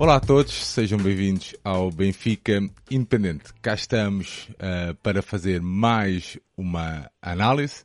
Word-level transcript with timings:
Olá 0.00 0.16
a 0.16 0.20
todos, 0.20 0.54
sejam 0.54 0.98
bem-vindos 0.98 1.54
ao 1.62 1.90
Benfica 1.90 2.58
Independente. 2.90 3.52
Cá 3.60 3.74
estamos 3.74 4.48
uh, 4.52 4.94
para 5.02 5.20
fazer 5.20 5.60
mais 5.60 6.38
uma 6.56 7.10
análise 7.20 7.84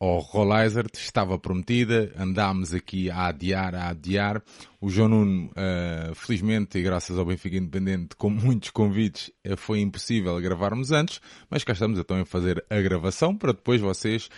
ao 0.00 0.20
Rollizer. 0.20 0.86
Estava 0.94 1.38
prometida, 1.38 2.14
andámos 2.16 2.72
aqui 2.72 3.10
a 3.10 3.26
adiar, 3.26 3.74
a 3.74 3.90
adiar. 3.90 4.42
O 4.80 4.88
João 4.88 5.10
Nuno, 5.10 5.50
uh, 5.50 6.14
felizmente, 6.14 6.78
e 6.78 6.82
graças 6.82 7.18
ao 7.18 7.26
Benfica 7.26 7.58
Independente, 7.58 8.16
com 8.16 8.30
muitos 8.32 8.70
convites, 8.70 9.30
uh, 9.46 9.54
foi 9.54 9.80
impossível 9.80 10.40
gravarmos 10.40 10.92
antes, 10.92 11.20
mas 11.50 11.62
cá 11.62 11.74
estamos 11.74 11.98
então 11.98 12.18
a 12.18 12.24
fazer 12.24 12.64
a 12.70 12.80
gravação 12.80 13.36
para 13.36 13.52
depois 13.52 13.82
vocês 13.82 14.30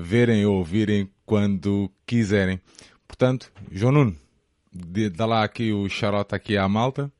verem 0.00 0.46
ou 0.46 0.58
ouvirem 0.58 1.10
quando 1.24 1.90
quiserem. 2.06 2.60
Portanto, 3.08 3.50
João 3.72 3.90
Nuno, 3.90 4.16
dá 5.14 5.26
lá 5.26 5.42
aqui 5.42 5.72
o 5.72 5.88
xarote 5.88 6.34
aqui 6.34 6.56
à 6.56 6.68
malta. 6.68 7.10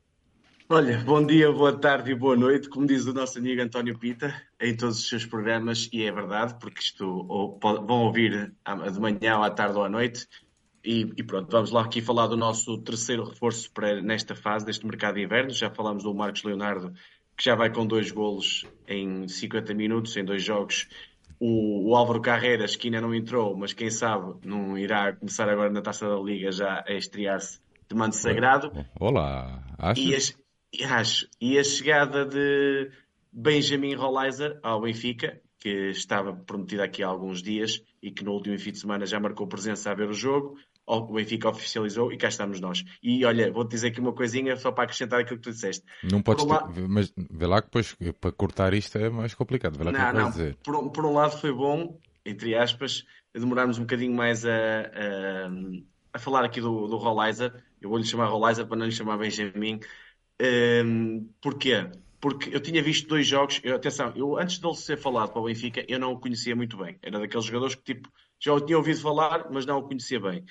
Olha, 0.69 0.97
bom 0.99 1.25
dia, 1.25 1.49
boa 1.49 1.71
tarde 1.77 2.11
e 2.11 2.15
boa 2.15 2.35
noite, 2.35 2.67
como 2.67 2.85
diz 2.85 3.05
o 3.05 3.13
nosso 3.13 3.37
amigo 3.37 3.61
António 3.61 3.97
Pita, 3.97 4.35
em 4.59 4.75
todos 4.75 4.99
os 4.99 5.07
seus 5.07 5.25
programas, 5.25 5.89
e 5.93 6.03
é 6.03 6.11
verdade, 6.11 6.55
porque 6.59 6.81
isto 6.81 7.25
ou, 7.29 7.57
vão 7.61 8.03
ouvir 8.03 8.53
de 8.91 8.99
manhã, 8.99 9.37
à 9.41 9.49
tarde 9.49 9.77
ou 9.77 9.83
à 9.85 9.89
noite, 9.89 10.27
e, 10.83 11.01
e, 11.17 11.23
pronto, 11.23 11.49
vamos 11.51 11.71
lá 11.71 11.81
aqui 11.83 12.01
falar 12.01 12.27
do 12.27 12.37
nosso 12.37 12.77
terceiro 12.79 13.23
reforço 13.23 13.71
para 13.71 14.01
nesta 14.01 14.35
fase 14.35 14.65
deste 14.65 14.85
mercado 14.85 15.15
de 15.15 15.23
inverno. 15.23 15.51
Já 15.51 15.69
falamos 15.69 16.03
do 16.03 16.13
Marcos 16.13 16.43
Leonardo, 16.43 16.93
que 17.37 17.43
já 17.43 17.55
vai 17.55 17.69
com 17.69 17.85
dois 17.85 18.09
golos 18.09 18.65
em 18.87 19.27
50 19.27 19.73
minutos, 19.73 20.15
em 20.15 20.23
dois 20.23 20.43
jogos, 20.43 20.87
o, 21.39 21.89
o, 21.89 21.95
Álvaro 21.95 22.21
Carreiras, 22.21 22.75
que 22.75 22.87
ainda 22.87 23.01
não 23.01 23.13
entrou, 23.13 23.55
mas 23.55 23.73
quem 23.73 23.89
sabe 23.89 24.35
não 24.45 24.77
irá 24.77 25.13
começar 25.13 25.49
agora 25.49 25.71
na 25.71 25.81
taça 25.81 26.07
da 26.07 26.15
Liga 26.15 26.51
já 26.51 26.83
a 26.87 26.93
estrear-se 26.93 27.59
de 27.89 27.95
manto 27.95 28.15
sagrado. 28.15 28.71
Olá, 28.99 29.63
acho. 29.77 30.01
E 30.01 30.15
a, 30.15 30.95
acho. 30.99 31.27
E 31.39 31.57
a 31.57 31.63
chegada 31.63 32.25
de 32.25 32.91
Benjamin 33.31 33.95
Rollizer 33.95 34.59
ao 34.63 34.81
Benfica, 34.81 35.39
que 35.59 35.89
estava 35.89 36.33
prometida 36.33 36.83
aqui 36.83 37.03
há 37.03 37.07
alguns 37.07 37.41
dias 37.41 37.81
e 38.01 38.11
que 38.11 38.23
no 38.23 38.31
último 38.31 38.57
fim 38.59 38.71
de 38.71 38.79
semana 38.79 39.05
já 39.05 39.19
marcou 39.19 39.47
presença 39.47 39.91
a 39.91 39.95
ver 39.95 40.09
o 40.09 40.13
jogo 40.13 40.57
o 40.87 41.13
Benfica 41.13 41.49
oficializou 41.49 42.13
e 42.13 42.17
cá 42.17 42.29
estamos 42.29 42.61
nós. 42.61 42.83
E 43.03 43.25
olha, 43.25 43.51
vou-te 43.51 43.71
dizer 43.71 43.89
aqui 43.89 43.99
uma 43.99 44.13
coisinha 44.13 44.55
só 44.55 44.71
para 44.71 44.85
acrescentar 44.85 45.19
aquilo 45.19 45.37
que 45.37 45.43
tu 45.43 45.51
disseste. 45.51 45.85
Não 46.01 46.21
podes 46.21 46.45
um 46.45 46.47
lado... 46.47 46.73
mas 46.87 47.13
vê 47.29 47.45
lá 47.45 47.61
que 47.61 47.67
depois 47.67 47.95
para 48.21 48.31
cortar 48.31 48.73
isto 48.73 48.97
é 48.97 49.09
mais 49.09 49.33
complicado. 49.33 49.77
Vê 49.77 49.83
lá 49.83 49.91
não, 49.91 50.11
que 50.11 50.17
não. 50.17 50.29
Dizer. 50.29 50.55
Por, 50.63 50.89
por, 50.91 51.05
um 51.05 51.13
lado 51.13 51.37
foi 51.37 51.51
bom, 51.51 51.99
entre 52.25 52.55
aspas, 52.55 53.05
demorarmos 53.33 53.77
um 53.77 53.81
bocadinho 53.81 54.15
mais 54.15 54.45
a, 54.45 54.49
a, 54.49 55.49
a 56.13 56.19
falar 56.19 56.45
aqui 56.45 56.61
do, 56.61 56.87
do 56.87 56.95
Rollizer. 56.95 57.53
Eu 57.81 57.89
vou-lhe 57.89 58.05
chamar 58.05 58.27
Rollizer 58.27 58.65
para 58.65 58.77
não 58.77 58.85
lhe 58.85 58.91
chamar 58.93 59.17
Benjamin. 59.17 59.81
Um, 60.41 61.27
porquê? 61.41 61.89
Porque 62.21 62.55
eu 62.55 62.61
tinha 62.61 62.81
visto 62.81 63.07
dois 63.07 63.27
jogos, 63.27 63.59
eu, 63.63 63.75
atenção, 63.75 64.11
eu 64.15 64.37
antes 64.37 64.57
dele 64.57 64.75
ser 64.75 64.97
falado 64.97 65.31
para 65.31 65.41
o 65.41 65.45
Benfica, 65.45 65.85
eu 65.87 65.99
não 65.99 66.13
o 66.13 66.19
conhecia 66.19 66.55
muito 66.55 66.77
bem. 66.77 66.97
Era 67.01 67.19
daqueles 67.19 67.45
jogadores 67.45 67.75
que 67.75 67.93
tipo 67.93 68.09
já 68.39 68.53
o 68.53 68.61
tinha 68.61 68.77
ouvido 68.77 69.01
falar, 69.01 69.47
mas 69.51 69.65
não 69.65 69.79
o 69.79 69.83
conhecia 69.83 70.19
bem 70.19 70.43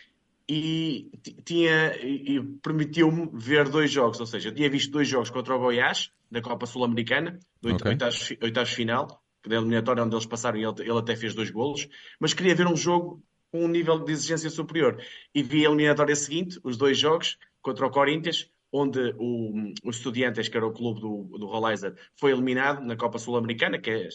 e 0.48 1.10
tinha 1.44 1.96
e 1.96 2.40
permitiu-me 2.62 3.28
ver 3.34 3.68
dois 3.68 3.90
jogos, 3.90 4.20
ou 4.20 4.26
seja, 4.26 4.48
eu 4.48 4.54
tinha 4.54 4.70
visto 4.70 4.92
dois 4.92 5.08
jogos 5.08 5.30
contra 5.30 5.54
o 5.54 5.58
Goiás 5.58 6.10
na 6.30 6.40
Copa 6.40 6.66
Sul-Americana, 6.66 7.38
do 7.60 7.74
okay. 7.74 7.92
oitavos, 7.92 8.32
oitavos 8.42 8.70
final, 8.70 9.22
da 9.46 9.56
eliminatória 9.56 10.02
onde 10.02 10.14
eles 10.14 10.26
passaram 10.26 10.58
e 10.58 10.64
ele, 10.64 10.74
ele, 10.80 10.98
até 10.98 11.16
fez 11.16 11.34
dois 11.34 11.50
golos, 11.50 11.88
mas 12.20 12.34
queria 12.34 12.54
ver 12.54 12.66
um 12.66 12.76
jogo 12.76 13.22
com 13.50 13.64
um 13.64 13.68
nível 13.68 13.98
de 13.98 14.12
exigência 14.12 14.50
superior. 14.50 15.00
E 15.34 15.42
vi 15.42 15.64
a 15.64 15.68
eliminatória 15.68 16.14
seguinte, 16.16 16.58
os 16.62 16.76
dois 16.76 16.98
jogos, 16.98 17.38
contra 17.62 17.86
o 17.86 17.90
Corinthians, 17.90 18.50
onde 18.72 19.14
o, 19.18 19.72
o 19.84 19.90
Estudiantes, 19.90 20.48
que 20.48 20.56
era 20.56 20.66
o 20.66 20.72
clube 20.72 21.00
do, 21.00 21.38
do 21.38 21.46
Rollizer, 21.46 21.94
foi 22.16 22.32
eliminado 22.32 22.84
na 22.84 22.96
Copa 22.96 23.18
Sul-Americana, 23.18 23.78
que 23.78 23.90
é 23.90 24.08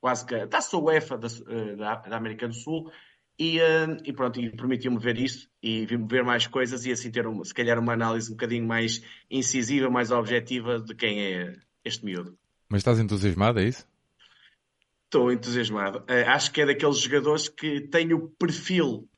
quase 0.00 0.24
que 0.26 0.34
a 0.34 0.46
taça 0.46 0.76
UEFA 0.76 1.18
da, 1.18 1.28
eh, 1.28 1.76
da, 1.76 1.96
da 1.96 2.16
América 2.16 2.48
do 2.48 2.54
Sul, 2.54 2.90
e, 3.38 3.60
uh, 3.60 3.96
e 4.04 4.12
pronto, 4.12 4.40
e 4.40 4.50
permitiu-me 4.50 4.98
ver 4.98 5.18
isso 5.18 5.48
e 5.62 5.86
ver 5.86 6.24
mais 6.24 6.46
coisas 6.46 6.84
e 6.84 6.92
assim 6.92 7.10
ter 7.10 7.26
um, 7.26 7.44
se 7.44 7.54
calhar 7.54 7.78
uma 7.78 7.92
análise 7.92 8.28
um 8.30 8.34
bocadinho 8.34 8.66
mais 8.66 9.00
incisiva, 9.30 9.88
mais 9.88 10.10
objetiva 10.10 10.80
de 10.80 10.94
quem 10.94 11.20
é 11.20 11.56
este 11.84 12.04
miúdo. 12.04 12.36
Mas 12.68 12.80
estás 12.80 12.98
entusiasmado, 12.98 13.60
é 13.60 13.64
isso? 13.64 13.86
Estou 15.04 15.32
entusiasmado. 15.32 16.00
Uh, 16.00 16.28
acho 16.28 16.50
que 16.50 16.62
é 16.62 16.66
daqueles 16.66 16.98
jogadores 16.98 17.48
que 17.48 17.82
têm 17.82 18.12
o 18.12 18.28
perfil 18.28 19.08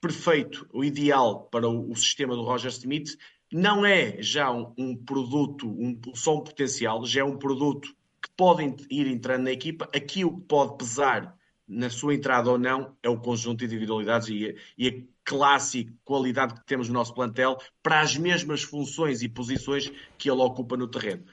perfeito, 0.00 0.68
o 0.70 0.84
ideal 0.84 1.48
para 1.48 1.66
o, 1.66 1.90
o 1.90 1.96
sistema 1.96 2.34
do 2.34 2.42
Roger 2.42 2.70
Smith. 2.70 3.16
Não 3.50 3.86
é 3.86 4.20
já 4.20 4.50
um, 4.50 4.74
um 4.76 4.94
produto, 4.94 5.66
um, 5.66 5.98
só 6.14 6.36
um 6.36 6.44
potencial, 6.44 7.06
já 7.06 7.22
é 7.22 7.24
um 7.24 7.38
produto 7.38 7.88
que 8.22 8.28
pode 8.36 8.76
ir 8.90 9.06
entrando 9.06 9.44
na 9.44 9.52
equipa. 9.52 9.88
Aqui 9.94 10.22
o 10.24 10.36
que 10.36 10.46
pode 10.46 10.76
pesar 10.76 11.34
na 11.66 11.88
sua 11.88 12.14
entrada 12.14 12.50
ou 12.50 12.58
não, 12.58 12.94
é 13.02 13.08
o 13.08 13.18
conjunto 13.18 13.60
de 13.60 13.64
individualidades 13.66 14.28
e 14.28 14.48
a, 14.48 14.54
e 14.76 14.88
a 14.88 14.92
classe 15.24 15.78
e 15.78 15.90
qualidade 16.04 16.54
que 16.54 16.66
temos 16.66 16.88
no 16.88 16.94
nosso 16.94 17.14
plantel 17.14 17.58
para 17.82 18.00
as 18.00 18.16
mesmas 18.16 18.62
funções 18.62 19.22
e 19.22 19.28
posições 19.28 19.90
que 20.18 20.30
ele 20.30 20.40
ocupa 20.40 20.76
no 20.76 20.86
terreno. 20.86 21.24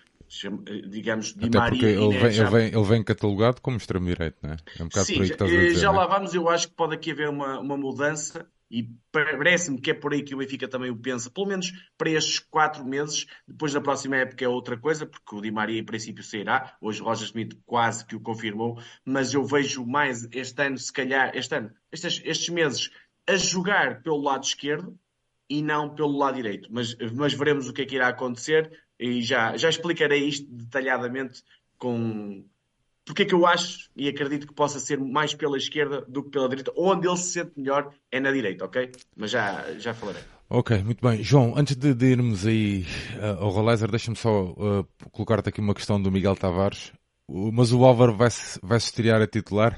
Digamos, 0.89 1.33
Di 1.33 1.47
Até 1.47 1.57
Maria 1.57 1.89
ele 1.89 2.17
vem, 2.17 2.37
ele, 2.37 2.45
vem, 2.45 2.67
ele 2.67 2.83
vem 2.83 3.03
catalogado 3.03 3.61
como 3.61 3.75
extremo-direito, 3.75 4.37
não 4.41 4.51
é? 4.51 4.57
É 4.79 4.83
um 4.83 4.87
bocado 4.87 5.05
Sim, 5.05 5.13
por 5.15 5.21
aí 5.23 5.27
que 5.27 5.33
estás 5.33 5.51
a 5.51 5.53
eh, 5.53 5.65
dizer, 5.67 5.79
já 5.81 5.87
é? 5.89 5.91
lá 5.91 6.07
vamos, 6.07 6.33
eu 6.33 6.47
acho 6.47 6.69
que 6.69 6.73
pode 6.73 6.95
aqui 6.95 7.11
haver 7.11 7.27
uma, 7.27 7.59
uma 7.59 7.75
mudança 7.75 8.47
e 8.71 8.89
parece-me 9.11 9.81
que 9.81 9.91
é 9.91 9.93
por 9.93 10.13
aí 10.13 10.23
que 10.23 10.33
o 10.33 10.37
Benfica 10.37 10.65
também 10.65 10.89
o 10.89 10.95
pensa, 10.95 11.29
pelo 11.29 11.47
menos 11.47 11.73
para 11.97 12.09
estes 12.09 12.39
quatro 12.39 12.85
meses. 12.85 13.27
Depois 13.45 13.73
da 13.73 13.81
próxima 13.81 14.15
época 14.15 14.45
é 14.45 14.47
outra 14.47 14.77
coisa, 14.77 15.05
porque 15.05 15.35
o 15.35 15.41
Di 15.41 15.51
Maria 15.51 15.77
em 15.77 15.83
princípio 15.83 16.23
sairá. 16.23 16.77
Hoje 16.79 17.01
o 17.01 17.05
Roger 17.05 17.25
Smith 17.25 17.59
quase 17.65 18.05
que 18.05 18.15
o 18.15 18.21
confirmou, 18.21 18.81
mas 19.03 19.33
eu 19.33 19.43
vejo 19.43 19.85
mais 19.85 20.25
este 20.31 20.63
ano, 20.63 20.77
se 20.77 20.93
calhar, 20.93 21.35
este 21.35 21.53
ano, 21.53 21.71
estes, 21.91 22.21
estes 22.23 22.47
meses, 22.47 22.89
a 23.27 23.35
jogar 23.35 24.01
pelo 24.01 24.21
lado 24.21 24.45
esquerdo 24.45 24.97
e 25.49 25.61
não 25.61 25.93
pelo 25.93 26.17
lado 26.17 26.35
direito. 26.35 26.69
Mas, 26.71 26.95
mas 27.13 27.33
veremos 27.33 27.67
o 27.67 27.73
que 27.73 27.81
é 27.81 27.85
que 27.85 27.95
irá 27.95 28.07
acontecer 28.07 28.71
e 28.97 29.21
já, 29.21 29.57
já 29.57 29.67
explicarei 29.67 30.23
isto 30.23 30.49
detalhadamente 30.49 31.43
com, 31.77 32.45
porque 33.11 33.23
é 33.23 33.25
que 33.25 33.33
eu 33.33 33.45
acho 33.45 33.89
e 33.93 34.07
acredito 34.07 34.47
que 34.47 34.53
possa 34.53 34.79
ser 34.79 34.97
mais 34.97 35.33
pela 35.33 35.57
esquerda 35.57 35.99
do 36.07 36.23
que 36.23 36.29
pela 36.29 36.47
direita, 36.47 36.71
onde 36.77 37.09
ele 37.09 37.17
se 37.17 37.33
sente 37.33 37.51
melhor 37.57 37.93
é 38.09 38.21
na 38.21 38.31
direita, 38.31 38.63
ok? 38.63 38.89
Mas 39.17 39.31
já, 39.31 39.77
já 39.77 39.93
falarei. 39.93 40.23
Ok, 40.49 40.81
muito 40.81 41.05
bem. 41.05 41.21
João, 41.21 41.53
antes 41.57 41.75
de, 41.75 41.93
de 41.93 42.05
irmos 42.05 42.47
aí 42.47 42.85
uh, 43.17 43.43
ao 43.43 43.49
Rolaiser, 43.49 43.91
deixa-me 43.91 44.15
só 44.15 44.51
uh, 44.51 44.87
colocar-te 45.11 45.49
aqui 45.49 45.59
uma 45.59 45.73
questão 45.73 46.01
do 46.01 46.09
Miguel 46.09 46.37
Tavares. 46.37 46.93
Mas 47.27 47.73
o 47.73 47.83
Álvaro 47.83 48.15
vai-se 48.15 48.57
vai 48.63 48.79
-se 48.79 48.85
estrear 48.85 49.21
a 49.21 49.27
titular? 49.27 49.77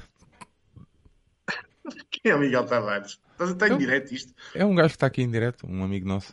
Quem 2.08 2.30
é 2.30 2.36
o 2.36 2.38
Miguel 2.38 2.66
Tavares? 2.66 3.18
Está 3.40 3.66
em 3.66 3.72
é 3.72 3.74
um, 3.74 3.78
direto 3.78 4.14
isto? 4.14 4.32
É 4.54 4.64
um 4.64 4.76
gajo 4.76 4.90
que 4.90 4.96
está 4.96 5.08
aqui 5.08 5.22
em 5.22 5.30
direto, 5.30 5.66
um 5.66 5.82
amigo 5.82 6.06
nosso. 6.06 6.32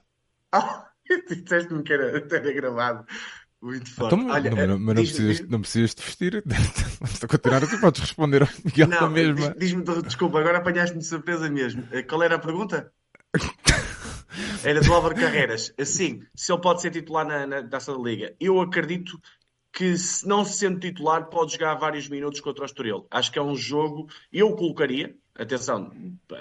Ah, 0.51 0.91
disseste-me 1.27 1.81
que 1.81 1.93
era, 1.93 2.19
era 2.19 2.53
gravado. 2.53 3.07
Muito 3.61 3.93
forte. 3.93 4.15
Então, 4.15 4.29
Olha, 4.29 4.49
não, 4.49 4.79
mas 4.79 4.95
não, 4.95 5.03
precisas, 5.03 5.47
não 5.47 5.61
precisas 5.61 5.93
de 5.93 6.01
vestir. 6.01 6.43
Basta 6.99 7.27
continuar 7.27 7.63
assim, 7.63 7.79
podes 7.79 8.01
responder 8.01 8.41
ao 8.41 8.49
Miguel 8.65 8.87
não, 8.87 9.09
mesma. 9.09 9.55
Diz-me, 9.55 9.83
desculpa, 10.01 10.39
agora 10.39 10.57
apanhaste-me 10.57 11.01
de 11.01 11.07
surpresa 11.07 11.49
mesmo. 11.49 11.87
Eh, 11.91 12.01
qual 12.01 12.23
era 12.23 12.35
a 12.35 12.39
pergunta? 12.39 12.91
Era 14.63 14.79
do 14.79 14.93
Álvaro 14.93 15.15
Carreiras. 15.15 15.73
Assim, 15.77 16.23
se 16.33 16.51
ele 16.53 16.61
pode 16.61 16.81
ser 16.81 16.91
titular 16.91 17.25
na, 17.25 17.45
na 17.45 17.67
Taça 17.67 17.93
da 17.93 17.99
Liga. 17.99 18.33
Eu 18.39 18.61
acredito 18.61 19.19
que, 19.73 19.97
se 19.97 20.25
não 20.25 20.45
se 20.45 20.53
sendo 20.53 20.79
titular, 20.79 21.25
pode 21.25 21.53
jogar 21.53 21.75
vários 21.75 22.07
minutos 22.07 22.39
contra 22.39 22.63
o 22.63 22.65
Estoril. 22.65 23.05
Acho 23.11 23.31
que 23.31 23.39
é 23.39 23.41
um 23.41 23.55
jogo. 23.55 24.07
Eu 24.31 24.55
colocaria, 24.55 25.15
Atenção, 25.33 25.91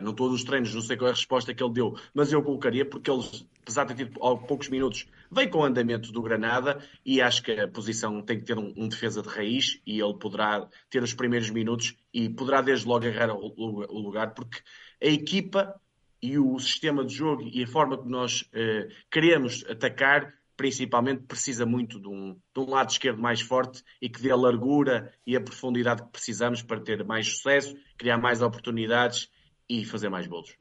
não 0.03 0.13
todos 0.13 0.41
os 0.41 0.45
treinos, 0.45 0.75
não 0.75 0.83
sei 0.83 0.97
qual 0.97 1.09
é 1.09 1.13
a 1.13 1.15
resposta 1.15 1.55
que 1.55 1.63
ele 1.63 1.73
deu, 1.73 1.97
mas 2.13 2.33
eu 2.33 2.43
colocaria, 2.43 2.85
porque 2.85 3.11
ele, 3.11 3.23
apesar 3.63 3.85
de 3.85 3.95
ter 3.95 4.05
tido 4.05 4.19
poucos 4.19 4.69
minutos, 4.69 5.07
vem 5.31 5.49
com 5.49 5.59
o 5.59 5.65
andamento 5.65 6.11
do 6.13 6.23
Granada 6.23 6.83
e 7.05 7.21
acho 7.21 7.43
que 7.43 7.53
a 7.53 7.69
posição 7.69 8.21
tem 8.23 8.39
que 8.39 8.45
ter 8.45 8.59
um, 8.59 8.73
um, 8.77 8.89
defesa 8.89 9.23
de 9.23 9.29
raiz 9.29 9.81
e 9.87 10.01
ele 10.01 10.19
poderá 10.19 10.69
ter 10.89 11.03
os 11.03 11.15
primeiros 11.15 11.51
minutos 11.51 11.97
e 12.13 12.29
poderá 12.29 12.61
desde 12.61 12.87
logo 12.87 13.07
agarrar 13.07 13.35
o, 13.35 13.53
o 13.57 13.99
lugar, 13.99 14.35
porque 14.35 14.61
a 15.03 15.07
equipa 15.07 15.81
e 16.23 16.39
o 16.39 16.59
sistema 16.59 17.05
de 17.05 17.15
jogo 17.15 17.49
e 17.51 17.63
a 17.63 17.67
forma 17.67 17.97
que 17.97 18.09
nós 18.09 18.45
eh, 18.53 18.89
queremos 19.11 19.65
atacar 19.69 20.35
principalmente 20.61 21.23
precisa 21.23 21.65
muito 21.65 21.99
de 21.99 22.07
um, 22.07 22.35
de 22.35 22.61
um, 22.61 22.69
lado 22.69 22.91
esquerdo 22.91 23.19
mais 23.19 23.41
forte 23.41 23.83
e 24.03 24.11
que 24.11 24.21
dê 24.21 24.31
a 24.31 24.37
largura 24.37 25.11
e 25.27 25.35
a 25.35 25.41
profundidade 25.41 26.03
que 26.03 26.11
precisamos 26.11 26.61
para 26.61 26.79
ter 26.79 27.03
mais 27.03 27.29
sucesso, 27.29 27.75
criar 27.97 28.19
mais 28.19 28.43
oportunidades 28.43 29.31
e 29.67 29.87
fazer 29.87 30.11
mais 30.11 30.27
bolos. 30.27 30.55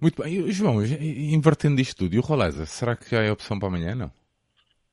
Muito 0.00 0.22
bem. 0.22 0.50
João, 0.50 0.82
invertendo 0.82 1.80
isto 1.80 1.96
tudo, 1.96 2.14
e 2.14 2.18
o 2.18 2.22
Roleza, 2.22 2.64
será 2.64 2.96
que 2.96 3.10
já 3.10 3.22
é 3.22 3.30
opção 3.30 3.58
para 3.58 3.68
amanhã, 3.68 3.94
não? 3.94 4.12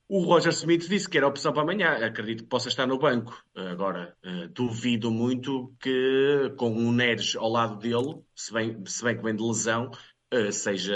O 0.09 0.24
Roger 0.24 0.54
Smith 0.54 0.88
disse 0.88 1.09
que 1.09 1.18
era 1.18 1.27
opção 1.27 1.51
para 1.51 1.63
amanhã. 1.63 2.06
Acredito 2.06 2.44
que 2.44 2.50
possa 2.50 2.69
estar 2.69 2.88
no 2.88 2.98
banco. 2.98 3.44
Agora, 3.54 4.15
uh, 4.25 4.48
duvido 4.50 5.12
muito 5.12 5.74
que, 5.81 6.54
com 6.57 6.71
o 6.71 6.92
Neres 6.94 7.36
ao 7.36 7.50
lado 7.50 7.77
dele, 7.77 8.21
se 8.33 8.54
bem, 8.54 8.83
se 8.86 9.04
bem 9.04 9.18
que 9.18 9.24
vem 9.24 9.36
de 9.36 9.44
lesão, 9.44 9.92
uh, 10.33 10.51
seja, 10.51 10.95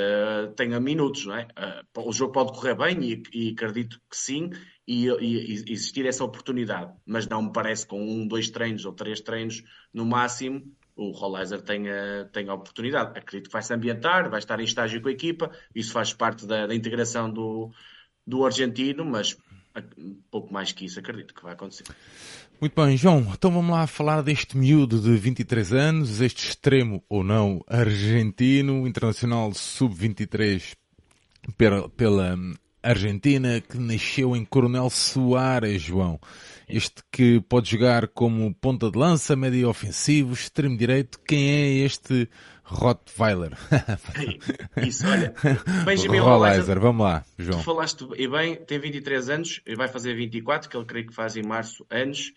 tenha 0.56 0.80
minutos, 0.80 1.25
não 1.25 1.36
é? 1.36 1.48
Uh, 1.96 2.08
o 2.08 2.13
jogo 2.13 2.31
pode 2.31 2.54
correr 2.54 2.75
bem 2.75 3.04
e, 3.04 3.24
e 3.34 3.50
acredito 3.52 4.00
que 4.10 4.16
sim, 4.16 4.50
e, 4.88 5.08
e, 5.08 5.54
existir 5.72 6.06
essa 6.06 6.24
oportunidade, 6.24 6.94
mas 7.06 7.28
não 7.28 7.44
me 7.44 7.52
parece 7.52 7.86
com 7.86 8.02
um, 8.02 8.25
dois 8.25 8.50
treinos 8.50 8.86
ou 8.86 8.94
três 8.94 9.19
treinos 9.19 9.62
no 9.94 10.06
máximo 10.06 10.63
o 11.01 11.12
Rollizer 11.12 11.62
tenha, 11.62 12.30
tenha 12.31 12.51
a 12.51 12.56
oportunidade. 12.56 13.18
Acredito 13.18 13.48
que 13.48 13.53
vai 13.53 13.62
se 13.62 13.74
ambientar, 13.74 14.30
vai 14.30 14.39
estar 14.39 14.59
em 14.59 14.63
estágio 14.63 15.01
com 15.01 15.07
a 15.09 15.12
equipa, 15.12 15.51
isso 15.74 15.92
faz 15.92 16.13
parte 16.13 16.45
da, 16.45 16.68
da 16.68 16.75
integração 16.75 17.30
do, 17.30 17.71
do 18.25 18.45
argentino, 18.45 19.03
mas 19.03 19.36
pouco 20.30 20.53
mais 20.53 20.71
que 20.71 20.86
isso 20.86 21.00
acredito 21.00 21.33
que 21.33 21.44
vai 21.44 21.53
acontecer. 21.53 21.86
Muito 22.59 22.75
bem, 22.75 22.95
João, 22.95 23.25
então 23.33 23.50
vamos 23.50 23.71
lá 23.71 23.88
falar 23.88 24.21
deste 24.21 24.56
miúdo 24.57 25.00
de 25.00 25.15
23 25.15 25.74
anos, 25.74 26.21
este 26.21 26.48
extremo 26.50 27.03
ou 27.09 27.24
não 27.24 27.63
argentino, 27.68 28.86
internacional 28.86 29.51
sub-23 29.53 30.75
pela, 31.57 31.89
pela 31.89 32.38
Argentina, 32.83 33.62
que 33.62 33.77
nasceu 33.77 34.36
em 34.36 34.45
Coronel 34.45 34.89
Soares, 34.89 35.81
João. 35.81 36.19
Este 36.71 37.03
que 37.12 37.41
pode 37.41 37.69
jogar 37.69 38.07
como 38.07 38.53
ponta 38.56 38.89
de 38.89 38.97
lança, 38.97 39.35
médio 39.35 39.69
ofensivo, 39.69 40.33
extremo 40.33 40.77
direito. 40.77 41.19
Quem 41.19 41.50
é 41.50 41.85
este 41.85 42.29
Rottweiler? 42.63 43.51
Isso, 44.85 45.06
olha. 45.07 45.33
Benjamin 45.85 46.19
Rollizer, 46.19 46.79
vamos 46.79 47.06
lá, 47.06 47.25
João. 47.38 47.59
Tu 47.59 47.65
falaste 47.65 48.07
e 48.15 48.27
bem, 48.27 48.56
tem 48.56 48.79
23 48.79 49.29
anos, 49.29 49.62
vai 49.75 49.88
fazer 49.88 50.15
24, 50.15 50.69
que 50.69 50.77
ele 50.77 50.85
creio 50.85 51.07
que 51.07 51.13
faz 51.13 51.35
em 51.35 51.44
março 51.44 51.85
anos. 51.89 52.33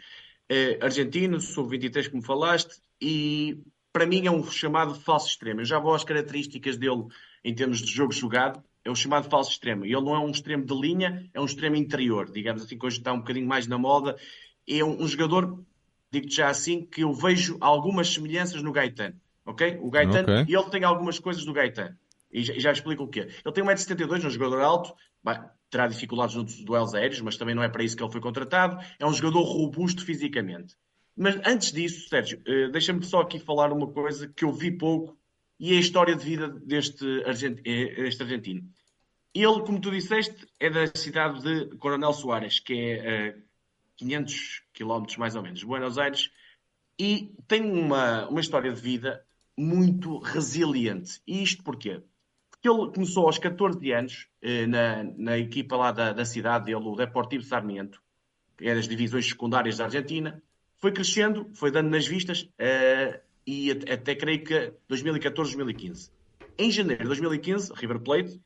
É 0.48 0.78
argentino, 0.82 1.40
sub-23, 1.40 2.10
como 2.10 2.22
falaste, 2.22 2.76
e 3.00 3.62
para 3.92 4.06
mim 4.06 4.26
é 4.26 4.30
um 4.30 4.44
chamado 4.44 4.94
falso 4.94 5.28
extremo. 5.28 5.60
Eu 5.60 5.64
já 5.64 5.78
vou 5.78 5.94
às 5.94 6.04
características 6.04 6.76
dele 6.76 7.06
em 7.44 7.54
termos 7.54 7.80
de 7.80 7.90
jogo 7.90 8.12
jogado 8.12 8.62
é 8.84 8.90
o 8.90 8.94
chamado 8.94 9.28
falso 9.30 9.50
extremo. 9.50 9.84
Ele 9.84 10.00
não 10.00 10.14
é 10.14 10.18
um 10.18 10.30
extremo 10.30 10.64
de 10.64 10.74
linha, 10.74 11.28
é 11.32 11.40
um 11.40 11.46
extremo 11.46 11.76
interior, 11.76 12.30
digamos 12.30 12.62
assim, 12.62 12.78
que 12.78 12.84
hoje 12.84 12.98
está 12.98 13.12
um 13.12 13.18
bocadinho 13.18 13.46
mais 13.46 13.66
na 13.66 13.78
moda. 13.78 14.16
É 14.68 14.84
um, 14.84 15.02
um 15.02 15.08
jogador, 15.08 15.64
digo-te 16.10 16.36
já 16.36 16.48
assim, 16.48 16.84
que 16.84 17.02
eu 17.02 17.12
vejo 17.12 17.56
algumas 17.60 18.12
semelhanças 18.12 18.62
no 18.62 18.72
Gaetano. 18.72 19.16
Ok? 19.46 19.78
O 19.80 19.90
Gaetano, 19.90 20.42
okay. 20.42 20.54
ele 20.54 20.70
tem 20.70 20.84
algumas 20.84 21.18
coisas 21.18 21.44
do 21.44 21.52
Gaetano. 21.52 21.96
E 22.30 22.42
já, 22.42 22.54
já 22.58 22.72
explico 22.72 23.04
o 23.04 23.08
quê. 23.08 23.28
Ele 23.44 23.54
tem 23.54 23.64
1,72m, 23.64 24.24
é 24.24 24.26
um 24.26 24.30
jogador 24.30 24.60
alto, 24.60 24.94
terá 25.70 25.86
dificuldades 25.86 26.36
nos 26.36 26.62
duelos 26.62 26.94
aéreos, 26.94 27.20
mas 27.20 27.36
também 27.36 27.54
não 27.54 27.62
é 27.62 27.68
para 27.68 27.82
isso 27.82 27.96
que 27.96 28.02
ele 28.02 28.12
foi 28.12 28.20
contratado. 28.20 28.78
É 28.98 29.06
um 29.06 29.12
jogador 29.12 29.42
robusto 29.42 30.04
fisicamente. 30.04 30.76
Mas 31.16 31.36
antes 31.46 31.72
disso, 31.72 32.08
Sérgio, 32.08 32.40
uh, 32.40 32.70
deixa-me 32.70 33.04
só 33.04 33.20
aqui 33.20 33.38
falar 33.38 33.72
uma 33.72 33.86
coisa 33.86 34.28
que 34.28 34.44
eu 34.44 34.52
vi 34.52 34.70
pouco 34.70 35.16
e 35.64 35.74
a 35.78 35.80
história 35.80 36.14
de 36.14 36.22
vida 36.22 36.46
deste, 36.46 37.06
este 37.26 38.22
argentino. 38.22 38.68
Ele, 39.32 39.62
como 39.62 39.80
tu 39.80 39.90
disseste, 39.90 40.46
é 40.60 40.68
da 40.68 40.86
cidade 40.94 41.40
de 41.40 41.74
Coronel 41.78 42.12
Soares, 42.12 42.60
que 42.60 42.74
é 42.74 43.28
a 43.30 43.34
500 43.96 44.62
quilómetros 44.74 45.16
mais 45.16 45.34
ou 45.34 45.42
menos 45.42 45.60
de 45.60 45.64
Buenos 45.64 45.96
Aires, 45.96 46.30
e 46.98 47.34
tem 47.48 47.62
uma, 47.62 48.28
uma 48.28 48.42
história 48.42 48.70
de 48.70 48.78
vida 48.78 49.24
muito 49.56 50.18
resiliente. 50.18 51.22
E 51.26 51.42
isto 51.42 51.62
porquê? 51.62 52.02
Porque 52.50 52.68
ele 52.68 52.92
começou 52.92 53.24
aos 53.24 53.38
14 53.38 53.90
anos 53.90 54.28
eh, 54.42 54.66
na, 54.66 55.02
na 55.16 55.38
equipa 55.38 55.76
lá 55.76 55.92
da, 55.92 56.12
da 56.12 56.26
cidade 56.26 56.66
dele, 56.66 56.86
o 56.86 56.94
Deportivo 56.94 57.42
Sarmiento, 57.42 58.02
que 58.58 58.68
é 58.68 58.74
das 58.74 58.86
divisões 58.86 59.26
secundárias 59.26 59.78
da 59.78 59.84
Argentina, 59.84 60.42
foi 60.76 60.92
crescendo, 60.92 61.50
foi 61.54 61.70
dando 61.70 61.88
nas 61.88 62.06
vistas, 62.06 62.42
uh, 62.42 63.18
e 63.46 63.70
até 63.70 64.14
creio 64.14 64.44
que 64.44 64.72
2014, 64.88 65.52
2015. 65.56 66.10
Em 66.56 66.70
janeiro 66.70 67.02
de 67.02 67.08
2015, 67.08 67.72
River 67.74 68.00
Plate, 68.00 68.40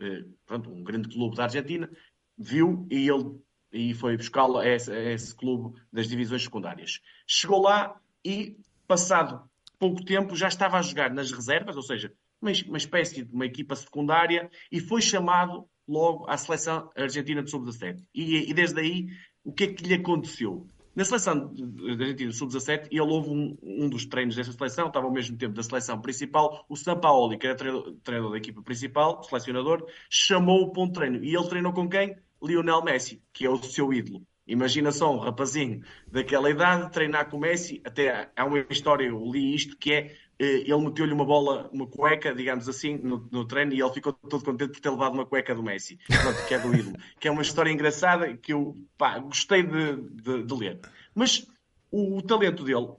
eh, 0.00 0.24
pronto, 0.46 0.70
um 0.70 0.82
grande 0.82 1.08
clube 1.08 1.36
da 1.36 1.44
Argentina, 1.44 1.88
viu 2.36 2.86
e 2.90 3.08
ele 3.08 3.36
e 3.72 3.94
foi 3.94 4.16
buscá-lo 4.16 4.58
a, 4.58 4.62
a 4.62 4.66
esse 4.66 5.34
clube 5.34 5.80
das 5.90 6.06
divisões 6.06 6.42
secundárias. 6.42 7.00
Chegou 7.26 7.62
lá 7.62 7.98
e, 8.24 8.56
passado 8.86 9.48
pouco 9.78 10.04
tempo, 10.04 10.36
já 10.36 10.46
estava 10.46 10.78
a 10.78 10.82
jogar 10.82 11.10
nas 11.10 11.32
reservas, 11.32 11.76
ou 11.76 11.82
seja, 11.82 12.12
uma, 12.40 12.52
uma 12.68 12.76
espécie 12.76 13.24
de 13.24 13.34
uma 13.34 13.46
equipa 13.46 13.74
secundária, 13.74 14.50
e 14.70 14.78
foi 14.78 15.00
chamado 15.00 15.66
logo 15.88 16.28
à 16.28 16.36
seleção 16.36 16.90
argentina 16.96 17.42
de 17.42 17.50
sub-17. 17.50 18.00
E, 18.14 18.50
e 18.50 18.54
desde 18.54 18.78
aí, 18.78 19.08
o 19.42 19.52
que 19.52 19.64
é 19.64 19.72
que 19.72 19.84
lhe 19.84 19.94
aconteceu? 19.94 20.68
Na 20.94 21.04
seleção 21.04 21.54
da 21.54 22.04
Argentina 22.04 22.30
sub-17, 22.32 22.88
ele 22.90 23.00
houve 23.00 23.30
um, 23.30 23.56
um, 23.62 23.88
dos 23.88 24.04
treinos 24.04 24.36
dessa 24.36 24.52
seleção, 24.52 24.88
estava 24.88 25.06
ao 25.06 25.12
mesmo 25.12 25.38
tempo 25.38 25.54
da 25.54 25.62
seleção 25.62 26.00
principal, 26.00 26.66
o 26.68 26.76
Sampaoli, 26.76 27.38
que 27.38 27.46
era 27.46 27.56
treinador, 27.56 27.94
treinador 28.02 28.32
da 28.32 28.38
equipa 28.38 28.62
principal, 28.62 29.22
selecionador, 29.24 29.86
chamou-o 30.10 30.70
para 30.70 30.82
um 30.82 30.92
treino. 30.92 31.24
E 31.24 31.34
ele 31.34 31.48
treinou 31.48 31.72
com 31.72 31.88
quem? 31.88 32.16
Lionel 32.42 32.82
Messi, 32.82 33.22
que 33.32 33.46
é 33.46 33.50
o 33.50 33.56
seu 33.56 33.92
ídolo. 33.92 34.26
Imagina 34.46 34.90
só 34.90 35.14
um 35.14 35.18
rapazinho 35.18 35.82
daquela 36.10 36.50
idade 36.50 36.90
treinar 36.90 37.30
com 37.30 37.36
o 37.36 37.40
Messi. 37.40 37.80
Até 37.84 38.30
há 38.36 38.44
uma 38.44 38.58
história, 38.68 39.06
eu 39.06 39.24
li 39.30 39.54
isto, 39.54 39.78
que 39.78 39.92
é 39.92 40.14
ele 40.38 40.78
meteu-lhe 40.78 41.12
uma 41.12 41.24
bola, 41.24 41.68
uma 41.72 41.86
cueca, 41.86 42.34
digamos 42.34 42.68
assim, 42.68 42.96
no, 42.98 43.28
no, 43.30 43.44
treino 43.46 43.72
e 43.72 43.80
ele 43.80 43.92
ficou 43.92 44.12
todo 44.12 44.44
contente 44.44 44.72
por 44.72 44.80
ter 44.80 44.90
levado 44.90 45.14
uma 45.14 45.26
cueca 45.26 45.54
do 45.54 45.62
Messi, 45.62 45.98
pronto, 46.06 46.46
que 46.46 46.54
é 46.54 46.58
do 46.58 46.74
ídolo. 46.74 46.96
que 47.20 47.28
é 47.28 47.30
uma 47.30 47.42
história 47.42 47.70
engraçada 47.70 48.36
que 48.36 48.52
eu 48.52 48.76
pá, 48.98 49.18
gostei 49.18 49.62
de, 49.62 49.96
de, 49.96 50.42
de, 50.42 50.54
ler. 50.54 50.80
Mas 51.14 51.46
o, 51.90 52.16
o, 52.16 52.22
talento 52.22 52.64
dele 52.64 52.94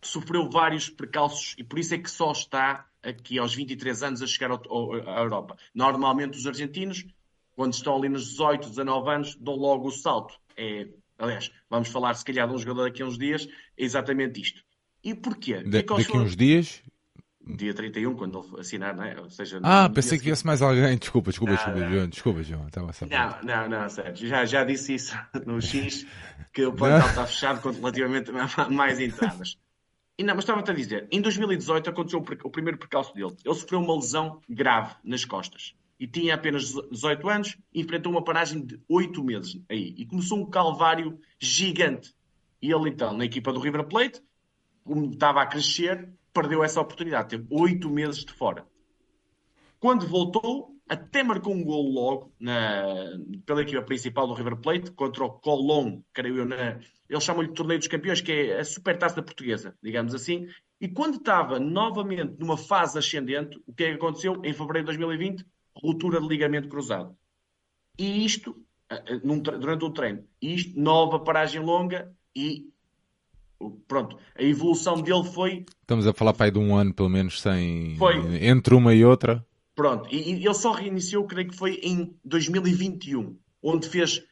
sofreu 0.00 0.48
vários 0.48 0.88
precalços 0.88 1.54
e 1.58 1.64
por 1.64 1.78
isso 1.78 1.94
é 1.94 1.98
que 1.98 2.10
só 2.10 2.30
está 2.30 2.86
aqui 3.02 3.38
aos 3.38 3.54
23 3.54 4.02
anos 4.02 4.22
a 4.22 4.26
chegar 4.26 4.50
ao, 4.50 4.62
ao, 4.68 4.94
à 5.08 5.20
Europa. 5.20 5.56
Normalmente 5.74 6.38
os 6.38 6.46
argentinos, 6.46 7.04
quando 7.56 7.72
estão 7.72 7.96
ali 7.96 8.08
nos 8.08 8.28
18, 8.30 8.68
19 8.68 9.10
anos, 9.10 9.34
dão 9.36 9.54
logo 9.54 9.88
o 9.88 9.90
salto. 9.90 10.38
É, 10.56 10.88
aliás, 11.18 11.50
vamos 11.68 11.88
falar 11.88 12.14
se 12.14 12.24
calhar 12.24 12.46
de 12.46 12.54
um 12.54 12.58
jogador 12.58 12.84
daqui 12.84 13.02
a 13.02 13.06
uns 13.06 13.18
dias, 13.18 13.48
é 13.76 13.82
exatamente 13.82 14.40
isto 14.40 14.62
e 15.02 15.14
porquê? 15.14 15.62
De, 15.62 15.82
daqui 15.82 16.16
uns 16.16 16.36
dias? 16.36 16.82
Dia 17.42 17.74
31, 17.74 18.14
quando 18.14 18.38
ele 18.38 18.60
assinar, 18.60 18.94
não 18.94 19.02
é? 19.02 19.18
Ou 19.18 19.30
seja, 19.30 19.60
ah, 19.62 19.88
pensei 19.88 20.18
que 20.18 20.24
viesse 20.24 20.46
mais 20.46 20.60
alguém. 20.60 20.96
Desculpa, 20.98 21.30
desculpa, 21.30 21.54
desculpa, 21.54 21.88
João. 21.88 22.08
Desculpa, 22.08 22.42
João. 22.42 22.66
Estava 22.66 22.90
a 22.90 23.06
não, 23.06 23.42
não, 23.42 23.68
não, 23.68 23.88
Sérgio. 23.88 24.28
Já, 24.28 24.44
já 24.44 24.62
disse 24.62 24.94
isso 24.94 25.18
no 25.46 25.60
X, 25.60 26.06
que 26.52 26.64
o 26.64 26.72
plantel 26.72 27.08
está 27.08 27.26
fechado 27.26 27.60
com 27.62 27.70
relativamente 27.70 28.30
mais 28.70 29.00
entradas. 29.00 29.58
E 30.18 30.22
não, 30.22 30.34
mas 30.34 30.44
estava-te 30.44 30.70
a 30.70 30.74
dizer, 30.74 31.08
em 31.10 31.20
2018 31.22 31.88
aconteceu 31.88 32.22
o 32.44 32.50
primeiro 32.50 32.78
percalço 32.78 33.14
dele. 33.14 33.34
Ele 33.42 33.54
sofreu 33.54 33.80
uma 33.80 33.96
lesão 33.96 34.38
grave 34.46 34.94
nas 35.02 35.24
costas. 35.24 35.74
E 35.98 36.06
tinha 36.06 36.34
apenas 36.34 36.74
18 36.90 37.28
anos 37.28 37.58
e 37.72 37.80
enfrentou 37.80 38.12
uma 38.12 38.22
paragem 38.22 38.64
de 38.64 38.78
8 38.86 39.24
meses 39.24 39.60
aí. 39.68 39.94
E 39.96 40.04
começou 40.04 40.38
um 40.38 40.44
calvário 40.44 41.18
gigante. 41.38 42.14
E 42.60 42.70
ele, 42.70 42.90
então, 42.90 43.16
na 43.16 43.24
equipa 43.24 43.50
do 43.50 43.60
River 43.60 43.84
Plate, 43.84 44.20
como 44.90 45.08
estava 45.08 45.40
a 45.40 45.46
crescer, 45.46 46.12
perdeu 46.34 46.64
essa 46.64 46.80
oportunidade. 46.80 47.28
Teve 47.28 47.46
oito 47.48 47.88
meses 47.88 48.24
de 48.24 48.32
fora. 48.32 48.66
Quando 49.78 50.04
voltou, 50.04 50.76
até 50.88 51.22
marcou 51.22 51.54
um 51.54 51.62
gol 51.62 51.92
logo 51.92 52.34
na, 52.40 52.82
pela 53.46 53.62
equipa 53.62 53.82
principal 53.82 54.26
do 54.26 54.34
River 54.34 54.56
Plate 54.56 54.90
contra 54.90 55.24
o 55.24 55.30
Colón, 55.30 56.00
creio 56.12 56.38
eu, 56.38 56.44
na, 56.44 56.80
eles 57.08 57.22
chamam-lhe 57.22 57.52
Torneio 57.52 57.78
dos 57.78 57.86
Campeões, 57.86 58.20
que 58.20 58.32
é 58.32 58.58
a 58.58 58.64
supertaça 58.64 59.22
portuguesa, 59.22 59.78
digamos 59.80 60.12
assim. 60.12 60.48
E 60.80 60.88
quando 60.88 61.18
estava 61.18 61.60
novamente 61.60 62.34
numa 62.40 62.56
fase 62.56 62.98
ascendente, 62.98 63.62
o 63.68 63.72
que 63.72 63.84
é 63.84 63.90
que 63.90 63.94
aconteceu? 63.94 64.42
Em 64.44 64.52
fevereiro 64.52 64.90
de 64.90 64.98
2020, 64.98 65.46
ruptura 65.72 66.20
de 66.20 66.26
ligamento 66.26 66.68
cruzado. 66.68 67.16
E 67.96 68.24
isto, 68.24 68.60
num, 69.22 69.38
durante 69.38 69.84
o 69.84 69.92
treino, 69.92 70.26
e 70.42 70.52
isto, 70.52 70.80
nova 70.80 71.20
paragem 71.20 71.62
longa 71.62 72.12
e 72.34 72.68
pronto, 73.86 74.16
a 74.36 74.42
evolução 74.42 75.00
dele 75.02 75.24
foi. 75.24 75.64
Estamos 75.80 76.06
a 76.06 76.12
falar 76.12 76.32
para 76.32 76.46
aí 76.46 76.50
de 76.50 76.58
um 76.58 76.74
ano, 76.74 76.94
pelo 76.94 77.08
menos, 77.08 77.40
sem. 77.40 77.96
Foi. 77.96 78.44
Entre 78.44 78.74
uma 78.74 78.94
e 78.94 79.04
outra. 79.04 79.44
Pronto, 79.74 80.08
e, 80.12 80.34
e 80.34 80.44
ele 80.44 80.54
só 80.54 80.72
reiniciou, 80.72 81.26
creio 81.26 81.48
que 81.48 81.56
foi 81.56 81.80
em 81.82 82.14
2021, 82.24 83.38
onde 83.62 83.88
fez, 83.88 84.22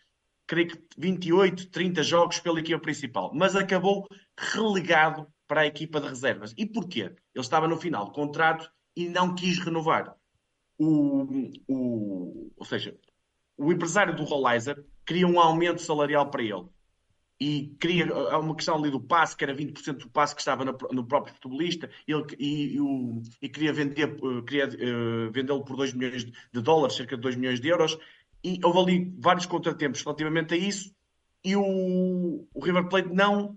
creio 0.46 0.68
que 0.68 0.78
28, 0.98 1.70
30 1.70 2.02
jogos 2.02 2.40
pela 2.40 2.60
equipa 2.60 2.80
principal, 2.80 3.32
mas 3.34 3.56
acabou 3.56 4.06
relegado 4.36 5.26
para 5.46 5.62
a 5.62 5.66
equipa 5.66 6.00
de 6.00 6.08
reservas. 6.08 6.54
E 6.56 6.66
porquê? 6.66 7.00
Ele 7.00 7.16
estava 7.36 7.66
no 7.66 7.78
final 7.78 8.06
do 8.06 8.12
contrato 8.12 8.70
e 8.94 9.08
não 9.08 9.34
quis 9.34 9.58
renovar. 9.58 10.14
O, 10.78 11.26
o, 11.66 12.52
ou 12.56 12.64
seja, 12.66 12.94
o 13.56 13.72
empresário 13.72 14.14
do 14.14 14.24
Rollizer 14.24 14.84
queria 15.06 15.26
um 15.26 15.40
aumento 15.40 15.80
salarial 15.80 16.30
para 16.30 16.42
ele 16.42 16.66
e 17.40 17.76
queria 17.80 18.12
há 18.12 18.38
uma 18.38 18.54
questão 18.54 18.76
ali 18.76 18.90
do 18.90 19.00
passe, 19.00 19.36
que 19.36 19.44
era 19.44 19.54
20% 19.54 19.98
do 19.98 20.10
passe 20.10 20.34
que 20.34 20.40
estava 20.40 20.64
no, 20.64 20.76
no 20.92 21.06
próprio 21.06 21.34
futebolista, 21.34 21.88
ele, 22.06 22.24
e, 22.38 22.74
e, 22.74 22.80
o, 22.80 23.22
e 23.40 23.48
queria 23.48 23.72
vender, 23.72 24.08
eh, 24.08 24.42
queria 24.46 24.66
uh, 24.66 25.30
vendê-lo 25.30 25.64
por 25.64 25.76
2 25.76 25.92
milhões 25.94 26.24
de 26.24 26.60
dólares, 26.60 26.96
cerca 26.96 27.16
de 27.16 27.22
2 27.22 27.36
milhões 27.36 27.60
de 27.60 27.68
euros, 27.68 27.96
e 28.42 28.58
houve 28.64 28.78
ali 28.78 29.14
vários 29.18 29.46
contratempos 29.46 30.02
relativamente 30.02 30.54
a 30.54 30.56
isso, 30.56 30.92
e 31.44 31.54
o, 31.54 32.48
o 32.52 32.60
River 32.64 32.88
Plate 32.88 33.08
não, 33.14 33.56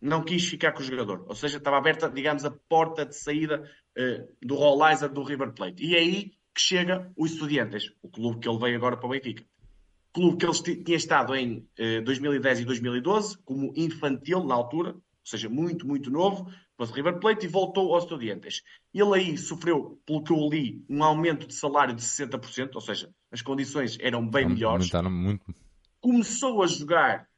não 0.00 0.22
quis 0.22 0.46
ficar 0.48 0.72
com 0.72 0.80
o 0.80 0.84
jogador, 0.84 1.24
ou 1.26 1.34
seja, 1.34 1.58
estava 1.58 1.78
aberta, 1.78 2.08
digamos, 2.08 2.44
a 2.44 2.50
porta 2.50 3.04
de 3.04 3.16
saída 3.16 3.68
uh, 3.98 4.46
do 4.46 4.54
Rollizer 4.54 5.12
do 5.12 5.24
River 5.24 5.52
Plate. 5.52 5.84
E 5.84 5.96
é 5.96 5.98
aí 5.98 6.32
que 6.54 6.60
chega 6.60 7.12
o 7.16 7.26
Estudiantes, 7.26 7.92
o 8.02 8.08
clube 8.08 8.38
que 8.38 8.48
ele 8.48 8.58
veio 8.58 8.76
agora 8.76 8.96
para 8.96 9.06
o 9.06 9.10
Benfica. 9.10 9.44
Clube 10.16 10.38
que 10.38 10.46
ele 10.46 10.82
tinha 10.82 10.96
estado 10.96 11.36
em 11.36 11.58
uh, 11.78 12.02
2010 12.02 12.60
e 12.60 12.64
2012 12.64 13.36
como 13.44 13.70
infantil 13.76 14.42
na 14.42 14.54
altura, 14.54 14.92
ou 14.92 15.02
seja, 15.22 15.46
muito, 15.46 15.86
muito 15.86 16.10
novo, 16.10 16.50
depois 16.70 16.90
River 16.90 17.20
Plate 17.20 17.44
e 17.44 17.48
voltou 17.50 17.94
aos 17.94 18.04
Estudiantes. 18.04 18.62
Ele 18.94 19.14
aí 19.14 19.36
sofreu, 19.36 20.00
pelo 20.06 20.24
que 20.24 20.32
eu 20.32 20.48
li, 20.48 20.82
um 20.88 21.04
aumento 21.04 21.46
de 21.46 21.52
salário 21.52 21.94
de 21.94 22.00
60%, 22.00 22.70
ou 22.76 22.80
seja, 22.80 23.10
as 23.30 23.42
condições 23.42 23.98
eram 24.00 24.26
bem 24.26 24.48
melhores. 24.48 24.86
Começou 26.00 26.62
a 26.62 26.66
jogar 26.66 27.28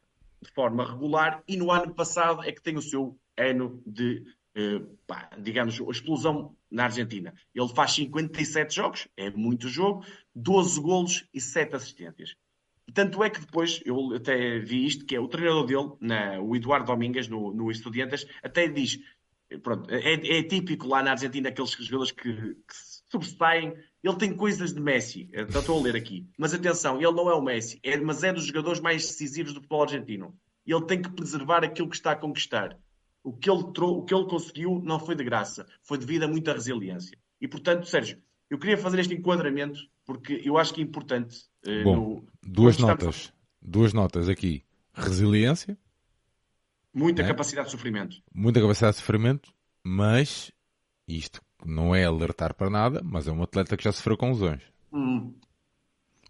de 0.40 0.48
forma 0.52 0.88
regular 0.88 1.42
e 1.48 1.56
no 1.56 1.72
ano 1.72 1.92
passado 1.92 2.44
é 2.44 2.52
que 2.52 2.62
tem 2.62 2.76
o 2.76 2.82
seu 2.82 3.18
ano 3.36 3.82
de, 3.84 4.24
eh, 4.54 4.82
pá, 5.04 5.30
digamos, 5.36 5.80
explosão 5.80 6.54
na 6.70 6.84
Argentina. 6.84 7.34
Ele 7.52 7.68
faz 7.74 7.90
57 7.90 8.72
jogos, 8.72 9.08
é 9.16 9.30
muito 9.30 9.68
jogo, 9.68 10.04
12 10.32 10.80
golos 10.80 11.28
e 11.34 11.40
7 11.40 11.74
assistências. 11.74 12.36
Tanto 12.94 13.22
é 13.22 13.30
que 13.30 13.40
depois, 13.40 13.80
eu 13.84 14.14
até 14.14 14.58
vi 14.58 14.86
isto, 14.86 15.04
que 15.04 15.14
é 15.14 15.20
o 15.20 15.28
treinador 15.28 15.66
dele, 15.66 15.92
na, 16.00 16.40
o 16.40 16.56
Eduardo 16.56 16.86
Domingues, 16.86 17.28
no, 17.28 17.52
no 17.52 17.70
Estudiantes, 17.70 18.26
até 18.42 18.66
diz, 18.68 18.98
pronto, 19.62 19.90
é, 19.90 20.14
é, 20.14 20.42
típico 20.42 20.86
lá 20.86 21.02
na 21.02 21.12
Argentina 21.12 21.48
aqueles 21.48 21.70
jogadores 21.70 22.12
que, 22.12 22.32
que 22.32 22.74
sobressaem. 23.10 23.74
Ele 24.02 24.16
tem 24.16 24.34
coisas 24.34 24.72
de 24.72 24.80
Messi, 24.80 25.28
então 25.32 25.60
estou 25.60 25.78
a 25.78 25.82
ler 25.82 25.96
aqui. 25.96 26.26
Mas 26.38 26.54
atenção, 26.54 26.96
ele 26.96 27.12
não 27.12 27.28
é 27.28 27.34
o 27.34 27.42
Messi, 27.42 27.80
é, 27.82 27.96
mas 27.98 28.22
é 28.22 28.32
dos 28.32 28.46
jogadores 28.46 28.80
mais 28.80 29.06
decisivos 29.06 29.52
do 29.52 29.60
futebol 29.60 29.82
argentino. 29.82 30.34
Ele 30.66 30.84
tem 30.84 31.02
que 31.02 31.10
preservar 31.10 31.64
aquilo 31.64 31.88
que 31.88 31.96
está 31.96 32.12
a 32.12 32.16
conquistar. 32.16 32.78
O 33.22 33.32
que 33.32 33.50
ele, 33.50 33.62
o 33.62 34.04
que 34.04 34.14
ele 34.14 34.26
conseguiu 34.26 34.80
não 34.84 35.00
foi 35.00 35.14
de 35.14 35.24
graça, 35.24 35.66
foi 35.82 35.98
devido 35.98 36.22
a 36.22 36.28
muita 36.28 36.52
resiliência. 36.52 37.18
E 37.40 37.48
portanto, 37.48 37.86
Sérgio, 37.86 38.22
eu 38.48 38.58
queria 38.58 38.78
fazer 38.78 38.98
este 39.00 39.14
enquadramento 39.14 39.78
porque 40.08 40.40
eu 40.42 40.56
acho 40.56 40.72
que 40.72 40.80
é 40.80 40.84
importante. 40.84 41.36
Uh, 41.68 41.84
Bom, 41.84 41.96
no... 41.96 42.24
duas 42.42 42.78
notas. 42.78 43.32
Duas 43.60 43.92
notas 43.92 44.28
aqui. 44.28 44.64
Resiliência. 44.94 45.76
Muita 46.94 47.22
né? 47.22 47.28
capacidade 47.28 47.66
de 47.66 47.72
sofrimento. 47.72 48.16
Muita 48.34 48.60
capacidade 48.60 48.94
de 48.94 49.00
sofrimento, 49.00 49.52
mas 49.84 50.50
isto 51.06 51.42
não 51.64 51.94
é 51.94 52.04
alertar 52.04 52.54
para 52.54 52.70
nada, 52.70 53.02
mas 53.04 53.28
é 53.28 53.32
um 53.32 53.42
atleta 53.42 53.76
que 53.76 53.84
já 53.84 53.92
sofreu 53.92 54.16
com 54.16 54.30
lesões. 54.30 54.62
Hum. 54.92 55.34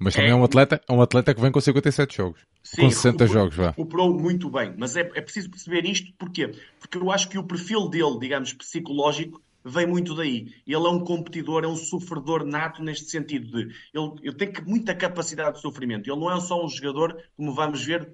Mas 0.00 0.14
também 0.14 0.30
é... 0.30 0.32
é, 0.32 0.36
um 0.36 0.44
atleta, 0.44 0.80
é 0.86 0.92
um 0.92 1.00
atleta 1.00 1.34
que 1.34 1.40
vem 1.40 1.50
com 1.50 1.60
57 1.60 2.16
joges. 2.16 2.46
Sim, 2.62 2.82
com 2.82 2.90
60 2.90 3.24
recuperou, 3.24 3.32
jogos, 3.32 3.56
vá. 3.56 3.68
Recuperou 3.70 4.14
muito 4.14 4.50
bem. 4.50 4.74
Mas 4.76 4.96
é, 4.96 5.00
é 5.00 5.20
preciso 5.20 5.50
perceber 5.50 5.84
isto 5.86 6.12
porquê? 6.18 6.52
Porque 6.78 6.98
eu 6.98 7.10
acho 7.10 7.28
que 7.28 7.38
o 7.38 7.44
perfil 7.44 7.88
dele, 7.88 8.18
digamos, 8.18 8.52
psicológico, 8.52 9.42
vem 9.64 9.86
muito 9.86 10.14
daí. 10.14 10.52
Ele 10.66 10.86
é 10.86 10.90
um 10.90 11.00
competidor, 11.00 11.64
é 11.64 11.68
um 11.68 11.76
sofredor 11.76 12.44
nato 12.44 12.82
neste 12.82 13.10
sentido 13.10 13.50
de 13.50 13.74
ele, 13.92 14.12
ele 14.22 14.34
tem 14.34 14.52
muita 14.66 14.94
capacidade 14.94 15.56
de 15.56 15.62
sofrimento. 15.62 16.08
Ele 16.08 16.18
não 16.18 16.30
é 16.30 16.40
só 16.40 16.64
um 16.64 16.68
jogador, 16.68 17.16
como 17.36 17.54
vamos 17.54 17.84
ver, 17.84 18.12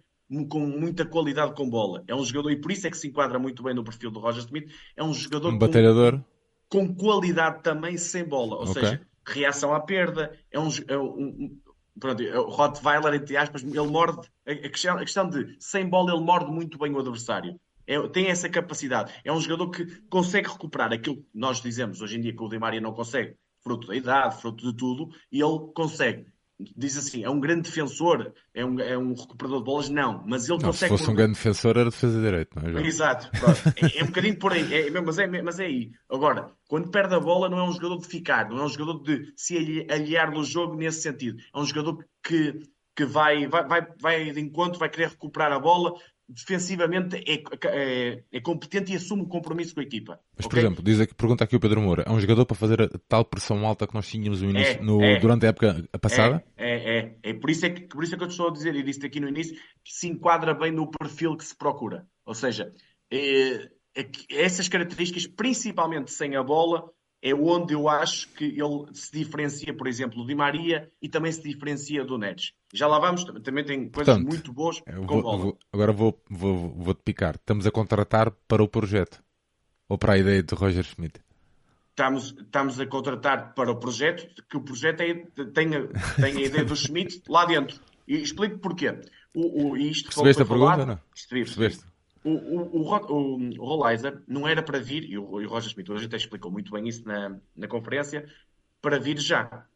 com 0.49 0.61
muita 0.61 1.05
qualidade 1.05 1.55
com 1.55 1.69
bola. 1.69 2.03
É 2.09 2.15
um 2.15 2.25
jogador, 2.25 2.51
e 2.51 2.61
por 2.61 2.73
isso 2.73 2.87
é 2.87 2.91
que 2.91 2.97
se 2.97 3.09
enquadra 3.09 3.39
muito 3.39 3.63
bem 3.63 3.75
no 3.75 3.85
perfil 3.85 4.11
do 4.11 4.21
Roger 4.21 4.43
Smith, 4.43 4.71
é 4.97 5.05
um 5.05 5.13
jogador 5.13 5.53
um 5.53 5.59
batalhador. 5.59 6.21
Com, 6.69 6.89
com 6.89 6.95
qualidade 6.95 7.63
também 7.63 7.97
sem 7.97 8.25
bola. 8.25 8.57
Ou 8.57 8.63
okay. 8.63 8.75
seja, 8.75 9.01
reação 9.27 9.75
à 9.75 9.81
perda, 9.81 10.37
é 10.51 10.59
um, 10.59 10.69
é 10.89 10.99
um, 10.99 11.59
pronto, 11.99 12.23
é 12.23 12.39
o 12.39 12.49
Rottweiler, 12.49 13.15
entre 13.15 13.37
aspas, 13.37 13.63
ele 13.63 13.87
morde, 13.87 14.29
a 14.47 14.69
questão, 14.69 14.97
a 14.97 15.01
questão 15.01 15.29
de 15.29 15.57
sem 15.59 15.89
bola 15.89 16.13
ele 16.13 16.25
morde 16.25 16.51
muito 16.51 16.79
bem 16.79 16.93
o 16.93 16.99
adversário. 16.99 17.59
É, 17.87 18.01
tem 18.09 18.27
essa 18.29 18.49
capacidade. 18.49 19.13
É 19.25 19.33
um 19.33 19.41
jogador 19.41 19.71
que 19.71 19.85
consegue 20.09 20.49
recuperar 20.49 20.93
aquilo 20.93 21.17
que 21.17 21.27
nós 21.35 21.61
dizemos 21.61 22.01
hoje 22.01 22.19
em 22.19 22.21
dia 22.21 22.35
que 22.35 22.43
o 22.43 22.49
Di 22.49 22.59
Maria 22.59 22.81
não 22.81 22.93
consegue, 22.93 23.37
fruto 23.63 23.89
da 23.89 23.97
idade, 23.97 24.41
fruto 24.41 24.71
de 24.71 24.77
tudo, 24.77 25.09
e 25.31 25.41
ele 25.41 25.73
consegue 25.75 26.27
diz 26.77 26.97
assim, 26.97 27.25
é 27.25 27.31
um 27.31 27.41
grande 27.41 27.63
defensor, 27.63 28.33
é 28.55 28.65
um, 28.65 28.79
é 28.79 28.97
um 28.97 29.13
recuperador 29.13 29.59
de 29.59 29.65
bolas, 29.65 29.89
não, 29.89 30.25
mas 30.27 30.49
ele 30.49 30.59
não, 30.59 30.71
consegue... 30.71 30.93
Se 30.93 30.99
fosse 30.99 31.11
um 31.11 31.15
grande 31.15 31.35
defensor 31.35 31.77
era 31.77 31.91
defesa 31.91 32.21
direito, 32.21 32.57
não 32.57 32.79
é? 32.79 32.87
Exato, 32.87 33.29
é, 33.77 33.99
é, 33.99 34.03
um 34.03 34.07
bocadinho 34.07 34.39
por 34.39 34.53
aí, 34.53 34.73
é, 34.73 35.01
mas, 35.01 35.19
é, 35.19 35.43
mas 35.43 35.59
é 35.59 35.65
aí. 35.65 35.91
Agora, 36.09 36.53
quando 36.69 36.91
perde 36.91 37.15
a 37.15 37.21
bola 37.21 37.49
não 37.49 37.59
é 37.59 37.65
um 37.65 37.73
jogador 37.73 37.99
de 37.99 38.07
ficar, 38.07 38.49
não 38.49 38.59
é 38.59 38.65
um 38.65 38.69
jogador 38.69 39.03
de 39.03 39.33
se 39.37 39.57
aliar 39.91 40.31
do 40.31 40.45
jogo 40.45 40.77
nesse 40.77 41.03
sentido, 41.03 41.39
é 41.53 41.59
um 41.59 41.65
jogador 41.65 42.05
que, 42.23 42.61
que 42.95 43.05
vai, 43.05 43.49
vai, 43.49 43.67
vai, 43.67 43.87
vai 44.01 44.31
de 44.31 44.41
encontro, 44.41 44.79
vai 44.79 44.89
querer 44.89 45.09
recuperar 45.09 45.53
a 45.53 45.59
bola, 45.59 45.93
defensivamente 46.29 47.17
é, 47.17 47.43
é, 47.69 48.25
é, 48.33 48.41
competente 48.41 48.93
e 48.93 48.97
assume 48.97 49.23
o 49.23 49.27
compromisso 49.27 49.75
com 49.75 49.81
a 49.81 49.83
equipa. 49.83 50.19
Mas, 50.37 50.47
okay? 50.47 50.49
por 50.49 50.59
exemplo, 50.59 50.85
diz 50.85 51.01
aqui, 51.01 51.15
pergunta 51.15 51.45
aqui 51.45 51.57
o 51.57 51.61
Pedro 51.61 51.81
Moura: 51.81 52.05
é 52.07 52.11
um 52.11 52.21
jogador 52.21 52.47
para 52.47 52.57
fazer 52.57 52.83
a 52.83 52.89
tal 53.09 53.25
pressão 53.25 53.67
alta 53.67 53.87
que 53.87 53.95
nós 53.95 54.09
tínhamos 54.09 54.41
no 54.41 54.51
início, 54.51 54.79
é, 54.79 54.83
no, 54.83 55.03
é. 55.03 55.19
durante 55.19 55.47
a 55.47 55.51
época 55.51 55.89
passada? 56.01 56.45
É, 56.57 56.99
é, 56.99 57.19
é. 57.23 57.35
Por, 57.35 57.51
isso 57.51 57.67
é 57.67 57.71
que, 57.71 57.83
por 57.83 58.03
isso 58.03 58.15
é 58.15 58.19
que 58.19 58.25
eu 58.25 58.29
te 58.29 58.33
estou 58.33 58.49
a 58.49 58.53
dizer, 58.53 58.75
e 58.75 58.83
disse 58.83 59.05
aqui 59.05 59.21
no 59.21 59.29
início, 59.29 59.55
que 59.55 59.93
se 59.93 60.09
enquadra 60.09 60.55
bem 60.55 60.73
no 60.73 60.91
perfil 60.91 61.37
que 61.37 61.45
se 61.45 61.57
procura. 61.57 62.07
Ou 62.25 62.35
seja, 62.35 62.73
é, 63.11 63.69
é 63.97 64.09
essas 64.31 64.69
características, 64.69 65.27
principalmente 65.27 66.11
sem 66.11 66.37
a 66.37 66.43
bola, 66.43 66.91
é 67.25 67.35
onde 67.35 67.73
eu 67.73 67.89
acho 67.89 68.29
que 68.35 68.45
ele 68.45 68.85
se 68.93 69.11
diferencia, 69.11 69.73
por 69.73 69.89
exemplo, 69.89 70.19
do 70.19 70.27
Di 70.27 70.35
Maria 70.35 70.91
e 71.01 71.09
também 71.09 71.33
se 71.33 71.43
diferencia 71.43 72.05
do 72.05 72.19
Neres. 72.19 72.53
Já 72.71 72.87
lá 72.87 72.99
vamos, 72.99 73.25
também 73.43 73.65
tem 73.65 73.89
coisas 73.89 74.15
Portanto, 74.15 74.29
muito 74.29 74.53
boas 74.53 74.81
com 74.81 75.07
vou, 75.07 75.23
bola. 75.23 75.39
Vou, 75.39 75.59
agora 75.73 75.91
vou, 75.91 76.23
vou, 76.29 76.75
vou-te 76.77 77.03
picar. 77.03 77.37
Estamos 77.37 77.67
a 77.67 77.71
contratar 77.71 78.31
para 78.47 78.63
o 78.63 78.69
projeto 78.69 79.25
ou 79.89 79.97
para 79.97 80.13
a 80.13 80.19
ideia 80.19 80.43
de 80.43 80.55
Roger 80.55 80.85
Schmidt? 80.85 81.19
Estamos, 81.89 82.35
estamos 82.39 82.79
a 82.79 82.87
contratar 82.87 83.55
para 83.55 83.71
o 83.71 83.77
projeto, 83.77 84.45
que 84.47 84.59
o 84.59 84.61
projeto 84.61 85.01
é, 85.01 85.15
tem, 85.55 85.77
a, 85.77 85.87
tem 86.21 86.37
a 86.37 86.41
ideia 86.43 86.65
do 86.65 86.77
Schmidt 86.77 87.23
lá 87.27 87.47
dentro. 87.47 87.81
E 88.07 88.17
explico 88.17 88.59
porquê. 88.59 89.01
O, 89.35 89.71
o, 89.71 89.77
isto 89.79 90.09
Percebeste 90.13 90.43
a 90.43 90.45
pergunta? 90.45 90.73
Falado, 90.73 90.87
não? 90.87 91.01
Percebeste? 91.31 91.87
O, 92.25 92.31
o, 92.31 92.81
o, 92.81 93.61
o 93.61 93.65
Rollizer 93.65 94.23
não 94.27 94.49
era 94.49 94.63
para 94.63 94.79
vir, 94.79 95.05
e 95.05 95.19
o, 95.19 95.43
e 95.43 95.47
o 95.47 95.49
Roger 95.49 95.69
Smith 95.69 95.91
hoje 95.91 96.07
até 96.07 96.17
explicou 96.17 96.51
muito 96.51 96.73
bem 96.73 96.89
isso 96.89 97.07
na, 97.07 97.39
na 97.55 97.69
conferência, 97.69 98.27
para 98.81 98.99
vir 98.99 99.19
já. 99.19 99.67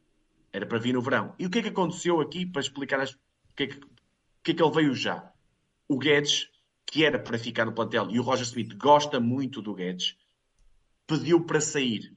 Era 0.51 0.65
para 0.65 0.79
vir 0.79 0.95
no 0.95 1.03
verão. 1.03 1.35
E 1.39 1.45
o 1.45 1.51
que 1.51 1.59
é 1.59 1.63
que 1.63 1.69
aconteceu 1.69 2.21
aqui 2.21 2.47
para 2.47 2.63
explicar 2.63 3.01
as, 3.01 3.13
o, 3.13 3.19
que 3.55 3.65
é 3.65 3.67
que, 3.67 3.77
o 3.77 3.89
que 4.43 4.51
é 4.53 4.55
que 4.55 4.63
ele 4.63 4.73
veio 4.73 4.95
já? 4.95 5.31
O 5.87 5.99
Guedes, 5.99 6.51
que 6.87 7.05
era 7.05 7.19
para 7.19 7.39
ficar 7.39 7.67
no 7.67 7.73
plantel, 7.75 8.09
e 8.11 8.19
o 8.19 8.23
Roger 8.23 8.45
Smith 8.45 8.75
gosta 8.77 9.21
muito 9.21 9.61
do 9.61 9.75
Guedes, 9.75 10.17
pediu 11.07 11.45
para 11.45 11.61
sair. 11.61 12.17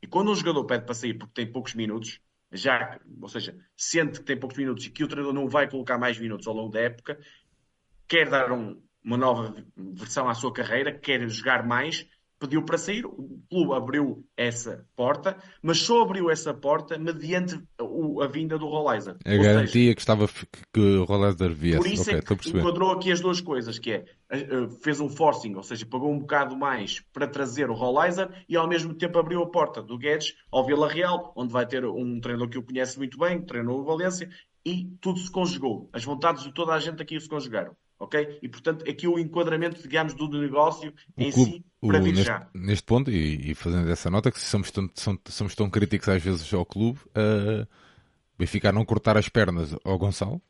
E 0.00 0.06
quando 0.06 0.30
um 0.30 0.34
jogador 0.34 0.64
pede 0.64 0.84
para 0.84 0.94
sair 0.94 1.14
porque 1.14 1.34
tem 1.34 1.50
poucos 1.50 1.74
minutos, 1.74 2.20
já, 2.52 3.00
ou 3.20 3.28
seja, 3.28 3.56
sente 3.76 4.20
que 4.20 4.26
tem 4.26 4.38
poucos 4.38 4.58
minutos 4.58 4.84
e 4.84 4.90
que 4.90 5.02
o 5.02 5.08
treinador 5.08 5.32
não 5.32 5.48
vai 5.48 5.68
colocar 5.68 5.98
mais 5.98 6.18
minutos 6.18 6.46
ao 6.46 6.54
longo 6.54 6.70
da 6.70 6.80
época, 6.80 7.18
quer 8.06 8.28
dar 8.28 8.52
um, 8.52 8.80
uma 9.04 9.16
nova 9.16 9.54
versão 9.76 10.28
à 10.28 10.34
sua 10.34 10.52
carreira, 10.52 10.92
quer 10.92 11.28
jogar 11.28 11.66
mais, 11.66 12.06
pediu 12.42 12.64
para 12.64 12.76
sair, 12.76 13.06
o 13.06 13.40
clube 13.48 13.72
abriu 13.72 14.26
essa 14.36 14.84
porta, 14.96 15.36
mas 15.62 15.78
só 15.78 16.02
abriu 16.02 16.28
essa 16.28 16.52
porta 16.52 16.98
mediante 16.98 17.60
a 17.78 18.26
vinda 18.26 18.58
do 18.58 18.66
Rollizer. 18.66 19.16
A 19.24 19.32
Ou 19.32 19.42
garantia 19.42 19.66
seja, 19.68 19.94
que 19.94 20.00
estava 20.00 20.28
que 20.72 20.80
o 20.80 21.04
Rollizer 21.04 21.54
viesse. 21.54 21.78
Por 21.78 21.86
isso 21.86 22.02
okay, 22.02 22.14
é 22.16 22.22
que 22.22 22.58
enquadrou 22.58 22.90
aqui 22.90 23.12
as 23.12 23.20
duas 23.20 23.40
coisas, 23.40 23.78
que 23.78 23.92
é 23.92 24.04
fez 24.82 24.98
um 24.98 25.08
forcing, 25.08 25.54
ou 25.54 25.62
seja, 25.62 25.86
pagou 25.86 26.10
um 26.10 26.18
bocado 26.18 26.56
mais 26.56 27.00
para 27.12 27.28
trazer 27.28 27.70
o 27.70 27.74
Rollizer 27.74 28.28
e 28.48 28.56
ao 28.56 28.66
mesmo 28.66 28.94
tempo 28.94 29.18
abriu 29.18 29.42
a 29.42 29.50
porta 29.50 29.80
do 29.80 29.96
Guedes 29.96 30.34
ao 30.50 30.66
Vila 30.66 30.88
Real, 30.88 31.32
onde 31.36 31.52
vai 31.52 31.66
ter 31.66 31.84
um 31.84 32.20
treinador 32.20 32.48
que 32.48 32.58
o 32.58 32.62
conhece 32.62 32.98
muito 32.98 33.18
bem, 33.18 33.40
treinou 33.40 33.80
o 33.80 33.84
Valência, 33.84 34.28
e 34.64 34.88
tudo 35.00 35.18
se 35.18 35.30
conjugou. 35.30 35.88
As 35.92 36.04
vontades 36.04 36.44
de 36.44 36.52
toda 36.52 36.72
a 36.72 36.78
gente 36.80 37.02
aqui 37.02 37.20
se 37.20 37.28
conjugaram 37.28 37.76
ok? 38.02 38.38
E 38.42 38.48
portanto 38.48 38.88
aqui 38.88 39.06
o 39.06 39.18
enquadramento, 39.18 39.80
digamos, 39.80 40.14
do 40.14 40.28
negócio 40.28 40.92
o 41.16 41.22
em 41.22 41.30
clube, 41.30 41.52
si 41.52 41.64
para 41.80 42.00
vir 42.00 42.12
neste, 42.12 42.26
já. 42.26 42.48
Neste 42.52 42.84
ponto, 42.84 43.10
e, 43.10 43.50
e, 43.50 43.54
fazendo 43.54 43.88
essa 43.90 44.10
nota, 44.10 44.30
que 44.30 44.40
somos 44.40 44.70
tão, 44.70 44.90
somos 45.28 45.54
tão 45.54 45.70
críticos 45.70 46.08
às 46.08 46.22
vezes 46.22 46.52
ao 46.52 46.66
clube, 46.66 46.98
uh, 47.08 47.66
Benfica 48.38 48.72
não 48.72 48.84
cortar 48.84 49.16
as 49.16 49.28
pernas 49.28 49.74
ao 49.84 49.98
Gonçalo, 49.98 50.42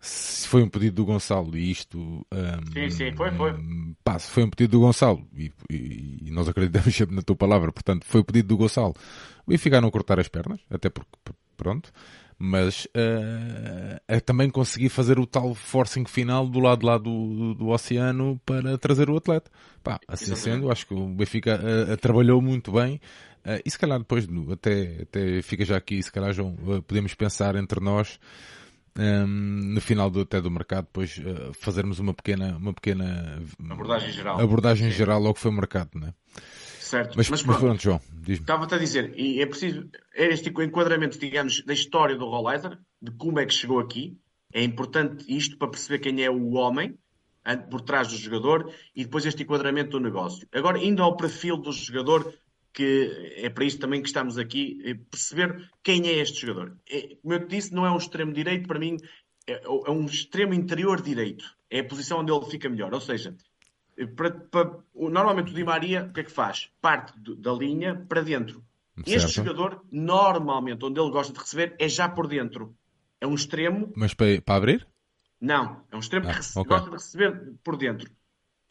se 0.00 0.48
foi 0.48 0.62
um 0.64 0.68
pedido 0.68 0.96
do 0.96 1.04
Gonçalo 1.04 1.56
e 1.56 1.70
isto 1.70 1.98
um, 1.98 2.72
sim, 2.72 2.90
sim, 2.90 3.12
foi, 3.12 3.30
foi. 3.30 3.54
Pá, 4.02 4.18
se 4.18 4.28
foi 4.32 4.42
um 4.42 4.50
pedido 4.50 4.72
do 4.72 4.80
Gonçalo 4.80 5.24
e, 5.32 5.52
e, 5.70 6.18
e, 6.26 6.30
nós 6.32 6.48
acreditamos 6.48 6.92
sempre 6.94 7.14
na 7.14 7.22
tua 7.22 7.36
palavra, 7.36 7.70
portanto 7.70 8.04
foi 8.04 8.20
o 8.20 8.24
pedido 8.24 8.48
do 8.48 8.56
Gonçalo 8.56 8.94
o 9.46 9.50
Benfica 9.50 9.80
não 9.80 9.90
cortar 9.90 10.18
as 10.18 10.28
pernas, 10.28 10.60
até 10.68 10.90
porque 10.90 11.10
pronto 11.56 11.92
mas 12.38 12.86
uh, 12.86 14.00
é 14.08 14.20
também 14.20 14.50
conseguir 14.50 14.88
fazer 14.88 15.18
o 15.18 15.26
tal 15.26 15.54
forcing 15.54 16.04
final 16.04 16.46
do 16.46 16.60
lado 16.60 16.86
lá 16.86 16.98
do, 16.98 17.04
do, 17.04 17.54
do 17.54 17.68
oceano 17.68 18.40
para 18.44 18.76
trazer 18.78 19.08
o 19.10 19.16
atleta. 19.16 19.50
Pá, 19.82 20.00
assim 20.06 20.32
Exatamente. 20.32 20.60
sendo, 20.60 20.72
acho 20.72 20.86
que 20.86 20.94
o 20.94 21.06
Benfica 21.08 21.60
uh, 21.60 21.96
trabalhou 21.96 22.40
muito 22.40 22.72
bem. 22.72 23.00
Uh, 23.44 23.60
e 23.64 23.70
se 23.70 23.78
calhar 23.78 23.98
depois, 23.98 24.26
até, 24.52 25.02
até 25.02 25.42
fica 25.42 25.64
já 25.64 25.76
aqui, 25.76 26.02
se 26.02 26.12
calhar 26.12 26.32
João, 26.32 26.54
podemos 26.86 27.14
pensar 27.14 27.56
entre 27.56 27.80
nós 27.80 28.18
um, 28.98 29.26
no 29.26 29.80
final 29.80 30.10
do, 30.10 30.20
até 30.20 30.40
do 30.40 30.50
mercado, 30.50 30.84
depois 30.84 31.20
fazermos 31.54 31.98
uma 31.98 32.12
pequena, 32.12 32.56
uma 32.56 32.72
pequena 32.72 33.42
abordagem 33.70 34.12
geral, 34.12 34.40
abordagem 34.40 34.90
geral 34.90 35.26
ao 35.26 35.34
que 35.34 35.40
foi 35.40 35.50
o 35.50 35.54
mercado, 35.54 35.90
não 35.94 36.08
é? 36.08 36.14
Certo. 36.78 37.14
Mas, 37.16 37.30
mas, 37.30 37.42
pronto, 37.42 37.60
pronto 37.60 37.82
João, 37.82 38.00
diz-me. 38.12 38.42
Estava-te 38.42 38.74
a 38.74 38.78
dizer, 38.78 39.14
e 39.18 39.40
é 39.40 39.46
preciso 39.46 39.88
é 40.14 40.26
este 40.26 40.50
enquadramento, 40.50 41.18
digamos, 41.18 41.64
da 41.64 41.72
história 41.72 42.16
do 42.16 42.26
Rollizer, 42.26 42.78
de 43.00 43.10
como 43.12 43.38
é 43.40 43.46
que 43.46 43.54
chegou 43.54 43.78
aqui. 43.78 44.18
É 44.52 44.62
importante 44.62 45.24
isto 45.34 45.56
para 45.56 45.70
perceber 45.70 46.00
quem 46.00 46.22
é 46.22 46.30
o 46.30 46.52
homem 46.52 46.98
por 47.70 47.80
trás 47.80 48.08
do 48.08 48.16
jogador 48.16 48.72
e 48.94 49.04
depois 49.04 49.24
este 49.24 49.42
enquadramento 49.42 49.90
do 49.92 50.00
negócio. 50.00 50.46
Agora, 50.52 50.78
indo 50.78 51.02
ao 51.02 51.16
perfil 51.16 51.56
do 51.56 51.72
jogador, 51.72 52.32
que 52.72 53.34
é 53.36 53.50
para 53.50 53.64
isto 53.64 53.80
também 53.80 54.00
que 54.00 54.08
estamos 54.08 54.38
aqui, 54.38 54.80
é 54.84 54.94
perceber 54.94 55.70
quem 55.82 56.08
é 56.08 56.18
este 56.18 56.46
jogador. 56.46 56.76
É, 56.90 57.16
como 57.20 57.34
eu 57.34 57.40
te 57.40 57.56
disse, 57.56 57.74
não 57.74 57.84
é 57.84 57.90
um 57.90 57.98
extremo 57.98 58.32
direito, 58.32 58.66
para 58.66 58.78
mim 58.78 58.96
é, 59.46 59.62
é 59.64 59.90
um 59.90 60.06
extremo 60.06 60.54
interior 60.54 61.00
direito. 61.02 61.44
É 61.70 61.80
a 61.80 61.84
posição 61.84 62.20
onde 62.20 62.32
ele 62.32 62.44
fica 62.46 62.68
melhor. 62.68 62.92
Ou 62.94 63.00
seja, 63.00 63.36
para, 64.16 64.30
para, 64.30 64.78
normalmente 64.94 65.52
o 65.52 65.54
Di 65.54 65.64
Maria, 65.64 66.04
o 66.04 66.12
que 66.12 66.20
é 66.20 66.24
que 66.24 66.32
faz? 66.32 66.70
Parte 66.80 67.18
do, 67.18 67.36
da 67.36 67.52
linha 67.52 67.94
para 68.08 68.22
dentro. 68.22 68.64
Certo. 68.96 69.08
Este 69.08 69.36
jogador, 69.36 69.84
normalmente, 69.90 70.84
onde 70.84 71.00
ele 71.00 71.10
gosta 71.10 71.32
de 71.32 71.38
receber, 71.38 71.74
é 71.78 71.88
já 71.88 72.08
por 72.08 72.26
dentro. 72.26 72.74
É 73.20 73.26
um 73.26 73.34
extremo. 73.34 73.92
Mas 73.96 74.14
para, 74.14 74.40
para 74.42 74.56
abrir? 74.56 74.86
Não, 75.40 75.82
é 75.90 75.96
um 75.96 76.00
extremo 76.00 76.28
ah, 76.28 76.34
que 76.34 76.58
okay. 76.58 76.64
gosta 76.64 76.90
de 76.90 76.96
receber 76.96 77.52
por 77.64 77.76
dentro. 77.76 78.10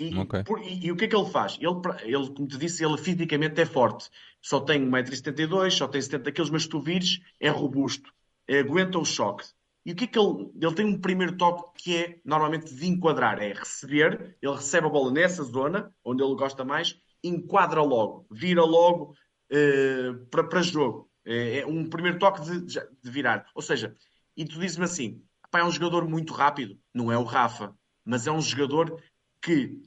E, 0.01 0.17
okay. 0.17 0.43
por, 0.43 0.59
e, 0.63 0.85
e, 0.85 0.91
o 0.91 0.95
que 0.95 1.05
é 1.05 1.07
que 1.07 1.15
ele 1.15 1.29
faz? 1.29 1.59
Ele, 1.61 1.75
ele, 2.03 2.33
como 2.33 2.47
te 2.47 2.57
disse, 2.57 2.83
ele 2.83 2.97
fisicamente 2.97 3.61
é 3.61 3.65
forte. 3.65 4.09
Só 4.41 4.59
tem 4.59 4.89
1,72m, 4.89 5.69
só 5.69 5.87
tem 5.87 6.01
70 6.01 6.31
kg, 6.31 6.51
mas 6.51 6.63
se 6.63 6.69
tu 6.69 6.81
vires, 6.81 7.19
é 7.39 7.49
robusto. 7.49 8.11
É, 8.47 8.59
aguenta 8.59 8.97
o 8.97 9.05
choque. 9.05 9.45
E 9.85 9.91
o 9.91 9.95
que 9.95 10.05
é 10.05 10.07
que 10.07 10.17
ele. 10.17 10.51
Ele 10.59 10.73
tem 10.73 10.85
um 10.85 10.99
primeiro 10.99 11.37
toque 11.37 11.83
que 11.83 11.97
é 11.97 12.19
normalmente 12.25 12.73
de 12.73 12.87
enquadrar, 12.87 13.39
é 13.39 13.53
receber, 13.53 14.35
ele 14.41 14.55
recebe 14.55 14.87
a 14.87 14.89
bola 14.89 15.11
nessa 15.11 15.43
zona, 15.43 15.93
onde 16.03 16.23
ele 16.23 16.35
gosta 16.35 16.65
mais, 16.65 16.99
enquadra 17.23 17.83
logo, 17.83 18.25
vira 18.31 18.63
logo 18.63 19.15
uh, 19.51 20.25
para, 20.31 20.43
para 20.43 20.61
jogo. 20.63 21.09
É, 21.23 21.59
é, 21.59 21.65
um 21.67 21.87
primeiro 21.87 22.17
toque 22.17 22.41
de, 22.41 22.61
de, 22.65 23.11
virar. 23.11 23.45
Ou 23.53 23.61
seja, 23.61 23.95
e 24.35 24.45
tu 24.45 24.59
dizes-me 24.59 24.85
assim: 24.85 25.23
é 25.53 25.63
um 25.63 25.71
jogador 25.71 26.07
muito 26.07 26.33
rápido, 26.33 26.79
não 26.91 27.11
é 27.11 27.17
o 27.17 27.23
Rafa, 27.23 27.75
mas 28.03 28.25
é 28.25 28.31
um 28.31 28.41
jogador 28.41 28.99
que, 29.41 29.81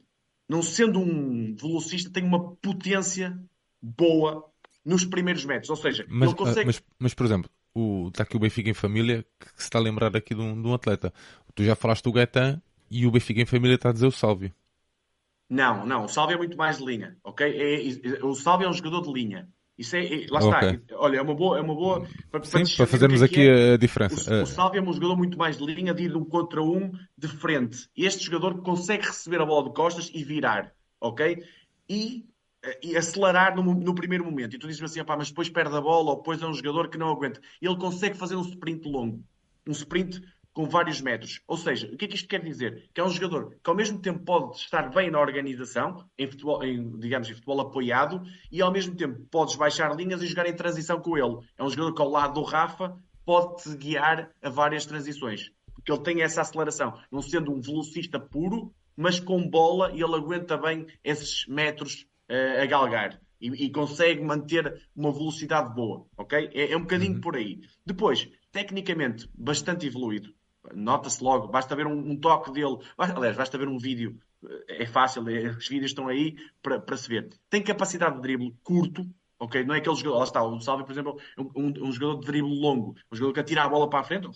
não 0.47 0.61
sendo 0.61 0.99
um 0.99 1.55
velocista, 1.55 2.09
tem 2.09 2.23
uma 2.23 2.55
potência 2.55 3.37
boa 3.81 4.45
nos 4.83 5.05
primeiros 5.05 5.43
metros. 5.45 5.69
Ou 5.69 5.75
seja, 5.75 6.05
mas, 6.07 6.29
ele 6.29 6.37
consegue. 6.37 6.65
Mas, 6.65 6.83
mas, 6.99 7.13
por 7.13 7.25
exemplo, 7.25 7.49
o, 7.73 8.07
está 8.07 8.23
aqui 8.23 8.37
o 8.37 8.39
Benfica 8.39 8.69
em 8.69 8.73
família, 8.73 9.25
que 9.39 9.47
se 9.61 9.63
está 9.63 9.79
a 9.79 9.81
lembrar 9.81 10.15
aqui 10.15 10.33
de 10.33 10.41
um, 10.41 10.61
de 10.61 10.67
um 10.67 10.73
atleta. 10.73 11.13
Tu 11.53 11.63
já 11.63 11.75
falaste 11.75 12.03
do 12.03 12.11
Gaetan 12.11 12.61
e 12.89 13.05
o 13.05 13.11
Benfica 13.11 13.41
em 13.41 13.45
família 13.45 13.75
está 13.75 13.89
a 13.89 13.93
dizer 13.93 14.07
o 14.07 14.11
Sálvio. 14.11 14.53
Não, 15.49 15.85
não, 15.85 16.05
o 16.05 16.07
Sálvio 16.07 16.35
é 16.35 16.37
muito 16.37 16.57
mais 16.57 16.77
de 16.77 16.85
linha, 16.85 17.17
ok? 17.23 17.45
É, 17.45 17.87
é, 17.87 18.23
o 18.23 18.33
Sálvio 18.33 18.65
é 18.65 18.69
um 18.69 18.73
jogador 18.73 19.01
de 19.01 19.13
linha. 19.13 19.47
Isso 19.77 19.95
é, 19.95 20.05
é 20.05 20.27
lá 20.29 20.39
está. 20.39 20.57
Okay. 20.57 20.79
Olha, 20.93 21.17
é 21.17 21.21
uma 21.21 21.35
boa, 21.35 21.57
é 21.57 21.61
uma 21.61 21.75
boa 21.75 22.01
para, 22.31 22.39
para, 22.39 22.65
Sim, 22.65 22.75
para 22.77 22.87
fazermos 22.87 23.21
é 23.21 23.25
aqui 23.25 23.47
é. 23.47 23.73
a 23.73 23.77
diferença. 23.77 24.39
O, 24.39 24.43
o 24.43 24.45
Sálvio 24.45 24.79
é 24.79 24.81
um 24.81 24.93
jogador 24.93 25.17
muito 25.17 25.37
mais 25.37 25.57
de 25.57 25.65
linha, 25.65 25.93
de 25.93 26.03
ir 26.03 26.11
de 26.11 26.17
um 26.17 26.23
contra 26.23 26.61
um 26.61 26.91
de 27.17 27.27
frente. 27.27 27.89
Este 27.95 28.23
jogador 28.23 28.61
consegue 28.61 29.05
receber 29.05 29.41
a 29.41 29.45
bola 29.45 29.67
de 29.67 29.75
costas 29.75 30.09
e 30.13 30.23
virar, 30.23 30.71
ok? 31.01 31.43
E 31.89 32.25
e 32.81 32.95
acelerar 32.97 33.55
no, 33.55 33.63
no, 33.63 33.93
primeiro 33.93 34.25
momento. 34.25 34.55
E 34.55 34.59
tu 34.59 34.67
dizes 34.67 34.81
assim, 34.81 34.99
mas 35.07 35.29
depois 35.29 35.49
perde 35.49 35.75
a 35.75 35.81
bola 35.81 36.11
ou 36.11 36.17
depois 36.17 36.41
é 36.41 36.47
um 36.47 36.53
jogador 36.53 36.89
que 36.89 36.97
não 36.97 37.09
aguenta. 37.09 37.39
Ele 37.61 37.75
consegue 37.77 38.17
fazer 38.17 38.35
um 38.35 38.41
sprint 38.41 38.87
longo. 38.87 39.23
Um 39.67 39.71
sprint 39.71 40.21
com 40.55 40.65
vários 40.65 41.01
metros. 41.01 41.41
Ou 41.47 41.57
seja, 41.57 41.87
o 41.93 41.97
que 41.97 42.05
é 42.05 42.07
que 42.07 42.15
isto 42.15 42.29
quer 42.29 42.41
dizer? 42.41 42.89
Que 42.93 43.01
é 43.01 43.03
um 43.03 43.09
jogador 43.09 43.57
que 43.61 43.69
ao 43.69 43.75
mesmo 43.75 43.99
tempo 43.99 44.23
pode 44.23 44.55
estar 44.55 44.89
bem 44.89 45.11
na 45.11 45.19
organização, 45.19 46.09
em 46.17 46.27
futebol, 46.27 46.63
em, 46.63 46.97
digamos, 46.97 47.29
em 47.29 47.33
futebol 47.33 47.59
apoiado, 47.59 48.23
e 48.49 48.61
ao 48.61 48.71
mesmo 48.71 48.95
tempo 48.95 49.19
podes 49.29 49.57
baixar 49.57 49.93
linhas 49.93 50.23
e 50.23 50.27
jogar 50.27 50.47
em 50.47 50.55
transição 50.55 50.99
com 51.01 51.17
ele. 51.17 51.45
É 51.57 51.63
um 51.63 51.69
jogador 51.69 51.93
que 51.93 52.01
ao 52.01 52.09
lado 52.09 52.35
do 52.35 52.43
Rafa 52.43 52.97
pode-te 53.25 53.75
guiar 53.75 54.31
a 54.41 54.49
várias 54.49 54.85
transições. 54.85 55.51
Porque 55.73 55.91
ele 55.91 56.01
tem 56.01 56.21
essa 56.21 56.39
aceleração. 56.39 56.97
Não 57.11 57.21
sendo 57.21 57.51
um 57.51 57.59
velocista 57.59 58.17
puro, 58.17 58.73
mas 58.95 59.19
com 59.19 59.49
bola 59.49 59.91
e 59.91 60.01
ele 60.01 60.15
aguenta 60.15 60.57
bem 60.57 60.87
esses 61.03 61.45
metros 61.47 62.07
uh, 62.29 62.63
a 62.63 62.65
galgar 62.65 63.19
e, 63.41 63.65
e, 63.65 63.69
consegue 63.69 64.23
manter 64.23 64.81
uma 64.95 65.11
velocidade 65.11 65.73
boa, 65.75 66.05
ok? 66.17 66.49
É, 66.53 66.71
é 66.71 66.77
um 66.77 66.81
bocadinho 66.81 67.15
uhum. 67.15 67.21
por 67.21 67.35
aí. 67.35 67.59
Depois, 67.85 68.27
tecnicamente, 68.51 69.29
bastante 69.33 69.85
evoluído. 69.85 70.33
Nota-se 70.73 71.23
logo, 71.23 71.47
basta 71.47 71.75
ver 71.75 71.87
um, 71.87 72.11
um 72.11 72.17
toque 72.17 72.51
dele, 72.51 72.77
aliás, 72.97 73.37
basta 73.37 73.57
ver 73.57 73.67
um 73.67 73.77
vídeo, 73.77 74.19
é 74.67 74.85
fácil, 74.85 75.27
é, 75.29 75.49
os 75.49 75.67
vídeos 75.67 75.91
estão 75.91 76.07
aí 76.07 76.35
para, 76.61 76.79
para 76.79 76.97
se 76.97 77.07
ver. 77.07 77.29
Tem 77.49 77.61
capacidade 77.61 78.15
de 78.15 78.21
drible 78.21 78.55
curto, 78.63 79.07
ok? 79.39 79.63
Não 79.63 79.75
é 79.75 79.79
aquele 79.79 79.95
jogador, 79.95 80.19
lá 80.19 80.23
está, 80.23 80.43
o 80.43 80.59
Salve, 80.59 80.83
por 80.83 80.91
exemplo, 80.91 81.19
um, 81.37 81.73
um, 81.87 81.91
jogador 81.91 82.19
de 82.19 82.27
drible 82.27 82.59
longo, 82.59 82.95
um 83.11 83.15
jogador 83.15 83.33
que 83.33 83.39
atira 83.39 83.63
a 83.63 83.69
bola 83.69 83.89
para 83.89 83.99
a 83.99 84.03
frente 84.03 84.27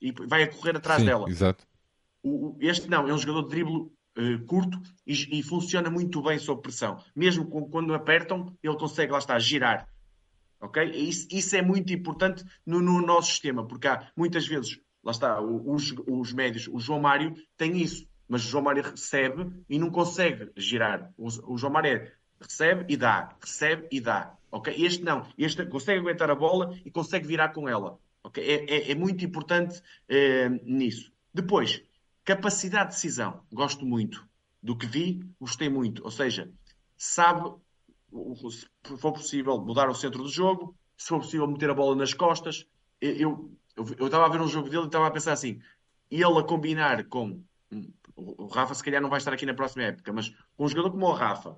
e 0.00 0.12
vai 0.12 0.42
a 0.42 0.48
correr 0.48 0.76
atrás 0.76 1.00
Sim, 1.00 1.06
dela. 1.06 1.28
Exato. 1.28 1.66
O, 2.22 2.56
este 2.60 2.88
não, 2.88 3.08
é 3.08 3.12
um 3.12 3.18
jogador 3.18 3.42
de 3.42 3.48
drible 3.48 3.90
uh, 4.18 4.46
curto 4.46 4.80
e, 5.06 5.38
e, 5.38 5.42
funciona 5.42 5.90
muito 5.90 6.22
bem 6.22 6.38
sob 6.38 6.62
pressão. 6.62 6.98
Mesmo 7.14 7.46
com, 7.46 7.68
quando 7.68 7.94
apertam, 7.94 8.56
ele 8.62 8.76
consegue, 8.76 9.12
lá 9.12 9.18
está, 9.18 9.38
girar. 9.38 9.88
Ok? 10.60 10.82
Isso, 10.82 11.28
isso 11.30 11.54
é 11.56 11.62
muito 11.62 11.92
importante 11.92 12.44
no, 12.64 12.80
no, 12.80 13.00
nosso 13.00 13.30
sistema, 13.30 13.66
porque 13.66 13.86
há 13.86 14.10
muitas 14.16 14.46
vezes, 14.46 14.80
lá 15.04 15.12
está, 15.12 15.40
os, 15.40 15.94
os 16.06 16.32
médios, 16.32 16.68
o 16.68 16.78
João 16.78 17.00
Mário 17.00 17.34
tem 17.56 17.80
isso, 17.80 18.06
mas 18.28 18.44
o 18.44 18.48
João 18.48 18.64
Mário 18.64 18.82
recebe 18.82 19.52
e 19.68 19.78
não 19.78 19.90
consegue 19.90 20.50
girar. 20.56 21.12
O, 21.16 21.28
o 21.52 21.58
João 21.58 21.72
Mário 21.72 21.90
é, 21.90 22.12
recebe 22.40 22.84
e 22.88 22.96
dá, 22.96 23.36
recebe 23.40 23.86
e 23.90 24.00
dá. 24.00 24.34
Ok? 24.50 24.74
Este 24.76 25.02
não, 25.02 25.26
este 25.36 25.66
consegue 25.66 26.00
aguentar 26.00 26.30
a 26.30 26.34
bola 26.34 26.76
e 26.84 26.90
consegue 26.90 27.26
virar 27.26 27.50
com 27.50 27.68
ela. 27.68 27.98
Okay? 28.22 28.44
É, 28.44 28.76
é, 28.76 28.90
é 28.92 28.94
muito 28.94 29.24
importante 29.24 29.82
é, 30.08 30.48
nisso. 30.48 31.12
Depois, 31.32 31.82
Capacidade 32.24 32.88
de 32.88 32.94
decisão, 32.94 33.42
gosto 33.52 33.84
muito. 33.84 34.26
Do 34.62 34.74
que 34.74 34.86
vi, 34.86 35.22
gostei 35.38 35.68
muito. 35.68 36.02
Ou 36.02 36.10
seja, 36.10 36.50
sabe, 36.96 37.54
se 38.50 38.96
for 38.96 39.12
possível, 39.12 39.60
mudar 39.60 39.90
o 39.90 39.94
centro 39.94 40.22
do 40.22 40.28
jogo, 40.30 40.74
se 40.96 41.08
for 41.08 41.20
possível, 41.20 41.46
meter 41.46 41.68
a 41.68 41.74
bola 41.74 41.94
nas 41.94 42.14
costas. 42.14 42.66
Eu, 42.98 43.54
eu, 43.76 44.06
estava 44.06 44.26
a 44.26 44.28
ver 44.28 44.40
um 44.40 44.48
jogo 44.48 44.68
dele 44.68 44.84
e 44.84 44.86
estava 44.86 45.06
a 45.06 45.10
pensar 45.10 45.32
assim: 45.32 45.60
ele 46.10 46.38
a 46.38 46.42
combinar 46.42 47.04
com. 47.04 47.40
O 48.16 48.46
Rafa, 48.46 48.74
se 48.74 48.84
calhar, 48.84 49.02
não 49.02 49.10
vai 49.10 49.18
estar 49.18 49.32
aqui 49.32 49.44
na 49.44 49.54
próxima 49.54 49.84
época, 49.84 50.12
mas 50.12 50.32
com 50.56 50.64
um 50.64 50.68
jogador 50.68 50.92
como 50.92 51.06
o 51.06 51.12
Rafa, 51.12 51.56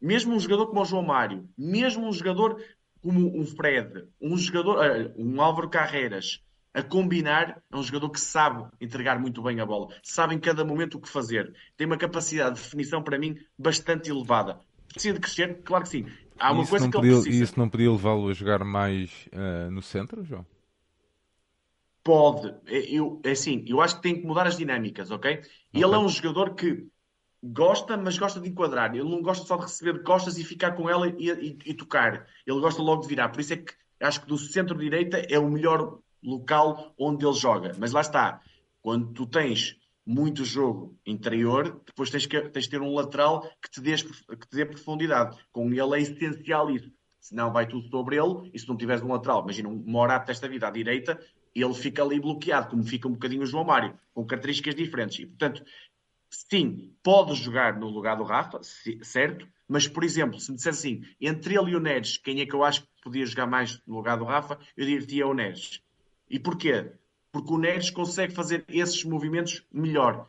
mesmo 0.00 0.32
um 0.32 0.38
jogador 0.38 0.68
como 0.68 0.80
o 0.80 0.84
João 0.84 1.02
Mário, 1.02 1.48
mesmo 1.58 2.06
um 2.06 2.12
jogador 2.12 2.62
como 3.02 3.36
um 3.36 3.44
Fred, 3.44 4.04
um 4.20 4.36
jogador, 4.36 4.84
eh, 4.84 5.12
um 5.16 5.40
Álvaro 5.40 5.68
Carreiras, 5.68 6.40
a 6.72 6.82
combinar, 6.82 7.60
é 7.72 7.76
um 7.76 7.82
jogador 7.82 8.10
que 8.10 8.20
sabe 8.20 8.64
entregar 8.80 9.18
muito 9.18 9.42
bem 9.42 9.60
a 9.60 9.66
bola, 9.66 9.92
sabe 10.02 10.34
em 10.34 10.38
cada 10.38 10.64
momento 10.64 10.98
o 10.98 11.00
que 11.00 11.08
fazer, 11.08 11.52
tem 11.76 11.86
uma 11.86 11.96
capacidade 11.96 12.56
de 12.56 12.62
definição 12.62 13.02
para 13.02 13.18
mim 13.18 13.36
bastante 13.58 14.10
elevada. 14.10 14.60
Precisa 14.92 15.14
de 15.14 15.20
crescer? 15.20 15.60
Claro 15.64 15.84
que 15.84 15.90
sim. 15.90 16.06
Há 16.38 16.52
uma 16.52 16.66
coisa 16.66 16.86
que 16.86 16.92
podia, 16.92 17.10
ele 17.10 17.20
precisa. 17.20 17.42
E 17.42 17.44
isso 17.44 17.58
não 17.58 17.68
podia 17.68 17.90
levá-lo 17.90 18.28
a 18.28 18.32
jogar 18.32 18.64
mais 18.64 19.28
uh, 19.32 19.70
no 19.70 19.82
centro, 19.82 20.24
João? 20.24 20.46
Pode. 22.08 22.54
É, 22.66 22.78
eu, 22.90 23.20
é 23.22 23.32
assim, 23.32 23.62
eu 23.68 23.82
acho 23.82 23.96
que 23.96 24.02
tem 24.02 24.18
que 24.18 24.26
mudar 24.26 24.46
as 24.46 24.56
dinâmicas, 24.56 25.10
ok? 25.10 25.30
okay. 25.30 25.50
Ele 25.74 25.94
é 25.94 25.98
um 25.98 26.08
jogador 26.08 26.54
que 26.54 26.86
gosta, 27.42 27.98
mas 27.98 28.16
gosta 28.16 28.40
de 28.40 28.48
enquadrar. 28.48 28.94
Ele 28.94 29.04
não 29.04 29.20
gosta 29.20 29.46
só 29.46 29.58
de 29.58 29.64
receber 29.64 29.92
de 29.92 30.04
costas 30.04 30.38
e 30.38 30.42
ficar 30.42 30.72
com 30.72 30.88
ela 30.88 31.06
e, 31.06 31.28
e, 31.28 31.58
e 31.66 31.74
tocar. 31.74 32.26
Ele 32.46 32.60
gosta 32.60 32.80
logo 32.80 33.02
de 33.02 33.08
virar. 33.08 33.28
Por 33.28 33.42
isso 33.42 33.52
é 33.52 33.56
que 33.58 33.74
acho 34.00 34.22
que 34.22 34.26
do 34.26 34.38
centro-direita 34.38 35.18
é 35.18 35.38
o 35.38 35.50
melhor 35.50 35.98
local 36.22 36.94
onde 36.98 37.26
ele 37.26 37.34
joga. 37.34 37.72
Mas 37.78 37.92
lá 37.92 38.00
está, 38.00 38.40
quando 38.80 39.12
tu 39.12 39.26
tens 39.26 39.76
muito 40.06 40.46
jogo 40.46 40.96
interior, 41.04 41.78
depois 41.84 42.08
tens 42.08 42.24
que, 42.24 42.40
tens 42.48 42.64
de 42.64 42.70
ter 42.70 42.80
um 42.80 42.94
lateral 42.94 43.42
que 43.62 43.70
te, 43.70 43.82
dê, 43.82 43.94
que 43.96 44.48
te 44.48 44.56
dê 44.56 44.64
profundidade. 44.64 45.36
Com 45.52 45.70
ele 45.70 45.94
é 45.94 46.00
essencial 46.00 46.70
isso. 46.70 46.90
Senão 47.20 47.52
vai 47.52 47.66
tudo 47.66 47.86
sobre 47.90 48.16
ele, 48.16 48.50
e 48.54 48.58
se 48.58 48.66
não 48.66 48.76
tiveres 48.76 49.02
um 49.02 49.12
lateral, 49.12 49.42
imagina 49.42 49.68
um 49.68 49.82
Morato 49.84 50.28
desta 50.28 50.48
vida 50.48 50.66
à 50.68 50.70
direita, 50.70 51.20
ele 51.62 51.74
fica 51.74 52.02
ali 52.02 52.20
bloqueado, 52.20 52.68
como 52.68 52.82
fica 52.82 53.08
um 53.08 53.12
bocadinho 53.12 53.42
o 53.42 53.46
João 53.46 53.64
Mário, 53.64 53.98
com 54.12 54.24
características 54.26 54.74
diferentes. 54.74 55.18
E, 55.18 55.26
portanto, 55.26 55.64
sim, 56.30 56.92
pode 57.02 57.34
jogar 57.34 57.78
no 57.78 57.88
lugar 57.88 58.16
do 58.16 58.24
Rafa, 58.24 58.60
certo? 59.02 59.46
Mas, 59.66 59.86
por 59.86 60.04
exemplo, 60.04 60.38
se 60.40 60.50
me 60.50 60.56
disser 60.56 60.72
assim, 60.72 61.02
entre 61.20 61.56
ele 61.56 61.72
e 61.72 61.76
o 61.76 61.80
Neres, 61.80 62.16
quem 62.16 62.40
é 62.40 62.46
que 62.46 62.54
eu 62.54 62.64
acho 62.64 62.82
que 62.82 62.88
podia 63.02 63.26
jogar 63.26 63.46
mais 63.46 63.80
no 63.86 63.96
lugar 63.96 64.16
do 64.16 64.24
Rafa, 64.24 64.58
eu 64.76 64.86
diria 64.86 65.26
o 65.26 65.34
Neres. 65.34 65.82
E 66.28 66.38
porquê? 66.38 66.92
Porque 67.30 67.52
o 67.52 67.58
Neres 67.58 67.90
consegue 67.90 68.32
fazer 68.32 68.64
esses 68.68 69.04
movimentos 69.04 69.64
melhor. 69.72 70.28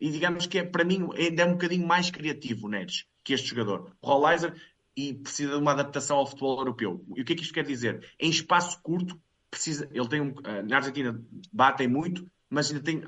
E 0.00 0.10
digamos 0.10 0.46
que 0.46 0.58
é, 0.58 0.64
para 0.64 0.84
mim 0.84 1.08
ainda 1.16 1.42
é 1.42 1.46
um 1.46 1.52
bocadinho 1.52 1.86
mais 1.86 2.10
criativo 2.10 2.66
o 2.66 2.70
Neres 2.70 3.04
que 3.28 3.34
este 3.34 3.48
jogador. 3.48 3.92
O 4.00 4.06
Rollizer 4.06 4.54
e 4.96 5.12
precisa 5.12 5.52
de 5.52 5.58
uma 5.58 5.72
adaptação 5.72 6.16
ao 6.16 6.26
futebol 6.26 6.58
europeu. 6.58 7.04
E 7.14 7.20
o 7.20 7.24
que 7.26 7.34
é 7.34 7.36
que 7.36 7.42
isto 7.42 7.52
quer 7.52 7.64
dizer? 7.64 8.10
Em 8.18 8.30
espaço 8.30 8.80
curto, 8.82 9.20
precisa, 9.50 9.88
ele 9.92 10.08
tem 10.08 10.20
um, 10.20 10.34
eh, 10.44 10.62
na 10.62 10.76
Argentina 10.76 11.20
batem 11.52 11.88
muito, 11.88 12.28
mas 12.50 12.70
ainda 12.70 12.82
tem, 12.82 13.02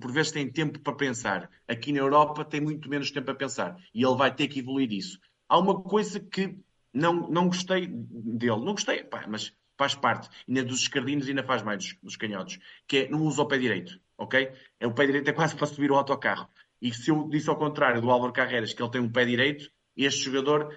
por 0.00 0.12
vezes 0.12 0.32
tem 0.32 0.50
tempo 0.50 0.80
para 0.80 0.94
pensar. 0.94 1.50
Aqui 1.68 1.92
na 1.92 2.00
Europa 2.00 2.44
tem 2.44 2.60
muito 2.60 2.88
menos 2.88 3.10
tempo 3.10 3.26
para 3.26 3.34
pensar. 3.34 3.76
E 3.94 4.04
ele 4.04 4.16
vai 4.16 4.34
ter 4.34 4.48
que 4.48 4.58
evoluir 4.58 4.92
isso. 4.92 5.18
Há 5.48 5.58
uma 5.58 5.80
coisa 5.80 6.18
que 6.18 6.58
não, 6.92 7.28
não 7.30 7.46
gostei 7.46 7.86
dele. 7.86 8.64
Não 8.64 8.72
gostei, 8.72 9.04
pá, 9.04 9.26
mas 9.28 9.54
faz 9.78 9.94
parte. 9.94 10.28
Ainda 10.48 10.64
dos 10.64 10.80
escardinos 10.80 11.28
ainda 11.28 11.44
faz 11.44 11.62
mais 11.62 11.78
dos, 11.78 11.96
dos 12.02 12.16
canhotos. 12.16 12.58
Que 12.86 12.98
é, 12.98 13.08
não 13.08 13.22
usa 13.22 13.42
o 13.42 13.46
pé 13.46 13.58
direito, 13.58 14.00
ok? 14.18 14.52
É, 14.78 14.86
o 14.86 14.92
pé 14.92 15.06
direito 15.06 15.28
é 15.28 15.32
quase 15.32 15.54
para 15.56 15.66
subir 15.66 15.90
o 15.90 15.96
autocarro. 15.96 16.48
E 16.82 16.92
se 16.92 17.10
eu 17.10 17.28
disse 17.28 17.48
ao 17.48 17.56
contrário 17.56 18.00
do 18.00 18.10
Álvaro 18.10 18.32
Carreiras, 18.32 18.72
que 18.72 18.82
ele 18.82 18.90
tem 18.90 19.00
um 19.00 19.10
pé 19.10 19.24
direito, 19.24 19.70
este 19.96 20.24
jogador 20.24 20.74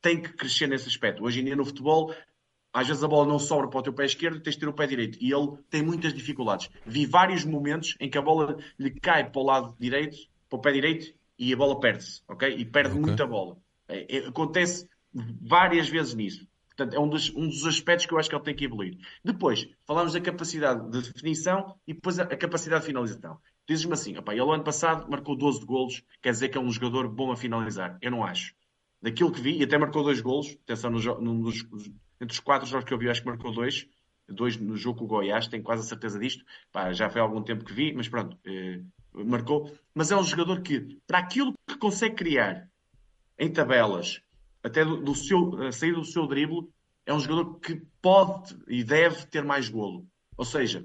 tem 0.00 0.20
que 0.20 0.32
crescer 0.34 0.68
nesse 0.68 0.88
aspecto. 0.88 1.24
Hoje 1.24 1.40
em 1.40 1.44
dia 1.44 1.56
no 1.56 1.64
futebol, 1.64 2.14
às 2.76 2.86
vezes 2.86 3.02
a 3.02 3.08
bola 3.08 3.26
não 3.26 3.38
sobra 3.38 3.68
para 3.68 3.80
o 3.80 3.82
teu 3.82 3.92
pé 3.94 4.04
esquerdo, 4.04 4.38
tens 4.38 4.52
de 4.52 4.60
ter 4.60 4.68
o 4.68 4.72
pé 4.74 4.86
direito. 4.86 5.16
E 5.18 5.32
ele 5.32 5.56
tem 5.70 5.82
muitas 5.82 6.12
dificuldades. 6.12 6.68
Vi 6.84 7.06
vários 7.06 7.42
momentos 7.42 7.96
em 7.98 8.10
que 8.10 8.18
a 8.18 8.20
bola 8.20 8.58
lhe 8.78 8.90
cai 8.90 9.30
para 9.30 9.40
o 9.40 9.44
lado 9.44 9.74
direito, 9.80 10.18
para 10.46 10.58
o 10.58 10.60
pé 10.60 10.72
direito, 10.72 11.14
e 11.38 11.54
a 11.54 11.56
bola 11.56 11.80
perde-se, 11.80 12.20
ok? 12.28 12.54
E 12.54 12.66
perde 12.66 12.90
okay. 12.90 13.00
muita 13.00 13.26
bola. 13.26 13.56
É, 13.88 14.18
é, 14.18 14.26
acontece 14.28 14.86
várias 15.40 15.88
vezes 15.88 16.12
nisso. 16.14 16.46
Portanto, 16.68 16.94
é 16.94 17.00
um 17.00 17.08
dos, 17.08 17.34
um 17.34 17.48
dos 17.48 17.64
aspectos 17.64 18.04
que 18.04 18.12
eu 18.12 18.18
acho 18.18 18.28
que 18.28 18.36
ele 18.36 18.44
tem 18.44 18.54
que 18.54 18.66
evoluir. 18.66 18.98
Depois, 19.24 19.66
falamos 19.86 20.12
da 20.12 20.20
capacidade 20.20 20.90
de 20.90 21.10
definição 21.10 21.74
e 21.86 21.94
depois 21.94 22.18
a, 22.18 22.24
a 22.24 22.36
capacidade 22.36 22.82
de 22.82 22.88
finalização. 22.88 23.38
Dizes-me 23.66 23.94
assim, 23.94 24.18
opa, 24.18 24.34
ele 24.34 24.42
ano 24.42 24.62
passado 24.62 25.10
marcou 25.10 25.34
12 25.34 25.64
golos, 25.64 26.02
quer 26.20 26.32
dizer 26.32 26.50
que 26.50 26.58
é 26.58 26.60
um 26.60 26.70
jogador 26.70 27.08
bom 27.08 27.32
a 27.32 27.36
finalizar. 27.36 27.96
Eu 28.02 28.10
não 28.10 28.22
acho. 28.22 28.52
Daquilo 29.06 29.30
que 29.30 29.40
vi, 29.40 29.58
e 29.58 29.62
até 29.62 29.78
marcou 29.78 30.02
dois 30.02 30.20
golos, 30.20 30.58
atenção, 30.64 30.90
no, 30.90 30.98
no, 31.20 31.34
nos, 31.34 31.64
entre 32.20 32.34
os 32.34 32.40
quatro 32.40 32.68
jogos 32.68 32.84
que 32.84 32.92
eu 32.92 32.98
vi, 32.98 33.08
acho 33.08 33.20
que 33.20 33.28
marcou 33.28 33.52
dois. 33.52 33.86
Dois 34.28 34.56
no 34.56 34.76
jogo 34.76 34.98
com 34.98 35.04
o 35.04 35.06
Goiás, 35.06 35.46
tenho 35.46 35.62
quase 35.62 35.82
a 35.82 35.88
certeza 35.88 36.18
disto. 36.18 36.44
Pá, 36.72 36.92
já 36.92 37.08
foi 37.08 37.20
há 37.20 37.24
algum 37.24 37.40
tempo 37.40 37.64
que 37.64 37.72
vi, 37.72 37.92
mas 37.92 38.08
pronto, 38.08 38.36
eh, 38.44 38.80
marcou. 39.14 39.72
Mas 39.94 40.10
é 40.10 40.16
um 40.16 40.24
jogador 40.24 40.60
que, 40.60 40.98
para 41.06 41.18
aquilo 41.18 41.54
que 41.68 41.78
consegue 41.78 42.16
criar 42.16 42.68
em 43.38 43.48
tabelas, 43.48 44.20
até 44.60 44.84
do, 44.84 44.96
do 44.96 45.14
seu, 45.14 45.70
sair 45.70 45.94
do 45.94 46.04
seu 46.04 46.26
drible, 46.26 46.68
é 47.06 47.14
um 47.14 47.20
jogador 47.20 47.60
que 47.60 47.80
pode 48.02 48.58
e 48.66 48.82
deve 48.82 49.24
ter 49.26 49.44
mais 49.44 49.68
golo. 49.68 50.04
Ou 50.36 50.44
seja, 50.44 50.84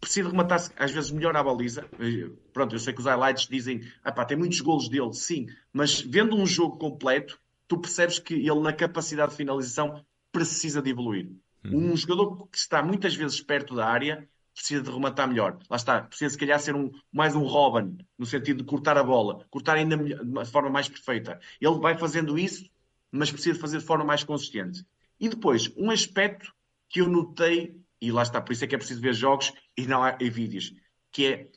precisa 0.00 0.30
rematar 0.30 0.58
às 0.78 0.90
vezes 0.90 1.10
melhor 1.10 1.36
à 1.36 1.42
baliza. 1.42 1.86
Eh, 2.00 2.30
pronto, 2.50 2.74
eu 2.74 2.78
sei 2.78 2.94
que 2.94 3.00
os 3.00 3.06
highlights 3.06 3.46
dizem, 3.46 3.82
ah 4.02 4.10
pá, 4.10 4.24
tem 4.24 4.38
muitos 4.38 4.62
golos 4.62 4.88
dele, 4.88 5.12
sim, 5.12 5.48
mas 5.70 6.00
vendo 6.00 6.34
um 6.34 6.46
jogo 6.46 6.78
completo, 6.78 7.41
tu 7.72 7.78
percebes 7.78 8.18
que 8.18 8.34
ele 8.34 8.60
na 8.60 8.70
capacidade 8.70 9.30
de 9.30 9.38
finalização 9.38 10.04
precisa 10.30 10.82
de 10.82 10.90
evoluir. 10.90 11.32
Uhum. 11.64 11.92
Um 11.92 11.96
jogador 11.96 12.46
que 12.48 12.58
está 12.58 12.82
muitas 12.82 13.14
vezes 13.14 13.40
perto 13.40 13.74
da 13.74 13.86
área 13.86 14.28
precisa 14.54 14.82
de 14.82 14.90
rematar 14.90 15.26
melhor. 15.26 15.58
Lá 15.70 15.76
está, 15.76 16.02
precisa 16.02 16.28
se 16.28 16.38
calhar 16.38 16.60
ser 16.60 16.76
um, 16.76 16.90
mais 17.10 17.34
um 17.34 17.44
Robin, 17.44 17.96
no 18.18 18.26
sentido 18.26 18.58
de 18.58 18.64
cortar 18.64 18.98
a 18.98 19.02
bola, 19.02 19.46
cortar 19.48 19.76
ainda 19.76 19.96
melhor, 19.96 20.22
de 20.22 20.30
uma 20.30 20.44
forma 20.44 20.68
mais 20.68 20.86
perfeita. 20.86 21.40
Ele 21.58 21.78
vai 21.78 21.96
fazendo 21.96 22.38
isso, 22.38 22.68
mas 23.10 23.32
precisa 23.32 23.58
fazer 23.58 23.78
de 23.78 23.86
forma 23.86 24.04
mais 24.04 24.22
consistente. 24.22 24.84
E 25.18 25.30
depois, 25.30 25.72
um 25.74 25.90
aspecto 25.90 26.52
que 26.90 27.00
eu 27.00 27.08
notei, 27.08 27.74
e 28.02 28.12
lá 28.12 28.22
está, 28.22 28.38
por 28.38 28.52
isso 28.52 28.64
é 28.64 28.66
que 28.66 28.74
é 28.74 28.78
preciso 28.78 29.00
ver 29.00 29.14
jogos 29.14 29.50
e 29.78 29.86
não 29.86 30.02
há 30.02 30.14
vídeos, 30.20 30.74
que 31.10 31.24
é 31.24 31.48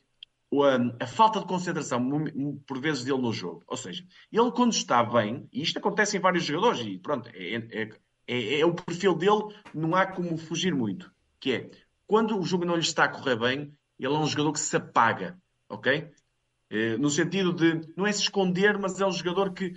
a, 0.64 0.76
a 1.00 1.06
falta 1.06 1.40
de 1.40 1.46
concentração, 1.46 2.08
por 2.66 2.80
vezes, 2.80 3.04
dele 3.04 3.20
no 3.20 3.32
jogo. 3.32 3.62
Ou 3.66 3.76
seja, 3.76 4.04
ele 4.32 4.50
quando 4.52 4.72
está 4.72 5.02
bem, 5.02 5.48
e 5.52 5.62
isto 5.62 5.78
acontece 5.78 6.16
em 6.16 6.20
vários 6.20 6.44
jogadores, 6.44 6.80
e 6.80 6.98
pronto, 6.98 7.28
é, 7.32 7.54
é, 7.54 7.90
é, 8.26 8.60
é 8.60 8.66
o 8.66 8.74
perfil 8.74 9.14
dele, 9.14 9.54
não 9.74 9.94
há 9.94 10.06
como 10.06 10.36
fugir 10.36 10.74
muito. 10.74 11.10
Que 11.40 11.52
é, 11.52 11.70
quando 12.06 12.38
o 12.38 12.44
jogo 12.44 12.64
não 12.64 12.74
lhe 12.74 12.80
está 12.80 13.04
a 13.04 13.08
correr 13.08 13.36
bem, 13.36 13.72
ele 13.98 14.14
é 14.14 14.18
um 14.18 14.26
jogador 14.26 14.52
que 14.52 14.60
se 14.60 14.76
apaga, 14.76 15.38
ok? 15.68 16.10
Eh, 16.70 16.96
no 16.98 17.10
sentido 17.10 17.52
de, 17.52 17.80
não 17.96 18.06
é 18.06 18.12
se 18.12 18.22
esconder, 18.22 18.78
mas 18.78 19.00
é 19.00 19.06
um 19.06 19.12
jogador 19.12 19.52
que 19.52 19.72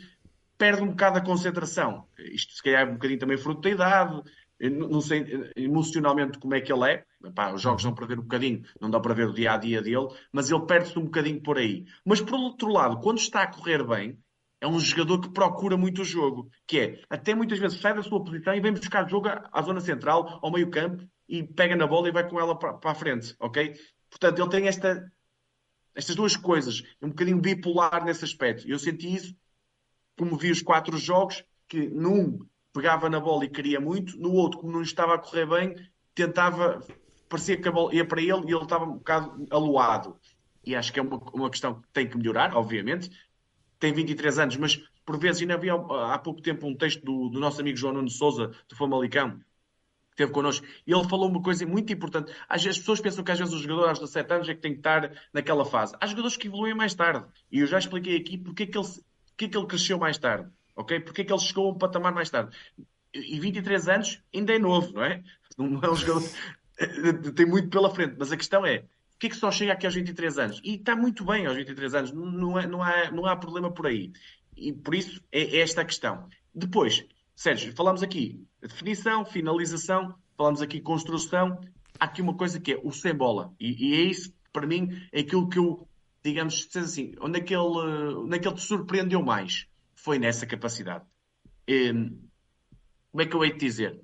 perde 0.57 0.81
um 0.81 0.89
bocado 0.89 1.19
a 1.19 1.21
concentração. 1.21 2.07
Isto 2.17 2.53
se 2.53 2.63
calhar 2.63 2.81
é 2.81 2.89
um 2.89 2.93
bocadinho 2.93 3.19
também 3.19 3.37
fruto 3.37 3.61
da 3.61 3.69
idade, 3.69 4.21
não 4.59 4.99
sei 4.99 5.51
emocionalmente 5.55 6.37
como 6.39 6.55
é 6.55 6.61
que 6.61 6.71
ele 6.71 6.91
é. 6.91 7.05
Epá, 7.23 7.53
os 7.53 7.61
jogos 7.61 7.83
dão 7.83 7.93
para 7.93 8.05
ver 8.07 8.19
um 8.19 8.23
bocadinho, 8.23 8.63
não 8.79 8.89
dá 8.89 8.99
para 8.99 9.13
ver 9.13 9.27
o 9.27 9.33
dia 9.33 9.53
a 9.53 9.57
dia 9.57 9.81
dele, 9.81 10.07
mas 10.31 10.49
ele 10.49 10.65
perde-se 10.65 10.97
um 10.97 11.05
bocadinho 11.05 11.41
por 11.41 11.57
aí. 11.57 11.85
Mas 12.05 12.19
por 12.19 12.33
outro 12.33 12.69
lado, 12.69 12.99
quando 12.99 13.19
está 13.19 13.43
a 13.43 13.47
correr 13.47 13.85
bem, 13.85 14.19
é 14.61 14.67
um 14.67 14.79
jogador 14.79 15.21
que 15.21 15.29
procura 15.29 15.77
muito 15.77 16.01
o 16.01 16.05
jogo, 16.05 16.49
que 16.67 16.79
é 16.79 17.01
até 17.09 17.33
muitas 17.33 17.59
vezes 17.59 17.79
sai 17.79 17.93
da 17.93 18.03
sua 18.03 18.23
posição 18.23 18.53
e 18.53 18.59
vem 18.59 18.73
buscar 18.73 19.05
o 19.05 19.09
jogo 19.09 19.29
à 19.29 19.61
zona 19.61 19.79
central, 19.79 20.39
ao 20.41 20.51
meio 20.51 20.69
campo 20.69 21.07
e 21.27 21.43
pega 21.43 21.75
na 21.75 21.87
bola 21.87 22.09
e 22.09 22.11
vai 22.11 22.27
com 22.27 22.39
ela 22.39 22.57
para, 22.57 22.73
para 22.73 22.91
a 22.91 22.95
frente, 22.95 23.35
ok? 23.39 23.73
Portanto, 24.09 24.41
ele 24.41 24.49
tem 24.49 24.67
esta, 24.67 25.09
estas 25.95 26.15
duas 26.15 26.35
coisas, 26.35 26.83
um 27.01 27.09
bocadinho 27.09 27.39
bipolar 27.39 28.03
nesse 28.03 28.25
aspecto. 28.25 28.67
Eu 28.67 28.79
senti 28.79 29.13
isso, 29.13 29.35
como 30.17 30.37
vi 30.37 30.51
os 30.51 30.61
quatro 30.61 30.97
jogos, 30.97 31.43
que 31.67 31.87
num 31.87 32.39
pegava 32.79 33.09
na 33.09 33.19
bola 33.19 33.43
e 33.43 33.49
queria 33.49 33.79
muito, 33.79 34.17
no 34.17 34.31
outro, 34.31 34.61
como 34.61 34.71
não 34.71 34.81
estava 34.81 35.15
a 35.15 35.17
correr 35.17 35.45
bem, 35.45 35.75
tentava, 36.15 36.81
parecia 37.27 37.57
que 37.57 37.67
a 37.67 37.71
bola 37.71 37.93
ia 37.93 38.05
para 38.05 38.21
ele 38.21 38.45
e 38.47 38.53
ele 38.53 38.63
estava 38.63 38.85
um 38.85 38.93
bocado 38.93 39.45
aluado. 39.51 40.17
E 40.65 40.73
acho 40.75 40.93
que 40.93 40.99
é 40.99 41.03
uma, 41.03 41.17
uma 41.33 41.49
questão 41.49 41.81
que 41.81 41.87
tem 41.89 42.07
que 42.07 42.17
melhorar, 42.17 42.55
obviamente, 42.55 43.11
tem 43.77 43.91
23 43.91 44.39
anos, 44.39 44.55
mas 44.55 44.81
por 45.05 45.19
vezes 45.19 45.41
ainda 45.41 45.55
havia 45.55 45.73
há 45.73 46.17
pouco 46.19 46.41
tempo 46.41 46.65
um 46.67 46.75
texto 46.75 47.03
do, 47.03 47.27
do 47.27 47.39
nosso 47.39 47.59
amigo 47.59 47.77
João 47.77 47.93
Nuno 47.93 48.09
Souza, 48.09 48.51
do 48.69 48.75
Famalicão, 48.77 49.31
que 49.31 49.43
esteve 50.11 50.31
connosco, 50.31 50.65
e 50.87 50.93
ele 50.93 51.03
falou 51.09 51.27
uma 51.27 51.41
coisa 51.41 51.65
muito 51.65 51.91
importante. 51.91 52.33
Às 52.47 52.63
vezes 52.63 52.77
as 52.77 52.79
pessoas 52.79 53.01
pensam 53.01 53.25
que 53.25 53.31
às 53.31 53.39
vezes 53.39 53.53
os 53.53 53.61
jogadores 53.61 53.89
aos 53.89 53.99
17 53.99 54.33
anos 54.33 54.49
é 54.49 54.55
que 54.55 54.61
tem 54.61 54.71
que 54.71 54.79
estar 54.79 55.11
naquela 55.33 55.65
fase. 55.65 55.97
Há 55.99 56.07
jogadores 56.07 56.37
que 56.37 56.47
evoluem 56.47 56.73
mais 56.73 56.95
tarde. 56.95 57.25
E 57.51 57.59
eu 57.59 57.67
já 57.67 57.77
expliquei 57.77 58.15
aqui 58.15 58.37
porque 58.37 58.63
é 58.63 58.65
que 58.67 58.77
ele, 58.77 58.87
porque 59.27 59.45
é 59.45 59.47
que 59.49 59.57
ele 59.57 59.67
cresceu 59.67 59.97
mais 59.99 60.17
tarde. 60.17 60.49
Ok? 60.79 61.01
Porque 61.01 61.21
é 61.21 61.25
que 61.25 61.33
ele 61.33 61.41
chegou 61.41 61.67
a 61.67 61.73
um 61.73 61.77
patamar 61.77 62.13
mais 62.13 62.29
tarde. 62.29 62.55
E 63.13 63.37
23 63.37 63.89
anos 63.89 64.23
ainda 64.33 64.53
é 64.53 64.59
novo, 64.59 64.93
não 64.93 65.03
é? 65.03 65.21
Não 65.57 65.81
é 65.81 65.91
um 65.91 65.95
jogador. 65.95 66.23
tem 67.35 67.45
muito 67.45 67.67
pela 67.67 67.93
frente. 67.93 68.15
Mas 68.17 68.31
a 68.31 68.37
questão 68.37 68.65
é, 68.65 68.85
que 69.19 69.27
é 69.27 69.29
que 69.29 69.35
só 69.35 69.51
chega 69.51 69.73
aqui 69.73 69.85
aos 69.85 69.93
23 69.93 70.39
anos? 70.39 70.61
E 70.63 70.75
está 70.75 70.95
muito 70.95 71.25
bem 71.25 71.45
aos 71.45 71.57
23 71.57 71.93
anos, 71.95 72.13
não, 72.13 72.57
é, 72.57 72.65
não, 72.65 72.81
há, 72.81 73.11
não 73.11 73.25
há 73.25 73.35
problema 73.35 73.69
por 73.69 73.87
aí. 73.87 74.13
E 74.55 74.71
por 74.71 74.95
isso 74.95 75.21
é, 75.33 75.41
é 75.41 75.59
esta 75.59 75.81
a 75.81 75.85
questão. 75.85 76.29
Depois, 76.55 77.05
Sérgio, 77.35 77.73
falamos 77.75 78.01
aqui 78.01 78.41
definição, 78.61 79.25
finalização, 79.25 80.15
falamos 80.37 80.61
aqui 80.61 80.79
construção. 80.79 81.59
Há 81.99 82.05
aqui 82.05 82.21
uma 82.21 82.35
coisa 82.35 82.57
que 82.57 82.71
é 82.71 82.79
o 82.81 82.91
sem 82.93 83.13
bola. 83.13 83.53
E, 83.59 83.89
e 83.89 83.95
é 83.95 84.03
isso, 84.03 84.33
para 84.53 84.65
mim, 84.65 84.89
é 85.11 85.19
aquilo 85.19 85.49
que 85.49 85.59
eu, 85.59 85.85
digamos, 86.23 86.69
assim, 86.77 87.13
onde 87.19 87.39
é 87.39 87.41
que 87.41 87.53
ele, 87.53 88.15
onde 88.15 88.37
é 88.37 88.39
que 88.39 88.47
ele 88.47 88.55
te 88.55 88.61
surpreendeu 88.61 89.21
mais? 89.21 89.67
Foi 90.03 90.17
nessa 90.17 90.45
capacidade. 90.45 91.05
E, 91.67 91.91
como 93.11 93.21
é 93.21 93.25
que 93.25 93.35
eu 93.35 93.43
hei 93.43 93.51
de 93.51 93.59
dizer? 93.59 93.99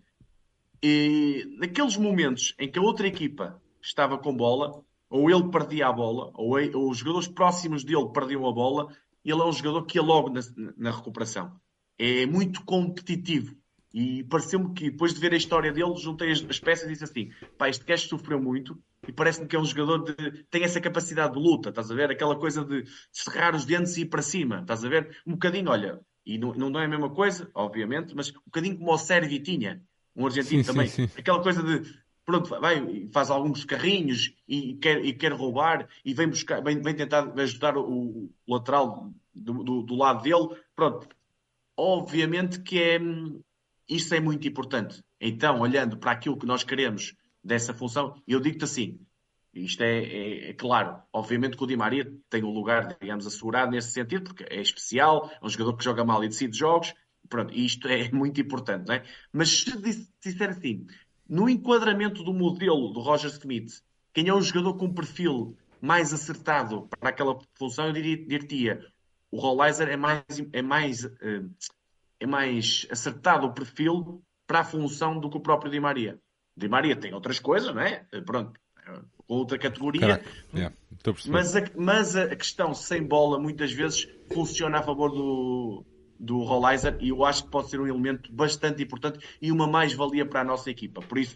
Naqueles 1.58 1.98
momentos 1.98 2.54
em 2.60 2.70
que 2.70 2.78
a 2.78 2.82
outra 2.82 3.08
equipa 3.08 3.62
estava 3.82 4.18
com 4.18 4.36
bola, 4.36 4.84
ou 5.10 5.30
ele 5.30 5.50
perdia 5.50 5.88
a 5.88 5.94
bola, 5.94 6.32
ou, 6.36 6.60
ele, 6.60 6.76
ou 6.76 6.90
os 6.90 6.98
jogadores 6.98 7.28
próximos 7.28 7.84
dele 7.84 8.10
perdiam 8.14 8.48
a 8.48 8.52
bola, 8.52 8.94
ele 9.24 9.42
é 9.42 9.46
um 9.46 9.52
jogador 9.52 9.84
que 9.86 9.98
ia 9.98 10.02
logo 10.02 10.30
na, 10.30 10.42
na 10.78 10.92
recuperação. 10.92 11.60
É 11.98 12.26
muito 12.26 12.64
competitivo. 12.66 13.56
E 13.94 14.24
pareceu-me 14.26 14.74
que, 14.74 14.92
depois 14.92 15.14
de 15.14 15.22
ver 15.22 15.34
a 15.34 15.38
história 15.38 15.72
dele, 15.72 15.96
juntei 15.96 16.30
as, 16.30 16.44
as 16.50 16.60
peças 16.60 16.90
e 16.90 16.92
disse 16.92 17.06
assim: 17.06 17.32
pá, 17.58 17.70
este 17.70 17.86
gajo 17.86 18.10
sofreu 18.10 18.42
muito 18.42 18.78
e 19.08 19.12
parece-me 19.12 19.48
que 19.48 19.56
é 19.56 19.60
um 19.60 19.66
jogador 19.66 20.04
de. 20.04 20.44
tem 20.50 20.64
essa 20.64 20.82
capacidade 20.82 21.34
de 21.34 21.40
luta, 21.40 21.70
estás 21.70 21.90
a 21.92 21.96
ver? 21.96 22.12
Aquela 22.12 22.36
coisa 22.36 22.64
de 22.64 22.84
cerrar 23.12 23.56
os 23.56 23.66
dentes 23.66 23.98
e 23.98 24.02
ir 24.02 24.06
para 24.06 24.22
cima, 24.22 24.60
estás 24.62 24.84
a 24.84 24.90
ver? 24.90 25.18
Um 25.26 25.34
bocadinho, 25.34 25.70
olha, 25.70 26.00
e 26.26 26.38
não, 26.38 26.54
não 26.54 26.80
é 26.80 26.86
a 26.86 26.90
mesma 26.90 27.10
coisa, 27.10 27.50
obviamente, 27.54 28.16
mas 28.16 28.30
um 28.30 28.46
bocadinho 28.46 28.78
como 28.78 28.92
o 28.92 28.98
Sérgio 28.98 29.42
tinha, 29.42 29.82
um 30.16 30.26
argentino 30.26 30.64
sim, 30.64 30.72
também. 30.72 30.88
Sim, 30.88 31.08
sim. 31.08 31.20
Aquela 31.20 31.42
coisa 31.42 31.62
de 31.62 32.06
pronto, 32.26 32.50
vai, 32.60 33.08
faz 33.14 33.30
alguns 33.30 33.64
carrinhos 33.64 34.34
e 34.48 34.74
quer, 34.76 35.06
e 35.06 35.14
quer 35.14 35.32
roubar 35.32 35.88
e 36.04 36.14
vem 36.14 36.28
buscar, 36.28 36.62
vem, 36.62 36.82
vem 36.82 36.96
tentar 36.96 37.32
ajudar 37.40 37.78
o, 37.78 38.32
o 38.46 38.54
lateral 38.54 39.14
do, 39.34 39.64
do, 39.64 39.82
do, 39.84 39.96
lado 39.96 40.24
dele. 40.24 40.60
Pronto, 40.76 41.08
obviamente 41.78 42.60
que 42.62 42.82
é, 42.82 43.00
isso 43.88 44.16
é 44.16 44.20
muito 44.20 44.48
importante. 44.48 45.04
Então, 45.22 45.62
olhando 45.62 45.98
para 45.98 46.12
aquilo 46.12 46.38
que 46.38 46.48
nós 46.48 46.64
queremos 46.64 47.16
dessa 47.46 47.74
função, 47.76 48.20
eu 48.28 48.40
digo-te 48.40 48.64
assim, 48.64 49.00
isto 49.54 49.84
é, 49.84 50.04
é, 50.04 50.50
é, 50.50 50.54
claro, 50.54 51.00
obviamente 51.14 51.56
que 51.56 51.64
o 51.64 51.68
Di 51.68 51.78
Maria 51.78 52.12
tem 52.28 52.44
um 52.44 52.50
lugar, 52.50 52.98
digamos, 53.00 53.28
assegurado 53.28 53.72
nesse 53.72 53.92
sentido, 53.92 54.24
porque 54.24 54.44
é 54.50 54.60
especial, 54.60 55.32
é 55.42 55.46
um 55.46 55.50
jogador 55.50 55.78
que 55.78 55.84
joga 55.84 56.04
mal 56.04 56.24
e 56.24 56.28
decide 56.28 56.58
jogos, 56.58 56.94
pronto, 57.30 57.54
isto 57.54 57.88
é 57.88 58.10
muito 58.12 58.42
importante, 58.42 58.88
não 58.88 58.96
é? 58.96 59.04
Mas 59.32 59.50
se 59.60 60.10
disser 60.22 60.50
assim, 60.50 60.88
no 61.30 61.48
enquadramento 61.48 62.24
do 62.24 62.34
modelo 62.34 62.92
do 62.92 63.00
Roger 63.00 63.30
Smith, 63.30 63.84
quem 64.12 64.28
é 64.28 64.34
o 64.34 64.42
jogador 64.42 64.74
com 64.74 64.94
perfil 64.94 65.56
mais 65.80 66.12
acertado 66.14 66.88
para 67.00 67.10
aquela 67.10 67.38
função, 67.54 67.88
eu 67.88 67.94
diria, 67.94 68.84
o 69.30 69.40
Rollizer 69.40 69.88
é 69.90 69.98
mais, 69.98 70.24
é, 70.52 70.62
mais, 70.62 71.06
eh, 71.06 71.44
é 72.20 72.26
mais 72.26 72.88
acertado 72.90 73.46
o 73.46 73.54
perfil 73.54 74.24
para 74.48 74.62
a 74.62 74.64
função 74.64 75.20
do 75.20 75.30
que 75.30 75.38
o 75.38 75.42
próprio 75.42 75.72
Di 75.72 75.80
Maria. 75.80 76.20
Di 76.56 76.68
Maria 76.68 76.96
tem 76.96 77.14
outras 77.14 77.40
coisas, 77.40 77.74
não 77.74 77.82
é? 77.82 78.06
Eh, 78.12 78.22
pronto, 78.22 78.60
com 79.28 79.36
outra 79.36 79.58
categoria. 79.58 80.24
Yeah, 80.54 80.76
mas, 81.28 81.56
a, 81.56 81.62
mas 81.76 82.16
a 82.16 82.36
questão 82.36 82.74
sem 82.74 83.04
bola 83.04 83.40
muitas 83.40 83.72
vezes 83.72 84.08
funciona 84.32 84.80
a 84.80 84.84
favor 84.84 85.10
do, 85.10 85.84
do 86.20 86.44
Rollizer 86.44 86.98
e 87.00 87.10
eu 87.10 87.26
acho 87.26 87.46
que 87.46 87.50
pode 87.50 87.70
ser 87.70 87.80
um 87.80 87.88
elemento 87.88 88.32
bastante 88.32 88.84
importante 88.84 89.20
e 89.42 89.52
uma 89.52 89.68
mais-valia 89.68 90.26
para 90.26 90.42
a 90.42 90.44
nossa 90.44 90.70
equipa. 90.70 91.02
Por 91.02 91.18
isso, 91.18 91.36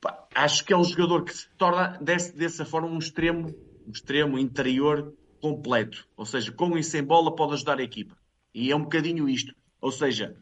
pá, 0.00 0.26
acho 0.34 0.64
que 0.64 0.72
é 0.72 0.76
um 0.76 0.84
jogador 0.84 1.24
que 1.24 1.34
se 1.34 1.48
torna 1.56 1.98
desse, 2.00 2.36
dessa 2.36 2.64
forma 2.64 2.88
um 2.88 2.98
extremo, 2.98 3.54
um 3.86 3.90
extremo 3.90 4.38
interior 4.38 5.14
completo. 5.40 6.06
Ou 6.16 6.26
seja, 6.26 6.50
com 6.52 6.76
e 6.76 6.82
sem 6.82 7.02
bola 7.02 7.34
pode 7.34 7.54
ajudar 7.54 7.78
a 7.78 7.82
equipa. 7.82 8.16
E 8.52 8.70
é 8.70 8.76
um 8.76 8.82
bocadinho 8.82 9.28
isto. 9.28 9.54
Ou 9.80 9.92
seja, 9.92 10.36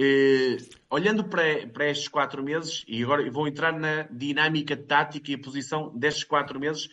eh, 0.00 0.56
olhando 0.90 1.24
para, 1.24 1.66
para 1.68 1.90
estes 1.90 2.08
quatro 2.08 2.42
meses, 2.42 2.84
e 2.88 3.02
agora 3.02 3.30
vou 3.30 3.46
entrar 3.46 3.72
na 3.72 4.02
dinâmica 4.04 4.76
tática 4.76 5.30
e 5.30 5.34
a 5.34 5.38
posição 5.38 5.96
destes 5.96 6.24
quatro 6.24 6.58
meses 6.58 6.88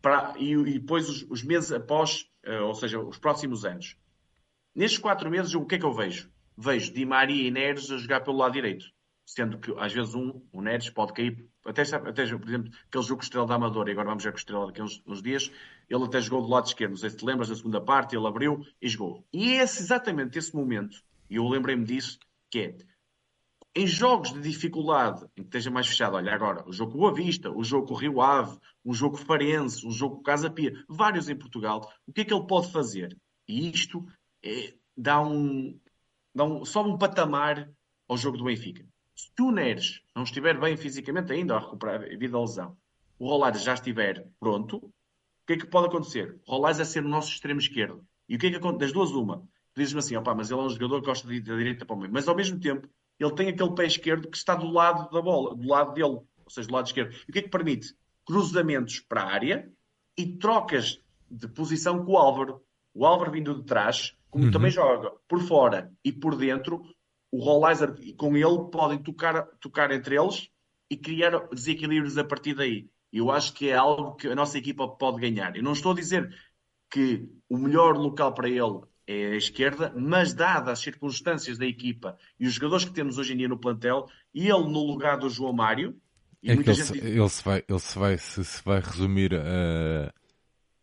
para, 0.00 0.34
e, 0.38 0.52
e 0.52 0.78
depois 0.78 1.08
os, 1.08 1.22
os, 1.28 1.42
meses 1.42 1.72
após, 1.72 2.28
uh, 2.46 2.64
ou 2.64 2.74
seja, 2.74 3.00
os 3.00 3.18
próximos 3.18 3.64
anos. 3.64 3.96
Nestes 4.74 4.98
quatro 4.98 5.30
meses, 5.30 5.54
o 5.54 5.64
que 5.66 5.74
é 5.74 5.78
que 5.78 5.84
eu 5.84 5.92
vejo? 5.92 6.30
Vejo 6.56 6.92
Di 6.92 7.04
Maria 7.04 7.48
e 7.48 7.50
Neres 7.50 7.90
a 7.90 7.98
jogar 7.98 8.20
pelo 8.20 8.36
lado 8.36 8.52
direito. 8.52 8.86
Sendo 9.24 9.58
que 9.58 9.74
às 9.78 9.92
vezes 9.92 10.14
um, 10.14 10.40
o 10.52 10.62
Neres 10.62 10.88
pode 10.88 11.12
cair, 11.12 11.46
até, 11.64 11.82
até 11.82 12.26
por 12.36 12.48
exemplo, 12.48 12.70
aquele 12.86 13.04
jogo 13.04 13.16
com 13.16 13.24
Estrela 13.24 13.46
da 13.46 13.56
Amadora, 13.56 13.90
e 13.90 13.92
agora 13.92 14.08
vamos 14.08 14.24
ver 14.24 14.32
com 14.32 14.38
Estrela 14.38 14.66
daqui 14.66 14.80
uns, 14.80 15.22
dias, 15.22 15.52
ele 15.88 16.04
até 16.04 16.20
jogou 16.20 16.42
do 16.42 16.48
lado 16.48 16.66
esquerdo. 16.66 16.92
Não 16.92 16.96
sei 16.96 17.10
se 17.10 17.16
te 17.16 17.24
lembras 17.24 17.48
da 17.48 17.54
segunda 17.54 17.80
parte, 17.80 18.16
ele 18.16 18.26
abriu 18.26 18.64
e 18.80 18.88
jogou. 18.88 19.26
E 19.32 19.54
é 19.54 19.62
exatamente 19.62 20.38
esse 20.38 20.54
momento, 20.54 21.02
e 21.28 21.36
eu 21.36 21.48
lembrei-me 21.48 21.84
disso, 21.84 22.18
que 22.50 22.58
é 22.60 22.76
em 23.74 23.86
jogos 23.86 24.32
de 24.32 24.40
dificuldade, 24.40 25.24
em 25.36 25.42
que 25.42 25.48
esteja 25.48 25.70
mais 25.70 25.86
fechado, 25.86 26.16
olha 26.16 26.34
agora, 26.34 26.68
o 26.68 26.72
jogo 26.72 26.98
Boa 26.98 27.14
Vista, 27.14 27.50
o 27.50 27.62
jogo 27.62 27.94
Rio 27.94 28.20
Ave, 28.20 28.58
um 28.84 28.92
jogo 28.92 29.16
Farense, 29.16 29.86
um 29.86 29.90
jogo 29.90 30.22
Casa 30.22 30.50
Pia, 30.50 30.72
vários 30.88 31.28
em 31.28 31.36
Portugal, 31.36 31.88
o 32.06 32.12
que 32.12 32.22
é 32.22 32.24
que 32.24 32.34
ele 32.34 32.46
pode 32.46 32.72
fazer? 32.72 33.16
E 33.46 33.70
isto 33.70 34.04
é, 34.42 34.74
dá 34.96 35.20
um, 35.20 35.78
dá 36.34 36.44
um, 36.44 36.64
sobe 36.64 36.90
um 36.90 36.98
patamar 36.98 37.70
ao 38.08 38.16
jogo 38.16 38.36
do 38.36 38.44
Benfica. 38.44 38.84
Se 39.14 39.30
o 39.40 39.50
Neres 39.52 40.02
não 40.14 40.24
estiver 40.24 40.58
bem 40.58 40.76
fisicamente 40.76 41.32
ainda 41.32 41.54
a 41.54 41.60
recuperar 41.60 42.00
devido 42.00 42.36
à 42.36 42.40
lesão, 42.40 42.76
o 43.18 43.28
Rolares 43.28 43.62
já 43.62 43.74
estiver 43.74 44.26
pronto, 44.40 44.78
o 44.78 44.92
que 45.46 45.52
é 45.52 45.56
que 45.56 45.66
pode 45.66 45.86
acontecer? 45.86 46.40
O 46.46 46.52
Rolares 46.52 46.80
é 46.80 46.84
ser 46.84 47.04
o 47.04 47.08
nosso 47.08 47.30
extremo 47.30 47.60
esquerdo. 47.60 48.04
E 48.28 48.36
o 48.36 48.38
que 48.38 48.48
é 48.48 48.50
que 48.50 48.56
acontece? 48.56 48.92
Das 48.92 48.92
duas, 48.92 49.10
uma. 49.10 49.46
Dizes-me 49.78 50.00
assim, 50.00 50.16
opá, 50.16 50.34
mas 50.34 50.50
ele 50.50 50.60
é 50.60 50.64
um 50.64 50.70
jogador 50.70 51.00
que 51.00 51.06
gosta 51.06 51.28
de 51.28 51.34
ir 51.34 51.40
da 51.40 51.56
direita 51.56 51.86
para 51.86 51.94
o 51.94 51.98
meio. 51.98 52.12
Mas 52.12 52.26
ao 52.26 52.34
mesmo 52.34 52.58
tempo, 52.58 52.88
ele 53.18 53.34
tem 53.34 53.48
aquele 53.48 53.74
pé 53.74 53.86
esquerdo 53.86 54.28
que 54.28 54.36
está 54.36 54.56
do 54.56 54.68
lado 54.68 55.08
da 55.10 55.22
bola, 55.22 55.54
do 55.54 55.68
lado 55.68 55.94
dele, 55.94 56.06
ou 56.08 56.50
seja, 56.50 56.66
do 56.66 56.74
lado 56.74 56.86
esquerdo. 56.86 57.14
E 57.26 57.30
o 57.30 57.32
que 57.32 57.38
é 57.38 57.42
que 57.42 57.48
permite? 57.48 57.94
Cruzamentos 58.26 58.98
para 59.00 59.22
a 59.22 59.32
área 59.32 59.72
e 60.16 60.26
trocas 60.26 61.00
de 61.30 61.46
posição 61.46 62.04
com 62.04 62.12
o 62.12 62.16
Álvaro. 62.16 62.60
O 62.92 63.06
Álvaro 63.06 63.30
vindo 63.30 63.54
de 63.54 63.64
trás, 63.64 64.16
como 64.30 64.46
uhum. 64.46 64.50
também 64.50 64.70
joga 64.70 65.12
por 65.28 65.40
fora 65.40 65.92
e 66.04 66.12
por 66.12 66.36
dentro, 66.36 66.82
o 67.30 67.38
Rollizer 67.38 67.94
com 68.16 68.36
ele 68.36 68.70
podem 68.72 68.98
tocar, 68.98 69.46
tocar 69.60 69.92
entre 69.92 70.16
eles 70.16 70.50
e 70.90 70.96
criar 70.96 71.46
desequilíbrios 71.48 72.18
a 72.18 72.24
partir 72.24 72.54
daí. 72.54 72.88
Eu 73.12 73.30
acho 73.30 73.52
que 73.54 73.68
é 73.68 73.76
algo 73.76 74.16
que 74.16 74.26
a 74.26 74.34
nossa 74.34 74.58
equipa 74.58 74.88
pode 74.88 75.20
ganhar. 75.20 75.56
Eu 75.56 75.62
não 75.62 75.72
estou 75.72 75.92
a 75.92 75.94
dizer 75.94 76.34
que 76.90 77.28
o 77.48 77.56
melhor 77.56 77.96
local 77.96 78.34
para 78.34 78.48
ele 78.48 78.80
é 79.08 79.32
a 79.32 79.36
esquerda, 79.36 79.90
mas 79.96 80.34
dadas 80.34 80.74
as 80.74 80.80
circunstâncias 80.80 81.56
da 81.56 81.64
equipa 81.64 82.18
e 82.38 82.46
os 82.46 82.52
jogadores 82.52 82.84
que 82.84 82.92
temos 82.92 83.16
hoje 83.16 83.32
em 83.32 83.38
dia 83.38 83.48
no 83.48 83.56
plantel, 83.58 84.06
ele 84.34 84.50
no 84.50 84.84
lugar 84.84 85.16
do 85.16 85.30
João 85.30 85.52
Mário. 85.54 85.96
é 86.44 86.54
que 86.54 86.62
ele, 86.62 86.74
gente... 86.74 86.86
se, 86.86 86.98
ele, 86.98 87.28
se, 87.30 87.42
vai, 87.42 87.64
ele 87.66 87.78
se, 87.78 87.98
vai, 87.98 88.18
se, 88.18 88.44
se 88.44 88.62
vai 88.62 88.80
resumir 88.80 89.34
a 89.34 90.12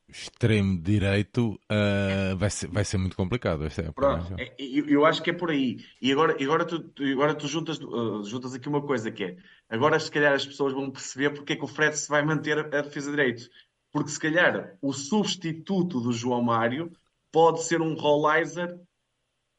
extremo 0.09 0.81
direito, 0.81 1.59
uh, 1.69 2.35
vai, 2.35 2.49
ser, 2.49 2.67
vai 2.67 2.83
ser 2.83 2.97
muito 2.97 3.15
complicado 3.15 3.63
esta. 3.65 3.93
É, 4.37 4.55
eu, 4.57 4.87
eu, 4.87 5.05
acho 5.05 5.21
que 5.21 5.29
é 5.29 5.33
por 5.33 5.51
aí. 5.51 5.77
E 6.01 6.11
agora, 6.11 6.35
agora 6.41 6.65
tu, 6.65 6.91
agora 7.11 7.35
tu 7.35 7.47
juntas, 7.47 7.79
uh, 7.79 8.23
juntas 8.23 8.55
aqui 8.55 8.67
uma 8.67 8.81
coisa 8.81 9.11
que 9.11 9.23
é, 9.23 9.37
agora 9.69 9.99
se 9.99 10.09
calhar 10.09 10.33
as 10.33 10.45
pessoas 10.45 10.73
vão 10.73 10.89
perceber 10.89 11.31
porque 11.31 11.53
é 11.53 11.55
que 11.55 11.63
o 11.63 11.67
Fred 11.67 11.95
se 11.95 12.09
vai 12.09 12.23
manter 12.23 12.57
a, 12.57 12.61
a 12.61 12.81
defesa 12.81 13.11
direito. 13.11 13.49
Porque 13.91 14.09
se 14.09 14.19
calhar 14.19 14.75
o 14.81 14.93
substituto 14.93 15.99
do 15.99 16.11
João 16.11 16.41
Mário 16.41 16.91
pode 17.35 17.63
ser 17.65 17.81
um 17.81 17.95
rollizer 17.95 18.79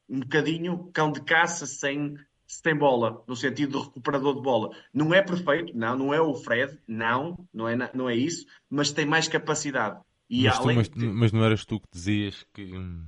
um 0.09 0.21
bocadinho 0.21 0.89
cão 0.91 1.11
de 1.11 1.21
caça 1.21 1.67
sem, 1.67 2.15
sem 2.47 2.75
bola, 2.75 3.23
no 3.27 3.35
sentido 3.35 3.77
de 3.77 3.85
recuperador 3.85 4.33
de 4.33 4.41
bola. 4.41 4.75
Não 4.91 5.13
é 5.13 5.21
perfeito, 5.21 5.77
não, 5.77 5.95
não 5.95 6.11
é 6.11 6.19
o 6.19 6.33
Fred, 6.33 6.75
não, 6.87 7.37
não 7.53 7.69
é, 7.69 7.91
não 7.93 8.09
é 8.09 8.15
isso, 8.15 8.47
mas 8.67 8.91
tem 8.91 9.05
mais 9.05 9.27
capacidade. 9.27 10.01
E 10.27 10.45
mas, 10.45 10.57
além 10.57 10.69
tu, 10.69 10.75
mas, 10.75 10.89
de... 10.89 11.05
mas 11.05 11.31
não 11.31 11.43
eras 11.43 11.65
tu 11.65 11.79
que 11.79 11.87
dizias 11.93 12.43
que. 12.51 12.63
Hum, 12.63 13.05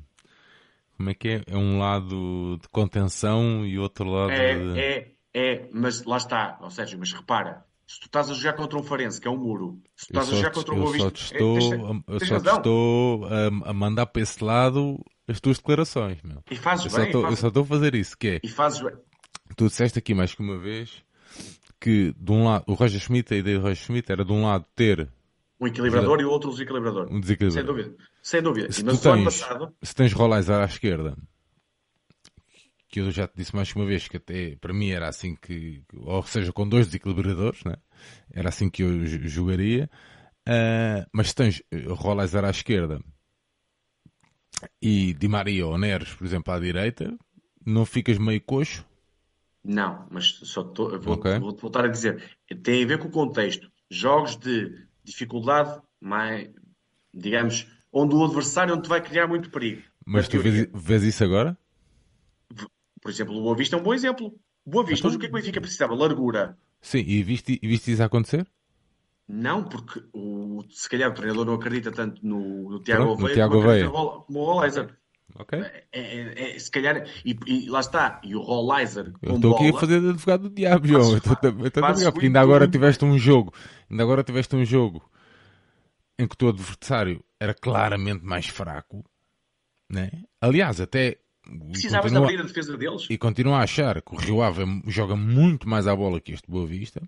como 0.96 1.10
é 1.10 1.14
que 1.16 1.30
é? 1.30 1.44
É 1.48 1.58
um 1.58 1.80
lado 1.80 2.60
de 2.62 2.70
contenção 2.70 3.66
e 3.66 3.80
outro 3.80 4.06
lado. 4.08 4.32
É, 4.34 4.56
de... 4.56 4.80
é, 4.80 5.12
é, 5.34 5.70
mas 5.74 6.04
lá 6.04 6.18
está, 6.18 6.60
ou 6.62 6.70
seja, 6.70 6.96
mas 6.96 7.12
repara, 7.12 7.66
se 7.90 8.00
tu 8.00 8.06
estás 8.06 8.30
a 8.30 8.36
jogar 8.36 8.54
contra 8.54 8.78
um 8.78 8.84
Farense, 8.84 9.20
que 9.20 9.28
é 9.28 9.32
um 9.32 9.38
muro, 9.38 9.82
se 9.96 10.06
tu 10.06 10.10
estás 10.12 10.30
a 10.32 10.36
jogar 10.36 10.52
contra 10.52 10.76
um 10.76 10.80
Boa 10.80 10.92
Vista... 10.92 11.12
Estou, 11.12 11.58
é, 11.58 11.60
tens, 11.60 11.72
eu 12.08 12.20
só 12.20 12.40
te 12.40 12.58
estou 12.58 13.26
a, 13.26 13.70
a, 13.72 13.74
mandar 13.74 14.06
para 14.06 14.22
esse 14.22 14.44
lado 14.44 15.04
as 15.28 15.40
tuas 15.40 15.58
declarações, 15.58 16.22
meu. 16.22 16.44
E 16.52 16.56
fazes 16.56 16.86
eu 16.86 17.00
bem. 17.00 17.08
Só 17.08 17.12
tô, 17.12 17.22
fazes... 17.24 17.38
Eu 17.38 17.42
só 17.42 17.48
estou 17.48 17.64
a 17.64 17.66
fazer 17.66 17.96
isso, 17.96 18.16
que 18.16 18.28
é... 18.28 18.40
E 18.44 18.48
fazes 18.48 18.80
bem. 18.80 18.94
Tu 19.56 19.66
disseste 19.66 19.98
aqui 19.98 20.14
mais 20.14 20.36
que 20.36 20.40
uma 20.40 20.60
vez 20.60 21.04
que, 21.80 22.14
de 22.16 22.32
um 22.32 22.46
lado, 22.46 22.64
o 22.68 22.76
Roger 22.76 23.00
Schmidt, 23.02 23.34
a 23.34 23.38
ideia 23.38 23.58
do 23.58 23.64
Roger 23.64 23.84
Schmidt 23.84 24.12
era, 24.12 24.24
de 24.24 24.32
um 24.32 24.46
lado, 24.46 24.66
ter... 24.76 25.10
Um 25.60 25.66
equilibrador 25.66 26.22
e 26.22 26.26
o 26.26 26.30
outro 26.30 26.50
um 26.50 26.54
desequilibrador. 26.54 27.12
Um 27.12 27.20
desequilibrador. 27.20 27.74
Sem 27.74 27.84
dúvida. 27.84 28.06
Sem 28.22 28.42
dúvida. 28.44 28.72
Se, 28.72 28.84
mas 28.84 29.00
tu 29.00 29.12
tens, 29.12 29.24
passado... 29.24 29.74
se 29.82 29.96
tens 29.96 30.14
Rolaiser 30.14 30.62
à 30.62 30.66
esquerda 30.66 31.18
que 32.90 33.00
eu 33.00 33.12
já 33.12 33.28
te 33.28 33.36
disse 33.38 33.56
mais 33.56 33.74
uma 33.74 33.86
vez 33.86 34.08
que 34.08 34.18
até 34.18 34.56
para 34.56 34.74
mim 34.74 34.90
era 34.90 35.08
assim 35.08 35.36
que, 35.36 35.84
ou 35.94 36.24
seja, 36.24 36.52
com 36.52 36.68
dois 36.68 36.88
desequilibradores, 36.88 37.64
né? 37.64 37.76
era 38.32 38.50
assim 38.50 38.70
que 38.70 38.84
eu 38.84 39.06
jogaria. 39.06 39.90
Uh, 40.48 41.06
mas 41.14 41.30
se 41.30 41.36
tens 41.36 41.64
Rolaiser 41.90 42.44
à 42.44 42.50
esquerda 42.50 43.00
e 44.82 45.14
Di 45.14 45.28
Maria 45.28 45.68
ou 45.68 45.78
Neres, 45.78 46.14
por 46.14 46.26
exemplo, 46.26 46.52
à 46.52 46.60
direita, 46.60 47.16
não 47.66 47.86
ficas 47.86 48.18
meio 48.18 48.42
coxo? 48.42 48.86
Não, 49.64 50.08
mas 50.10 50.26
só 50.44 50.64
tô, 50.64 51.00
vou, 51.00 51.16
okay. 51.16 51.38
vou 51.38 51.56
voltar 51.56 51.86
a 51.86 51.90
dizer, 51.90 52.38
tem 52.64 52.84
a 52.84 52.88
ver 52.88 52.98
com 52.98 53.08
o 53.08 53.12
contexto. 53.12 53.70
Jogos 53.92 54.36
de 54.38 54.88
dificuldade, 55.04 55.80
mais, 56.00 56.50
digamos, 57.14 57.68
onde 57.92 58.16
o 58.16 58.24
adversário 58.24 58.76
não 58.76 58.82
te 58.82 58.90
vai 58.90 59.02
criar 59.02 59.28
muito 59.28 59.52
perigo. 59.52 59.84
Mas 60.06 60.28
tu 60.28 60.40
vês, 60.40 60.68
vês 60.74 61.04
isso 61.04 61.24
agora? 61.24 61.58
Por 63.02 63.10
exemplo, 63.12 63.36
o 63.36 63.42
Boa 63.42 63.56
Vista 63.56 63.76
é 63.76 63.80
um 63.80 63.84
bom 63.84 63.94
exemplo. 63.94 64.34
Boa 64.66 64.86
Vista, 64.86 65.08
então... 65.08 65.10
mas 65.10 65.16
o 65.16 65.20
que 65.20 65.26
é 65.26 65.30
que 65.30 65.36
o 65.36 65.40
Benfica 65.40 65.62
precisava? 65.62 65.96
Largura. 65.96 66.58
Sim, 66.82 67.00
e 67.00 67.24
viste, 67.24 67.60
e 67.62 67.68
viste 67.68 67.92
isso 67.92 68.04
acontecer? 68.04 68.48
Não, 69.28 69.64
porque 69.64 70.04
o, 70.12 70.64
se 70.70 70.90
calhar 70.90 71.12
o 71.12 71.14
treinador 71.14 71.46
não 71.46 71.54
acredita 71.54 71.92
tanto 71.92 72.26
no, 72.26 72.70
no 72.70 72.80
Tiago 72.80 73.12
Oveia 73.12 73.48
como, 73.48 73.60
Oveia. 73.60 73.90
como 73.90 74.40
o 74.40 74.44
Rollizer. 74.46 74.98
Ok. 75.36 75.60
É, 75.60 75.86
é, 75.92 76.56
é, 76.56 76.60
se 76.60 76.72
calhar, 76.72 77.06
e, 77.24 77.38
e, 77.46 77.70
lá 77.70 77.80
está, 77.80 78.20
e 78.24 78.36
o 78.36 78.42
Rollizer. 78.42 79.14
Eu 79.22 79.36
estou 79.36 79.56
aqui 79.56 79.70
a 79.70 79.80
fazer 79.80 80.02
de 80.02 80.10
advogado 80.10 80.50
do 80.50 80.50
diabo, 80.50 80.88
João. 80.88 81.18
Estou 81.18 81.34
a 81.34 82.12
porque 82.12 82.26
ainda 82.26 82.42
agora 82.42 82.68
tiveste 82.68 83.06
um 83.06 83.18
jogo, 83.18 83.54
ainda 83.90 84.02
agora 84.02 84.24
tiveste 84.24 84.56
um 84.56 84.66
jogo 84.66 85.08
em 86.18 86.28
que 86.28 86.34
o 86.34 86.38
teu 86.38 86.50
adversário 86.50 87.24
era 87.40 87.54
claramente 87.54 88.26
mais 88.26 88.48
fraco, 88.48 89.06
né? 89.90 90.10
Aliás, 90.42 90.82
até 90.82 91.20
Precisavas 91.72 92.12
continua, 92.12 92.28
abrir 92.28 92.40
a 92.40 92.44
defesa 92.44 92.78
deles. 92.78 93.08
E 93.10 93.18
continua 93.18 93.58
a 93.58 93.64
achar 93.64 94.02
que 94.02 94.14
o 94.14 94.18
Rio 94.18 94.42
Ave 94.42 94.64
joga 94.88 95.16
muito 95.16 95.68
mais 95.68 95.88
à 95.88 95.96
bola 95.96 96.20
que 96.20 96.32
este 96.32 96.50
Boa 96.50 96.66
Vista, 96.66 97.02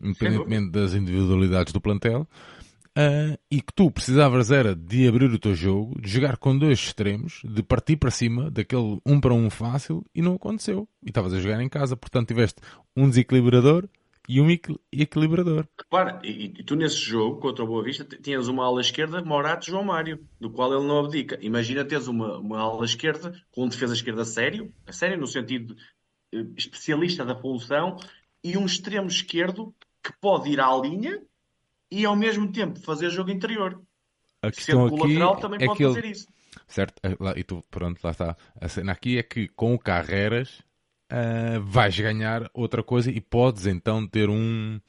independentemente 0.00 0.70
das 0.70 0.94
individualidades 0.94 1.72
do 1.72 1.80
plantel. 1.80 2.26
Uh, 2.98 3.38
e 3.48 3.60
que 3.60 3.72
tu 3.72 3.92
precisavas 3.92 4.50
era 4.50 4.74
de 4.74 5.06
abrir 5.06 5.30
o 5.30 5.38
teu 5.38 5.54
jogo, 5.54 6.00
de 6.00 6.08
jogar 6.08 6.36
com 6.36 6.58
dois 6.58 6.80
extremos, 6.80 7.42
de 7.44 7.62
partir 7.62 7.96
para 7.96 8.10
cima 8.10 8.50
daquele 8.50 8.98
um 9.06 9.20
para 9.20 9.32
um 9.32 9.48
fácil 9.48 10.04
e 10.12 10.20
não 10.20 10.34
aconteceu. 10.34 10.88
E 11.04 11.10
estavas 11.10 11.32
a 11.32 11.38
jogar 11.38 11.60
em 11.60 11.68
casa, 11.68 11.96
portanto 11.96 12.26
tiveste 12.26 12.60
um 12.96 13.08
desequilibrador 13.08 13.88
e 14.28 14.42
um 14.42 14.50
equilibrador. 14.92 15.66
Repara, 15.78 16.20
e, 16.22 16.52
e, 16.58 16.62
tu 16.62 16.76
nesse 16.76 16.96
jogo 16.96 17.40
contra 17.40 17.64
o 17.64 17.66
Boa 17.66 17.82
Vista 17.82 18.04
tinhas 18.04 18.46
uma 18.46 18.66
ala 18.66 18.82
esquerda, 18.82 19.24
Morato 19.24 19.66
João 19.66 19.82
Mário, 19.82 20.22
do 20.38 20.50
qual 20.50 20.72
ele 20.72 20.86
não 20.86 20.98
abdica. 20.98 21.38
Imagina 21.40 21.82
teres 21.82 22.08
uma, 22.08 22.36
uma 22.36 22.60
ala 22.60 22.84
esquerda 22.84 23.32
com 23.50 23.64
um 23.64 23.68
defesa 23.68 23.94
esquerda 23.94 24.26
sério, 24.26 24.70
a 24.86 24.92
sério 24.92 25.16
no 25.16 25.26
sentido 25.26 25.74
de, 25.74 26.38
uh, 26.38 26.54
especialista 26.58 27.24
da 27.24 27.34
função, 27.34 27.96
e 28.44 28.56
um 28.58 28.66
extremo 28.66 29.08
esquerdo 29.08 29.74
que 30.04 30.12
pode 30.20 30.50
ir 30.50 30.60
à 30.60 30.76
linha 30.76 31.22
e 31.90 32.04
ao 32.04 32.14
mesmo 32.14 32.52
tempo 32.52 32.78
fazer 32.80 33.08
jogo 33.08 33.30
interior. 33.30 33.80
A 34.42 34.50
questão 34.50 34.88
Sendo 34.88 35.02
aqui 35.02 35.14
lateral 35.14 35.36
também 35.36 35.58
é 35.62 35.66
pode 35.66 35.82
fazer 35.82 36.04
isso. 36.04 36.26
Certo, 36.66 37.00
e 37.34 37.44
tu, 37.44 37.64
pronto, 37.70 37.98
lá 38.04 38.10
está. 38.10 38.36
A 38.60 38.68
cena 38.68 38.92
aqui 38.92 39.18
é 39.18 39.22
que 39.22 39.48
com 39.48 39.74
o 39.74 39.78
Carreras 39.78 40.62
uh, 41.12 41.60
vais 41.62 41.98
ganhar 41.98 42.50
outra 42.54 42.82
coisa 42.82 43.10
e 43.10 43.20
podes 43.20 43.66
então 43.66 44.06
ter 44.06 44.28
um 44.28 44.80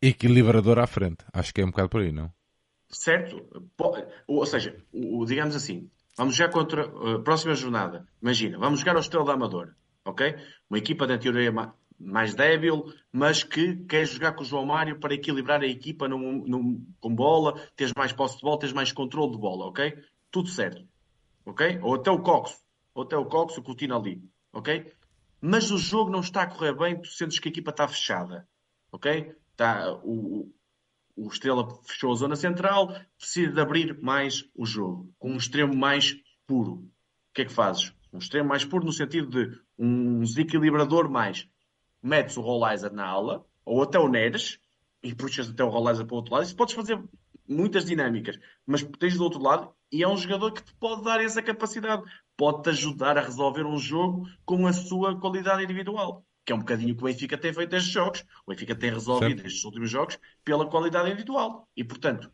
equilibrador 0.00 0.78
à 0.78 0.86
frente. 0.86 1.24
Acho 1.32 1.52
que 1.52 1.60
é 1.60 1.64
um 1.64 1.70
bocado 1.70 1.88
por 1.88 2.00
aí, 2.00 2.12
não? 2.12 2.30
Certo. 2.88 3.44
Ou 4.26 4.46
seja, 4.46 4.76
digamos 5.26 5.56
assim, 5.56 5.90
Vamos 6.16 6.34
jogar 6.34 6.50
contra 6.50 6.82
a 6.82 7.16
uh, 7.16 7.22
próxima 7.22 7.54
jornada. 7.54 8.08
Imagina, 8.22 8.58
vamos 8.58 8.80
jogar 8.80 8.94
ao 8.94 9.00
Estrela 9.00 9.26
da 9.26 9.34
Amadora, 9.34 9.76
ok? 10.02 10.34
Uma 10.70 10.78
equipa 10.78 11.06
da 11.06 11.18
teoria 11.18 11.52
mais 12.00 12.34
débil, 12.34 12.90
mas 13.12 13.44
que 13.44 13.76
quer 13.84 14.06
jogar 14.06 14.32
com 14.32 14.42
o 14.42 14.46
João 14.46 14.64
Mário 14.64 14.98
para 14.98 15.12
equilibrar 15.12 15.60
a 15.60 15.66
equipa 15.66 16.08
num, 16.08 16.42
num, 16.46 16.86
com 17.00 17.14
bola, 17.14 17.60
teres 17.76 17.92
mais 17.94 18.12
posse 18.14 18.36
de 18.36 18.42
bola, 18.42 18.58
teres 18.58 18.74
mais 18.74 18.92
controle 18.92 19.32
de 19.32 19.38
bola, 19.38 19.66
ok? 19.66 19.94
Tudo 20.30 20.48
certo, 20.48 20.82
ok? 21.44 21.80
Ou 21.82 21.96
até 21.96 22.10
o 22.10 22.22
Coxo, 22.22 22.56
ou 22.94 23.02
até 23.02 23.16
o 23.16 23.26
Coxo, 23.26 23.60
o 23.60 23.62
Coutinho 23.62 23.94
ali, 23.94 24.22
ok? 24.54 24.90
Mas 25.40 25.70
o 25.70 25.78
jogo 25.78 26.10
não 26.10 26.20
está 26.20 26.42
a 26.42 26.46
correr 26.46 26.74
bem, 26.74 27.00
tu 27.00 27.08
sentes 27.08 27.38
que 27.38 27.48
a 27.48 27.50
equipa 27.50 27.70
está 27.70 27.86
fechada, 27.86 28.48
ok? 28.90 29.34
Está, 29.52 29.92
o, 30.02 30.52
o 31.16 31.28
Estrela 31.28 31.68
fechou 31.84 32.12
a 32.12 32.16
zona 32.16 32.36
central, 32.36 32.94
precisa 33.18 33.52
de 33.52 33.60
abrir 33.60 34.00
mais 34.02 34.48
o 34.54 34.66
jogo, 34.66 35.12
com 35.18 35.30
um 35.32 35.36
extremo 35.36 35.74
mais 35.74 36.16
puro. 36.46 36.72
O 36.72 36.90
que 37.34 37.42
é 37.42 37.44
que 37.44 37.52
fazes? 37.52 37.92
Um 38.12 38.18
extremo 38.18 38.48
mais 38.48 38.64
puro 38.64 38.84
no 38.84 38.92
sentido 38.92 39.28
de 39.28 39.58
um 39.78 40.20
desequilibrador 40.20 41.10
mais 41.10 41.48
metes 42.02 42.36
o 42.36 42.40
Rollizer 42.40 42.92
na 42.92 43.04
aula, 43.04 43.44
ou 43.64 43.82
até 43.82 43.98
o 43.98 44.08
Neres, 44.08 44.60
e 45.02 45.14
puxas 45.14 45.50
até 45.50 45.62
o 45.64 45.68
Rollizer 45.68 46.06
para 46.06 46.14
o 46.14 46.16
outro 46.18 46.34
lado. 46.34 46.44
Isso 46.44 46.56
podes 46.56 46.74
fazer 46.74 47.02
muitas 47.48 47.84
dinâmicas, 47.84 48.38
mas 48.66 48.82
tens 48.98 49.16
do 49.16 49.24
outro 49.24 49.40
lado 49.40 49.72
e 49.90 50.02
é 50.02 50.08
um 50.08 50.16
jogador 50.16 50.52
que 50.52 50.62
te 50.62 50.74
pode 50.74 51.04
dar 51.04 51.20
essa 51.20 51.42
capacidade, 51.42 52.02
pode-te 52.36 52.70
ajudar 52.70 53.16
a 53.16 53.22
resolver 53.22 53.64
um 53.64 53.78
jogo 53.78 54.28
com 54.44 54.66
a 54.66 54.72
sua 54.72 55.18
qualidade 55.18 55.64
individual. 55.64 56.24
Que 56.44 56.52
é 56.52 56.54
um 56.54 56.60
bocadinho 56.60 56.94
que 56.94 57.02
o 57.02 57.06
Benfica 57.06 57.36
tem 57.36 57.52
feito 57.52 57.74
estes 57.74 57.92
jogos. 57.92 58.24
O 58.46 58.50
Benfica 58.50 58.74
tem 58.74 58.92
resolvido 58.92 59.40
Sim. 59.40 59.46
estes 59.46 59.64
últimos 59.64 59.90
jogos 59.90 60.18
pela 60.44 60.68
qualidade 60.68 61.08
individual. 61.08 61.68
E, 61.76 61.82
portanto, 61.82 62.30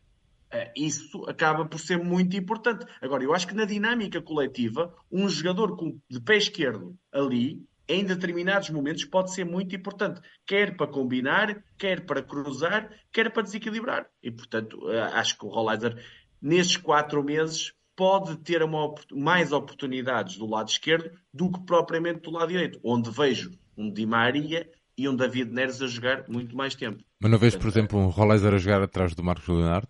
eh, 0.51 0.71
isso 0.75 1.25
acaba 1.27 1.65
por 1.65 1.79
ser 1.79 1.97
muito 1.97 2.37
importante. 2.37 2.85
Agora, 3.01 3.23
eu 3.23 3.33
acho 3.33 3.47
que 3.47 3.55
na 3.55 3.65
dinâmica 3.65 4.21
coletiva, 4.21 4.95
um 5.11 5.27
jogador 5.27 5.75
de 6.07 6.21
pé 6.21 6.37
esquerdo 6.37 6.95
ali 7.11 7.65
em 7.87 8.05
determinados 8.05 8.69
momentos 8.69 9.03
pode 9.03 9.33
ser 9.33 9.45
muito 9.45 9.75
importante, 9.75 10.21
quer 10.45 10.77
para 10.77 10.87
combinar, 10.87 11.63
quer 11.77 12.05
para 12.05 12.21
cruzar, 12.21 12.89
quer 13.11 13.31
para 13.31 13.43
desequilibrar. 13.43 14.07
E, 14.21 14.31
portanto, 14.31 14.89
eh, 14.91 15.01
acho 15.01 15.37
que 15.37 15.45
o 15.45 15.49
Rollizer, 15.49 16.01
nesses 16.41 16.77
quatro 16.77 17.23
meses, 17.23 17.73
pode 17.95 18.37
ter 18.37 18.63
uma, 18.63 18.93
mais 19.11 19.51
oportunidades 19.51 20.37
do 20.37 20.45
lado 20.45 20.69
esquerdo 20.69 21.11
do 21.33 21.51
que 21.51 21.59
propriamente 21.61 22.21
do 22.21 22.31
lado 22.31 22.49
direito, 22.49 22.79
onde 22.83 23.09
vejo 23.11 23.51
um 23.77 23.91
Di 23.91 24.05
Maria 24.05 24.69
e 24.97 25.07
um 25.07 25.15
David 25.15 25.51
Neres 25.51 25.81
a 25.81 25.87
jogar 25.87 26.27
muito 26.27 26.55
mais 26.55 26.75
tempo. 26.75 27.03
Mas 27.19 27.31
não 27.31 27.37
vês, 27.37 27.55
por 27.55 27.67
exemplo, 27.67 27.99
um 27.99 28.07
Rollizer 28.07 28.53
a 28.53 28.57
jogar 28.57 28.81
atrás 28.81 29.15
do 29.15 29.23
Marcos 29.23 29.47
Leonardo? 29.47 29.87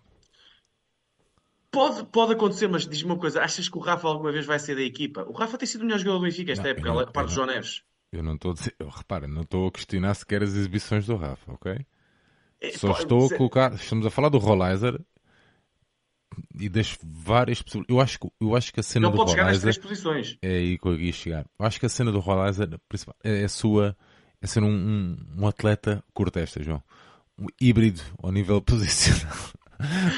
Pode, 1.70 2.04
pode 2.04 2.32
acontecer, 2.34 2.68
mas 2.68 2.86
diz-me 2.86 3.10
uma 3.10 3.18
coisa: 3.18 3.42
achas 3.42 3.68
que 3.68 3.76
o 3.76 3.80
Rafa 3.80 4.06
alguma 4.06 4.30
vez 4.30 4.46
vai 4.46 4.58
ser 4.58 4.76
da 4.76 4.82
equipa? 4.82 5.24
O 5.28 5.32
Rafa 5.32 5.58
tem 5.58 5.66
sido 5.66 5.80
o 5.80 5.84
melhor 5.84 5.98
jogador 5.98 6.18
do 6.18 6.24
Benfica 6.24 6.52
esta 6.52 6.62
não, 6.62 6.70
época, 6.70 7.02
a 7.02 7.06
parte 7.12 7.28
do 7.28 7.34
João 7.34 7.48
Neves. 7.48 7.82
Eu 8.12 8.22
não 8.22 8.34
estou 8.34 8.52
a 8.52 8.54
dizer, 8.54 8.74
repara, 8.80 9.26
não 9.26 9.42
estou 9.42 9.66
a 9.66 9.72
questionar 9.72 10.14
sequer 10.14 10.42
as 10.44 10.50
exibições 10.50 11.04
do 11.04 11.16
Rafa, 11.16 11.52
ok? 11.52 11.84
É, 12.60 12.70
Só 12.70 12.92
estou 12.92 13.26
a 13.26 13.36
colocar, 13.36 13.74
estamos 13.74 14.06
a 14.06 14.10
falar 14.10 14.28
do 14.28 14.38
Rollizer 14.38 15.00
e 16.58 16.68
das 16.68 16.98
várias 17.02 17.62
pessoas. 17.62 17.84
Eu 17.88 18.00
acho, 18.00 18.18
eu 18.40 18.56
acho 18.56 18.72
que 18.72 18.80
a 18.80 18.82
cena 18.82 19.06
não 19.06 19.12
do 19.12 19.16
pode 19.16 19.34
Rollizer. 19.34 19.60
Três 19.60 19.78
posições. 19.78 20.38
É 20.42 20.48
aí 20.48 20.78
que 20.78 20.86
eu 20.86 21.00
ia 21.00 21.12
chegar. 21.12 21.46
Eu 21.58 21.66
acho 21.66 21.80
que 21.80 21.86
a 21.86 21.88
cena 21.88 22.12
do 22.12 22.20
Rollizer 22.20 22.68
é, 23.22 23.42
é 23.42 23.44
a 23.44 23.48
sua. 23.48 23.96
É 24.40 24.46
ser 24.46 24.62
um, 24.62 24.68
um, 24.68 25.16
um 25.38 25.46
atleta 25.46 26.04
cortesta, 26.12 26.62
João. 26.62 26.82
Um 27.38 27.46
híbrido 27.60 28.02
ao 28.22 28.30
nível 28.30 28.60
posicional 28.62 29.36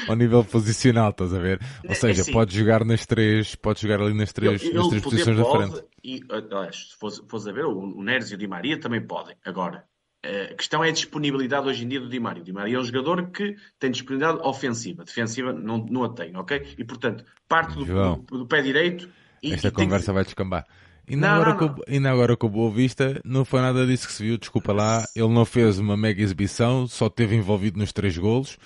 ao 0.07 0.15
nível 0.15 0.43
posicional, 0.43 1.09
estás 1.09 1.33
a 1.33 1.39
ver? 1.39 1.59
Ou 1.83 1.91
é, 1.91 1.93
seja, 1.93 2.29
é 2.29 2.33
pode 2.33 2.57
jogar 2.57 2.85
nas 2.85 3.05
três, 3.05 3.55
pode 3.55 3.81
jogar 3.81 4.01
ali 4.01 4.13
nas 4.13 4.31
três, 4.31 4.63
ele, 4.63 4.73
nas 4.73 4.87
três 4.87 5.03
posições 5.03 5.37
pode, 5.37 5.59
da 5.59 5.71
frente. 5.71 5.87
E, 6.03 6.21
aliás, 6.29 6.89
se 6.91 6.95
fores, 6.97 7.47
a 7.47 7.51
ver, 7.51 7.65
o, 7.65 7.79
o 7.79 8.03
Neres 8.03 8.31
e 8.31 8.35
o 8.35 8.37
Di 8.37 8.47
Maria 8.47 8.79
também 8.79 9.05
podem. 9.05 9.35
Agora, 9.43 9.85
a 10.23 10.53
questão 10.55 10.83
é 10.83 10.89
a 10.89 10.91
disponibilidade 10.91 11.67
hoje 11.67 11.85
em 11.85 11.87
dia 11.87 11.99
do 11.99 12.09
Di 12.09 12.19
Maria. 12.19 12.41
O 12.41 12.45
Di 12.45 12.53
Maria 12.53 12.77
é 12.77 12.79
um 12.79 12.83
jogador 12.83 13.29
que 13.29 13.55
tem 13.79 13.91
disponibilidade 13.91 14.45
ofensiva, 14.45 15.03
defensiva 15.03 15.53
não, 15.53 15.77
não 15.77 16.03
a 16.03 16.09
tem, 16.09 16.35
ok? 16.35 16.75
E 16.77 16.83
portanto, 16.83 17.23
parte 17.47 17.75
do, 17.75 17.85
do, 17.85 18.39
do 18.39 18.47
pé 18.47 18.61
direito. 18.61 19.09
E, 19.41 19.53
esta 19.53 19.67
e 19.67 19.71
conversa 19.71 20.07
que... 20.07 20.13
vai 20.13 20.23
descambar. 20.23 20.65
E 21.07 21.15
não, 21.15 21.29
agora, 21.29 21.53
não, 21.53 21.59
não. 21.61 21.75
Com, 21.75 21.81
ainda 21.87 22.11
agora 22.11 22.35
com 22.35 22.47
o 22.47 22.49
Boa 22.49 22.71
Vista, 22.71 23.21
não 23.23 23.45
foi 23.45 23.61
nada 23.61 23.85
disso 23.87 24.07
que 24.07 24.13
se 24.13 24.23
viu, 24.23 24.37
desculpa 24.37 24.73
lá. 24.73 25.05
Ele 25.15 25.29
não 25.29 25.45
fez 25.45 25.79
uma 25.79 25.95
mega 25.95 26.21
exibição, 26.21 26.85
só 26.85 27.09
teve 27.09 27.35
envolvido 27.35 27.79
nos 27.79 27.93
três 27.93 28.17
golos. 28.17 28.57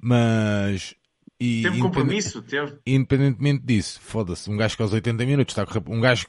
Mas. 0.00 0.94
E, 1.40 1.62
teve 1.62 1.80
compromisso, 1.80 2.42
teve. 2.42 2.76
Independentemente 2.86 3.64
disso, 3.64 3.98
foda-se, 3.98 4.50
um 4.50 4.58
gajo 4.58 4.76
que 4.76 4.82
aos 4.82 4.92
80 4.92 5.24
minutos 5.24 5.52
está 5.52 5.62
a 5.62 5.66
correr. 5.66 5.82
Um 5.88 6.00
gajo. 6.00 6.26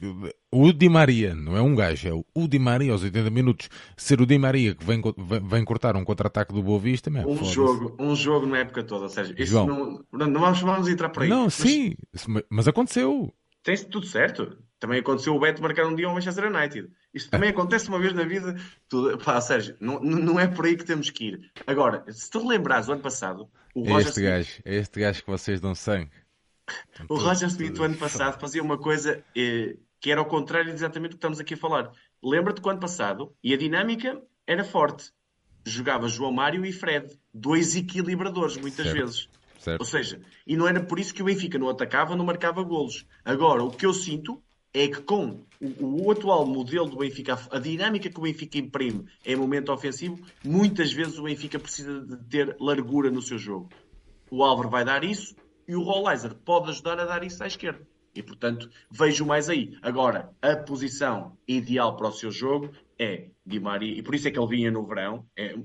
O 0.54 0.72
Di 0.72 0.88
Maria, 0.88 1.36
não 1.36 1.58
é 1.58 1.62
um 1.62 1.76
gajo, 1.76 2.08
é 2.08 2.14
o 2.14 2.48
Di 2.48 2.58
Maria 2.58 2.94
aos 2.94 3.04
80 3.04 3.30
minutos. 3.30 3.70
Ser 3.98 4.22
o 4.22 4.26
Di 4.26 4.38
Maria 4.38 4.74
que 4.74 4.86
vem, 4.86 5.02
vem 5.44 5.66
cortar 5.66 5.98
um 5.98 6.06
contra-ataque 6.06 6.54
do 6.54 6.64
Boa 6.64 6.80
Vista, 6.80 7.10
mesmo. 7.10 7.30
Um 7.30 7.44
jogo, 7.44 7.96
um 8.00 8.16
jogo 8.16 8.46
na 8.46 8.60
época 8.60 8.84
toda, 8.84 9.10
seja, 9.10 9.34
isso 9.38 9.52
João, 9.52 9.68
não, 10.14 10.28
não 10.28 10.40
vamos, 10.40 10.62
vamos 10.62 10.88
entrar 10.88 11.10
por 11.10 11.24
aí. 11.24 11.30
Não, 11.30 11.44
mas, 11.44 11.56
sim, 11.56 11.94
mas 12.50 12.68
aconteceu. 12.70 13.34
Tem 13.64 13.76
tudo 13.78 14.06
certo. 14.06 14.58
Também 14.80 15.00
aconteceu 15.00 15.36
o 15.36 15.40
Beto 15.40 15.62
marcar 15.62 15.86
um 15.88 15.96
dia 15.96 16.08
ao 16.08 16.14
Manchester 16.14 16.52
United. 16.52 16.90
Isto 17.14 17.30
também 17.30 17.50
acontece 17.50 17.90
uma 17.90 18.00
vez 18.00 18.14
na 18.14 18.24
vida. 18.24 18.56
Tudo, 18.88 19.18
pá, 19.18 19.40
Sérgio, 19.42 19.76
não, 19.80 20.00
não 20.00 20.40
é 20.40 20.48
por 20.48 20.66
aí 20.66 20.78
que 20.78 20.86
temos 20.86 21.10
que 21.10 21.26
ir. 21.26 21.52
Agora, 21.68 22.06
se 22.10 22.30
tu 22.30 22.48
lembrares 22.48 22.88
o 22.88 22.94
ano 22.94 23.02
passado, 23.02 23.50
o 23.76 23.86
é 23.86 23.92
Roger 23.92 24.08
este 24.08 24.20
Smith... 24.20 24.30
gajo, 24.30 24.62
é 24.64 24.76
este 24.76 25.00
gajo 25.00 25.24
que 25.24 25.30
vocês 25.30 25.60
dão 25.60 25.76
sangue. 25.76 26.12
o 27.10 27.16
Roger 27.16 27.50
Smith, 27.50 27.78
o 27.78 27.84
ano 27.84 27.98
passado, 27.98 28.40
fazia 28.40 28.64
uma 28.64 28.78
coisa 28.78 29.24
eh, 29.36 29.76
que 30.00 30.10
era 30.10 30.22
ao 30.22 30.26
contrário 30.26 30.70
de 30.70 30.76
exatamente 30.76 31.12
o 31.12 31.14
que 31.14 31.18
estamos 31.18 31.40
aqui 31.40 31.54
a 31.54 31.58
falar. 31.58 31.92
Lembra-te 32.24 32.62
que 32.62 32.68
o 32.68 32.72
ano 32.72 32.80
passado, 32.80 33.36
e 33.44 33.54
a 33.54 33.58
dinâmica 33.58 34.22
era 34.48 34.64
forte. 34.64 35.12
Jogava 35.66 36.08
João 36.08 36.32
Mário 36.32 36.66
e 36.66 36.72
Fred, 36.72 37.20
dois 37.34 37.76
equilibradores, 37.76 38.58
muitas 38.58 38.86
certo. 38.86 38.98
vezes. 38.98 39.30
Certo. 39.60 39.80
Ou 39.80 39.86
seja, 39.86 40.20
e 40.48 40.58
não 40.58 40.68
era 40.68 40.82
por 40.82 40.98
isso 40.98 41.14
que 41.14 41.22
o 41.22 41.26
Benfica 41.26 41.60
não 41.60 41.70
atacava, 41.70 42.16
não 42.16 42.26
marcava 42.26 42.64
golos. 42.64 43.06
Agora, 43.24 43.64
o 43.64 43.70
que 43.70 43.86
eu 43.86 43.94
sinto 43.94 44.42
é 44.74 44.88
que 44.88 45.02
com 45.02 45.44
o, 45.60 46.06
o, 46.06 46.12
atual 46.12 46.46
modelo 46.46 46.88
do 46.88 46.98
Benfica, 46.98 47.38
a 47.52 47.60
dinâmica 47.60 48.10
que 48.10 48.18
o 48.18 48.24
Benfica 48.24 48.58
imprime 48.58 49.06
em 49.26 49.36
momento 49.36 49.72
ofensivo, 49.72 50.20
muitas 50.44 50.92
vezes 50.92 51.18
o 51.18 51.24
Benfica 51.24 51.60
precisa 51.60 52.02
de 52.02 52.18
ter 52.26 52.56
largura 52.60 53.12
no 53.12 53.22
seu 53.22 53.38
jogo. 53.38 53.70
O 54.30 54.44
Álvaro 54.44 54.70
vai 54.70 54.86
dar 54.86 55.04
isso 55.04 55.36
e 55.68 55.76
o 55.76 55.84
Rollizer 55.84 56.34
pode 56.36 56.70
ajudar 56.70 57.00
a 57.00 57.06
dar 57.06 57.24
isso 57.24 57.44
à 57.44 57.48
esquerda. 57.48 57.86
E, 58.14 58.22
portanto, 58.22 58.70
vejo 58.90 59.26
mais 59.26 59.50
aí. 59.50 59.78
Agora, 59.82 60.34
a 60.42 60.56
posição 60.56 61.38
ideal 61.48 61.96
para 61.96 62.10
o 62.10 62.12
seu 62.12 62.30
jogo 62.30 62.70
é 63.00 63.30
Di 63.46 63.60
Maria, 63.60 63.98
e 63.98 64.04
por 64.04 64.14
isso 64.14 64.28
é 64.28 64.32
que 64.32 64.38
ele 64.38 64.48
vinha 64.48 64.70
no 64.70 64.86
verão. 64.86 65.26
É, 65.36 65.56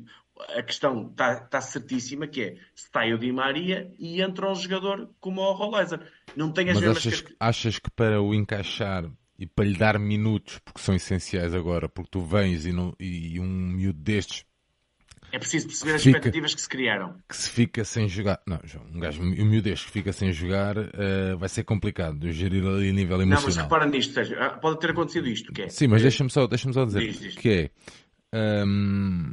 a 0.56 0.62
questão 0.62 1.08
está 1.10 1.40
tá 1.40 1.60
certíssima, 1.60 2.26
que 2.26 2.42
é 2.42 2.56
sai 2.74 3.12
o 3.12 3.18
Di 3.18 3.32
Maria 3.32 3.90
e 3.98 4.20
entra 4.20 4.50
um 4.50 4.54
jogador 4.54 5.10
como 5.20 5.40
o 5.40 5.52
Rollizer. 5.52 6.00
Não 6.34 6.52
tem 6.52 6.70
as 6.70 6.80
Mas 6.80 6.96
achas, 6.96 7.20
que... 7.20 7.36
achas 7.38 7.78
que 7.78 7.90
para 7.90 8.20
o 8.20 8.34
encaixar 8.34 9.10
e 9.38 9.46
para 9.46 9.64
lhe 9.64 9.76
dar 9.76 9.98
minutos, 9.98 10.58
porque 10.64 10.80
são 10.80 10.94
essenciais 10.94 11.54
agora, 11.54 11.88
porque 11.88 12.10
tu 12.10 12.20
vens 12.20 12.66
e, 12.66 12.72
não, 12.72 12.94
e 12.98 13.38
um 13.38 13.46
miúdo 13.46 14.00
destes 14.00 14.44
é 15.32 15.38
preciso 15.38 15.66
perceber 15.66 15.94
as 15.94 16.02
fica, 16.02 16.18
expectativas 16.18 16.54
que 16.54 16.60
se 16.60 16.68
criaram. 16.68 17.14
Que 17.28 17.36
se 17.36 17.50
fica 17.50 17.84
sem 17.84 18.08
jogar. 18.08 18.40
Não, 18.46 18.60
João, 18.64 18.86
um 18.86 19.00
gajo 19.00 19.22
um 19.22 19.26
miúdo 19.26 19.62
deste 19.62 19.86
que 19.86 19.92
fica 19.92 20.12
sem 20.12 20.32
jogar 20.32 20.78
uh, 20.78 21.36
vai 21.38 21.48
ser 21.48 21.64
complicado 21.64 22.18
de 22.18 22.32
gerir 22.32 22.64
ali 22.64 22.90
a 22.90 22.92
nível 22.92 23.20
emocional. 23.20 23.40
Não, 23.40 23.46
mas 23.46 23.56
repara 23.56 23.86
nisto, 23.86 24.14
Sérgio, 24.14 24.40
ah, 24.40 24.50
pode 24.50 24.78
ter 24.78 24.90
acontecido 24.90 25.26
isto. 25.28 25.52
Que 25.52 25.62
é, 25.62 25.68
Sim, 25.68 25.88
mas 25.88 26.02
deixa-me 26.02 26.30
só, 26.30 26.46
deixa 26.46 26.72
só 26.72 26.84
dizer 26.84 27.00
diz, 27.00 27.18
diz. 27.18 27.34
que 27.34 27.70
é. 28.32 28.64
Um, 28.64 29.32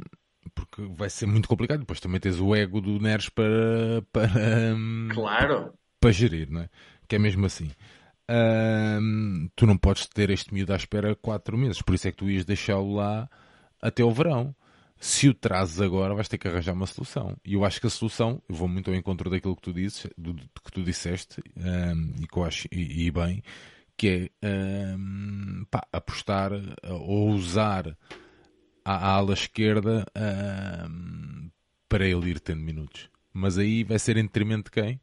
porque 0.54 0.82
vai 0.94 1.10
ser 1.10 1.26
muito 1.26 1.48
complicado. 1.48 1.80
Depois 1.80 2.00
também 2.00 2.20
tens 2.20 2.40
o 2.40 2.54
ego 2.54 2.80
do 2.80 3.00
Neres 3.00 3.28
para, 3.28 4.02
para, 4.12 4.30
claro. 5.12 5.72
para 6.00 6.12
gerir, 6.12 6.50
não 6.50 6.62
é? 6.62 6.68
Que 7.08 7.16
é 7.16 7.18
mesmo 7.18 7.44
assim. 7.46 7.70
Um, 8.30 9.48
tu 9.54 9.66
não 9.66 9.76
podes 9.76 10.06
ter 10.06 10.30
este 10.30 10.54
miúdo 10.54 10.72
à 10.72 10.76
espera 10.76 11.14
4 11.14 11.58
meses, 11.58 11.82
por 11.82 11.94
isso 11.94 12.08
é 12.08 12.10
que 12.10 12.16
tu 12.16 12.30
ias 12.30 12.44
deixá-lo 12.44 12.94
lá 12.94 13.28
até 13.82 14.02
o 14.02 14.10
verão. 14.10 14.54
Se 14.98 15.28
o 15.28 15.34
trazes 15.34 15.80
agora, 15.80 16.14
vais 16.14 16.28
ter 16.28 16.38
que 16.38 16.48
arranjar 16.48 16.72
uma 16.72 16.86
solução. 16.86 17.36
E 17.44 17.54
eu 17.54 17.64
acho 17.64 17.78
que 17.80 17.86
a 17.86 17.90
solução, 17.90 18.40
eu 18.48 18.54
vou 18.54 18.66
muito 18.66 18.90
ao 18.90 18.96
encontro 18.96 19.28
daquilo 19.28 19.54
que 19.54 19.60
tu, 19.60 19.72
disse, 19.72 20.10
do, 20.16 20.34
que 20.34 20.72
tu 20.72 20.82
disseste, 20.82 21.42
um, 21.56 22.14
e 22.22 22.26
que 22.26 22.38
eu 22.38 22.44
acho, 22.44 22.66
e, 22.72 23.06
e 23.06 23.10
bem, 23.10 23.42
que 23.96 24.30
é 24.40 24.96
pá, 25.70 25.86
apostar 25.92 26.52
ou 26.88 27.30
usar 27.30 27.96
à, 28.84 29.14
ala 29.14 29.32
esquerda 29.32 30.04
uh, 30.16 31.50
para 31.88 32.06
ele 32.06 32.30
ir 32.30 32.40
tendo 32.40 32.60
minutos. 32.60 33.08
Mas 33.32 33.58
aí 33.58 33.82
vai 33.82 33.98
ser 33.98 34.16
em 34.16 34.24
detrimento 34.24 34.64
de 34.64 34.70
quem? 34.70 35.00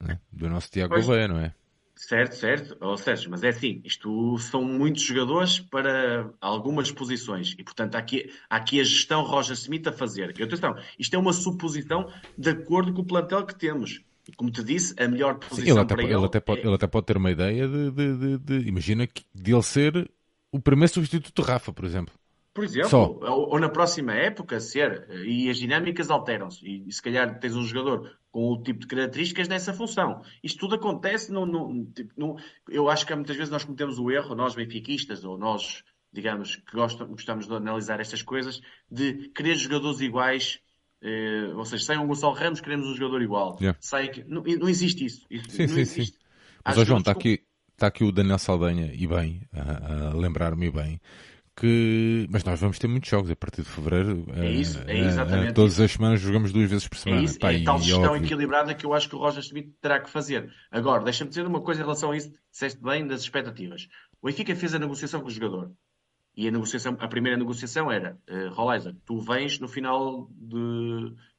Né? 0.00 0.18
Do 0.32 0.48
nosso 0.48 0.70
Tiago 0.70 0.94
Gouveia, 0.94 1.28
não 1.28 1.38
é? 1.38 1.54
Certo, 1.94 2.34
certo. 2.34 2.76
Ou 2.80 2.96
seja, 2.96 3.28
mas 3.28 3.42
é 3.42 3.48
assim, 3.48 3.82
isto 3.84 4.38
são 4.38 4.64
muitos 4.64 5.02
jogadores 5.02 5.60
para 5.60 6.30
algumas 6.40 6.90
posições 6.90 7.54
e, 7.58 7.62
portanto, 7.62 7.94
há 7.94 7.98
aqui, 7.98 8.32
há 8.48 8.56
aqui 8.56 8.80
a 8.80 8.84
gestão 8.84 9.22
Roger 9.22 9.52
Smith 9.52 9.86
a 9.86 9.92
fazer. 9.92 10.34
E 10.38 10.42
atenção, 10.42 10.74
isto 10.98 11.14
é 11.14 11.18
uma 11.18 11.34
suposição 11.34 12.10
de 12.38 12.48
acordo 12.48 12.94
com 12.94 13.02
o 13.02 13.04
plantel 13.04 13.44
que 13.44 13.54
temos. 13.54 14.00
E 14.26 14.32
como 14.32 14.50
te 14.50 14.64
disse, 14.64 14.94
a 14.98 15.06
melhor 15.06 15.34
posição 15.34 15.62
Sim, 15.62 15.70
ele, 15.72 15.80
até, 15.80 15.94
para 15.94 16.04
ele, 16.04 16.14
ele, 16.14 16.24
até 16.24 16.40
pode, 16.40 16.60
é... 16.60 16.64
ele 16.64 16.74
até 16.74 16.86
pode 16.86 17.06
ter 17.06 17.16
uma 17.18 17.30
ideia 17.30 17.68
de, 17.68 17.90
de, 17.90 18.16
de, 18.16 18.38
de 18.38 18.68
imagina 18.68 19.06
que, 19.06 19.22
de 19.34 19.52
ele 19.52 19.62
ser 19.62 20.10
o 20.52 20.60
primeiro 20.60 20.92
substituto 20.92 21.42
de 21.42 21.48
Rafa, 21.48 21.72
por 21.72 21.84
exemplo. 21.84 22.14
Por 22.52 22.64
exemplo, 22.64 23.20
ou, 23.22 23.50
ou 23.50 23.60
na 23.60 23.68
próxima 23.68 24.12
época 24.12 24.58
ser, 24.58 25.08
e 25.24 25.48
as 25.48 25.56
dinâmicas 25.56 26.10
alteram-se, 26.10 26.66
e, 26.66 26.88
e 26.88 26.92
se 26.92 27.00
calhar 27.00 27.38
tens 27.38 27.54
um 27.54 27.62
jogador 27.62 28.10
com 28.32 28.48
o 28.52 28.60
tipo 28.62 28.80
de 28.80 28.86
características 28.88 29.46
nessa 29.46 29.72
função. 29.72 30.22
Isto 30.42 30.58
tudo 30.60 30.74
acontece 30.74 31.30
no, 31.30 31.46
no- 31.46 31.84
tipo, 31.92 32.12
no- 32.16 32.36
eu 32.68 32.90
acho 32.90 33.06
que 33.06 33.14
muitas 33.14 33.36
vezes 33.36 33.50
nós 33.52 33.62
cometemos 33.64 33.98
o 34.00 34.10
erro, 34.10 34.34
nós 34.34 34.56
benfiquistas, 34.56 35.24
ou 35.24 35.38
nós, 35.38 35.84
digamos, 36.12 36.56
que 36.56 36.72
gostam, 36.72 37.06
gostamos 37.06 37.46
de 37.46 37.54
analisar 37.54 38.00
estas 38.00 38.20
coisas, 38.20 38.60
de 38.90 39.28
querer 39.28 39.54
jogadores 39.54 40.00
iguais, 40.00 40.58
eh, 41.02 41.52
ou 41.54 41.64
seja, 41.64 41.84
sai 41.84 41.98
um 41.98 42.06
Gonçalo 42.08 42.34
Ramos, 42.34 42.60
queremos 42.60 42.88
um 42.88 42.94
jogador 42.96 43.22
igual. 43.22 43.56
Yeah. 43.60 43.78
Sai, 43.80 44.10
não, 44.26 44.42
não 44.42 44.68
existe 44.68 45.04
isso. 45.04 45.24
Isso 45.30 45.50
Sim, 45.50 45.62
não 45.62 45.74
sim, 45.74 45.80
existe. 45.80 46.18
Há 46.64 46.70
Mas, 46.70 46.78
ó, 46.78 46.84
João, 46.84 46.98
está 46.98 47.12
aqui, 47.12 47.44
está 47.80 47.86
aqui 47.86 48.04
o 48.04 48.12
Daniel 48.12 48.38
Saldanha, 48.38 48.92
e 48.92 49.06
bem, 49.06 49.40
a, 49.52 50.10
a 50.10 50.14
lembrar-me 50.14 50.70
bem, 50.70 51.00
que. 51.56 52.26
Mas 52.30 52.44
nós 52.44 52.60
vamos 52.60 52.78
ter 52.78 52.86
muitos 52.88 53.08
jogos 53.08 53.30
a 53.30 53.36
partir 53.36 53.62
de 53.62 53.68
fevereiro. 53.68 54.26
É 54.34 54.50
isso, 54.50 54.78
é 54.86 54.92
eh, 54.92 54.98
eh, 55.00 55.06
exatamente 55.08 55.52
Todas 55.54 55.72
isso. 55.74 55.82
as 55.82 55.92
semanas 55.92 56.20
jogamos 56.20 56.52
duas 56.52 56.70
vezes 56.70 56.86
por 56.86 56.96
É 56.96 57.00
semana. 57.00 57.22
isso, 57.22 57.38
Pá, 57.38 57.52
é 57.52 57.62
tal 57.62 57.78
e 57.78 57.82
gestão 57.82 58.12
óbvio. 58.12 58.24
equilibrada 58.26 58.74
que 58.74 58.84
eu 58.84 58.92
acho 58.94 59.08
que 59.08 59.16
o 59.16 59.18
Roger 59.18 59.40
Smith 59.42 59.74
terá 59.80 59.98
que 59.98 60.10
fazer. 60.10 60.52
Agora, 60.70 61.02
deixa-me 61.04 61.30
dizer 61.30 61.46
uma 61.46 61.60
coisa 61.62 61.80
em 61.80 61.84
relação 61.84 62.10
a 62.12 62.16
isso, 62.16 62.32
disseste 62.50 62.80
bem 62.82 63.06
das 63.06 63.22
expectativas. 63.22 63.88
O 64.20 64.26
Benfica 64.26 64.54
fez 64.54 64.74
a 64.74 64.78
negociação 64.78 65.20
com 65.22 65.28
o 65.28 65.30
jogador. 65.30 65.72
E 66.36 66.46
a 66.46 66.50
negociação, 66.50 66.96
a 67.00 67.08
primeira 67.08 67.36
negociação 67.36 67.90
era, 67.90 68.16
uh, 68.30 68.52
Rolaiser, 68.54 68.94
tu 69.04 69.20
vens 69.20 69.58
no 69.58 69.66
final 69.68 70.30
de, 70.38 70.54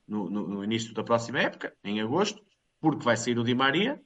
no, 0.07 0.29
no- 0.29 0.47
no 0.47 0.63
início 0.63 0.93
da 0.93 1.03
próxima 1.03 1.39
época, 1.39 1.73
em 1.83 2.01
agosto, 2.01 2.41
porque 2.79 3.03
vai 3.05 3.15
sair 3.15 3.39
o 3.39 3.43
Di 3.43 3.55
Maria 3.55 4.01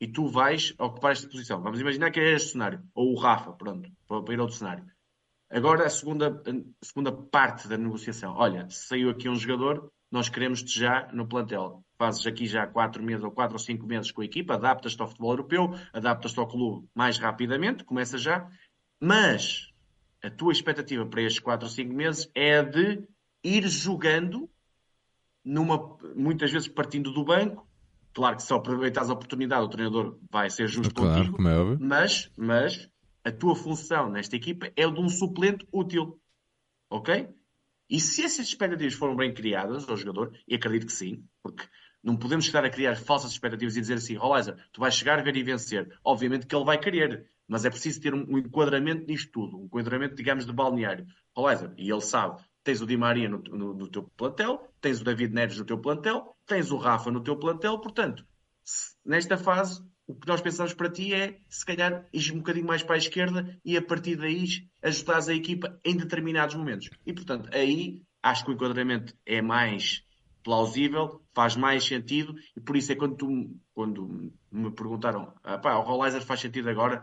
e 0.00 0.06
tu 0.06 0.28
vais 0.28 0.74
ocupar 0.78 1.12
esta 1.12 1.28
posição. 1.28 1.60
Vamos 1.60 1.80
imaginar 1.80 2.10
que 2.10 2.20
é 2.20 2.34
este 2.34 2.52
cenário. 2.52 2.82
Ou 2.94 3.12
o 3.12 3.18
Rafa, 3.18 3.52
pronto, 3.52 3.90
para, 4.06 4.32
ir 4.32 4.38
a 4.38 4.42
outro 4.42 4.56
cenário. 4.56 4.84
Agora, 5.50 5.86
a 5.86 5.90
segunda, 5.90 6.42
a 6.46 6.84
segunda 6.84 7.10
parte 7.10 7.66
da 7.68 7.76
negociação. 7.76 8.34
Olha, 8.34 8.68
saiu 8.70 9.10
aqui 9.10 9.28
um 9.28 9.34
jogador, 9.34 9.90
nós 10.10 10.28
queremos-te 10.28 10.78
já 10.78 11.10
no 11.12 11.26
plantel. 11.26 11.82
Fazes 11.96 12.26
aqui 12.26 12.46
já 12.46 12.66
quatro 12.66 13.02
meses 13.02 13.24
ou 13.24 13.30
quatro 13.30 13.54
ou 13.54 13.58
cinco 13.58 13.86
meses 13.86 14.12
com 14.12 14.20
a 14.20 14.24
equipa, 14.24 14.54
adaptas-te 14.54 15.00
ao 15.00 15.08
futebol 15.08 15.32
europeu, 15.32 15.74
adaptas-te 15.92 16.38
ao 16.38 16.46
clube 16.46 16.86
mais 16.94 17.18
rapidamente, 17.18 17.82
começa 17.82 18.18
já. 18.18 18.48
Mas 19.00 19.72
a 20.22 20.30
tua 20.30 20.52
expectativa 20.52 21.06
para 21.06 21.22
estes 21.22 21.40
quatro 21.40 21.66
ou 21.66 21.72
cinco 21.72 21.94
meses 21.94 22.30
é 22.34 22.62
de 22.62 23.02
ir 23.42 23.66
jogando, 23.68 24.50
numa, 25.44 25.96
muitas 26.14 26.50
vezes 26.50 26.68
partindo 26.68 27.12
do 27.12 27.24
banco. 27.24 27.67
Claro 28.18 28.34
que 28.34 28.42
se 28.42 28.52
aproveitas 28.52 29.08
a 29.08 29.12
oportunidade, 29.12 29.64
o 29.64 29.68
treinador 29.68 30.18
vai 30.28 30.50
ser 30.50 30.66
justo 30.66 30.92
Claro, 30.92 31.14
contigo. 31.14 31.36
como 31.36 31.48
é. 31.48 31.76
Mas, 31.78 32.28
mas 32.36 32.90
a 33.22 33.30
tua 33.30 33.54
função 33.54 34.10
nesta 34.10 34.34
equipa 34.34 34.72
é 34.74 34.90
de 34.90 35.00
um 35.00 35.08
suplente 35.08 35.64
útil. 35.72 36.20
Ok? 36.90 37.28
E 37.88 38.00
se 38.00 38.24
essas 38.24 38.48
expectativas 38.48 38.94
foram 38.94 39.14
bem 39.14 39.32
criadas 39.32 39.88
ao 39.88 39.96
jogador, 39.96 40.36
e 40.48 40.56
acredito 40.56 40.86
que 40.86 40.92
sim, 40.92 41.24
porque 41.40 41.62
não 42.02 42.16
podemos 42.16 42.44
estar 42.44 42.64
a 42.64 42.70
criar 42.70 42.96
falsas 42.96 43.30
expectativas 43.30 43.76
e 43.76 43.80
dizer 43.82 43.94
assim, 43.94 44.16
Rolaiser, 44.16 44.56
tu 44.72 44.80
vais 44.80 44.96
chegar, 44.96 45.22
ver 45.22 45.36
e 45.36 45.44
vencer. 45.44 45.96
Obviamente 46.02 46.44
que 46.44 46.56
ele 46.56 46.64
vai 46.64 46.76
querer, 46.76 47.30
mas 47.46 47.64
é 47.64 47.70
preciso 47.70 48.00
ter 48.00 48.14
um, 48.14 48.26
um 48.28 48.38
enquadramento 48.38 49.06
nisto 49.06 49.30
tudo, 49.30 49.60
um 49.60 49.66
enquadramento, 49.66 50.16
digamos, 50.16 50.44
de 50.44 50.52
balneário. 50.52 51.06
Rolaiser, 51.36 51.72
e 51.78 51.88
ele 51.88 52.00
sabe, 52.00 52.42
tens 52.68 52.82
o 52.82 52.86
Di 52.86 52.98
Maria 52.98 53.30
no, 53.30 53.38
no- 53.38 53.72
no 53.72 53.88
teu 53.88 54.02
plantel, 54.14 54.60
tens 54.78 55.00
o 55.00 55.04
David 55.04 55.32
Neres 55.32 55.56
no 55.58 55.64
teu 55.64 55.78
plantel, 55.80 56.36
tens 56.44 56.70
o 56.70 56.76
Rafa 56.76 57.10
no 57.10 57.22
teu 57.22 57.34
plantel, 57.38 57.78
portanto, 57.80 58.26
se- 58.62 58.94
nesta 59.02 59.38
fase, 59.38 59.82
o 60.06 60.14
que 60.14 60.28
nós 60.28 60.42
pensamos 60.42 60.74
para 60.74 60.90
ti 60.90 61.14
é, 61.14 61.38
se 61.48 61.64
calhar, 61.64 62.06
ir 62.12 62.30
um 62.30 62.36
bocadinho 62.38 62.66
mais 62.66 62.82
para 62.82 62.96
a 62.96 62.98
esquerda 62.98 63.58
e 63.64 63.74
a 63.74 63.80
partir 63.80 64.16
daí 64.16 64.44
ajudares 64.82 65.30
a 65.30 65.34
equipa 65.34 65.80
em 65.82 65.96
determinados 65.96 66.54
momentos. 66.56 66.90
E, 67.06 67.12
portanto, 67.14 67.48
aí 67.54 68.02
acho 68.22 68.44
que 68.44 68.50
o 68.50 68.54
enquadramento 68.54 69.14
é 69.24 69.40
mais 69.40 70.02
plausível, 70.44 71.22
faz 71.34 71.56
mais 71.56 71.84
sentido. 71.86 72.34
E 72.54 72.60
por 72.60 72.76
isso 72.76 72.92
é 72.92 72.96
quando, 72.96 73.16
tu, 73.16 73.56
quando 73.72 74.30
me 74.52 74.70
perguntaram, 74.72 75.32
ah, 75.42 75.56
pá, 75.56 75.74
o 75.76 75.82
Rollizer 75.82 76.22
faz 76.22 76.40
sentido 76.40 76.68
agora, 76.68 77.02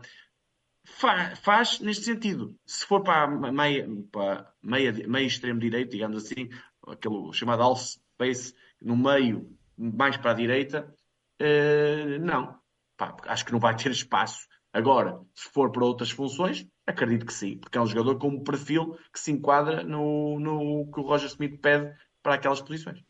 Fa- 0.86 1.36
faz 1.36 1.80
neste 1.80 2.06
sentido. 2.06 2.56
Se 2.66 2.86
for 2.86 3.02
para 3.02 3.24
a 3.24 3.52
meia, 3.52 3.88
para 4.12 4.52
meia, 4.62 4.94
meio 5.08 5.28
extremo 5.28 5.60
direito, 5.60 5.92
digamos 5.92 6.24
assim, 6.24 6.50
aquele 6.88 7.34
chamado 7.34 7.64
alce 7.64 8.00
space, 8.14 8.54
no 8.82 8.96
meio, 8.96 9.50
mais 9.78 10.16
para 10.18 10.32
a 10.32 10.36
direita, 10.36 10.94
eh, 11.40 12.18
não. 12.20 12.58
Pá, 12.98 13.16
acho 13.28 13.46
que 13.46 13.52
não 13.52 13.60
vai 13.60 13.76
ter 13.76 13.92
espaço. 13.92 14.48
Agora, 14.72 15.20
se 15.34 15.50
for 15.52 15.72
para 15.72 15.86
outras 15.86 16.12
funções, 16.12 16.68
acredito 16.86 17.26
que 17.26 17.34
sim, 17.34 17.58
porque 17.58 17.78
é 17.78 17.82
um 17.82 17.88
jogador 17.88 18.18
com 18.18 18.28
um 18.28 18.44
perfil 18.44 18.98
que 19.12 19.20
se 19.20 19.32
enquadra 19.32 19.84
no, 19.84 20.40
no 20.40 20.92
que 20.92 21.00
o 21.00 21.04
Roger 21.04 21.28
Smith 21.28 21.60
pede 21.62 21.94
para 22.22 22.36
aquelas 22.36 22.62
posições. 22.62 23.02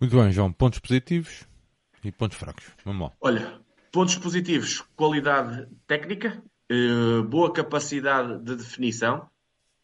Muito 0.00 0.16
bem, 0.16 0.32
João. 0.32 0.52
Pontos 0.52 0.78
positivos 0.78 1.46
e 2.04 2.10
pontos 2.10 2.38
fracos. 2.38 2.64
Vamos 2.84 3.08
lá. 3.08 3.12
Olha, 3.20 3.60
pontos 3.92 4.16
positivos: 4.16 4.80
qualidade 4.96 5.68
técnica, 5.86 6.42
boa 7.28 7.52
capacidade 7.52 8.38
de 8.42 8.56
definição, 8.56 9.28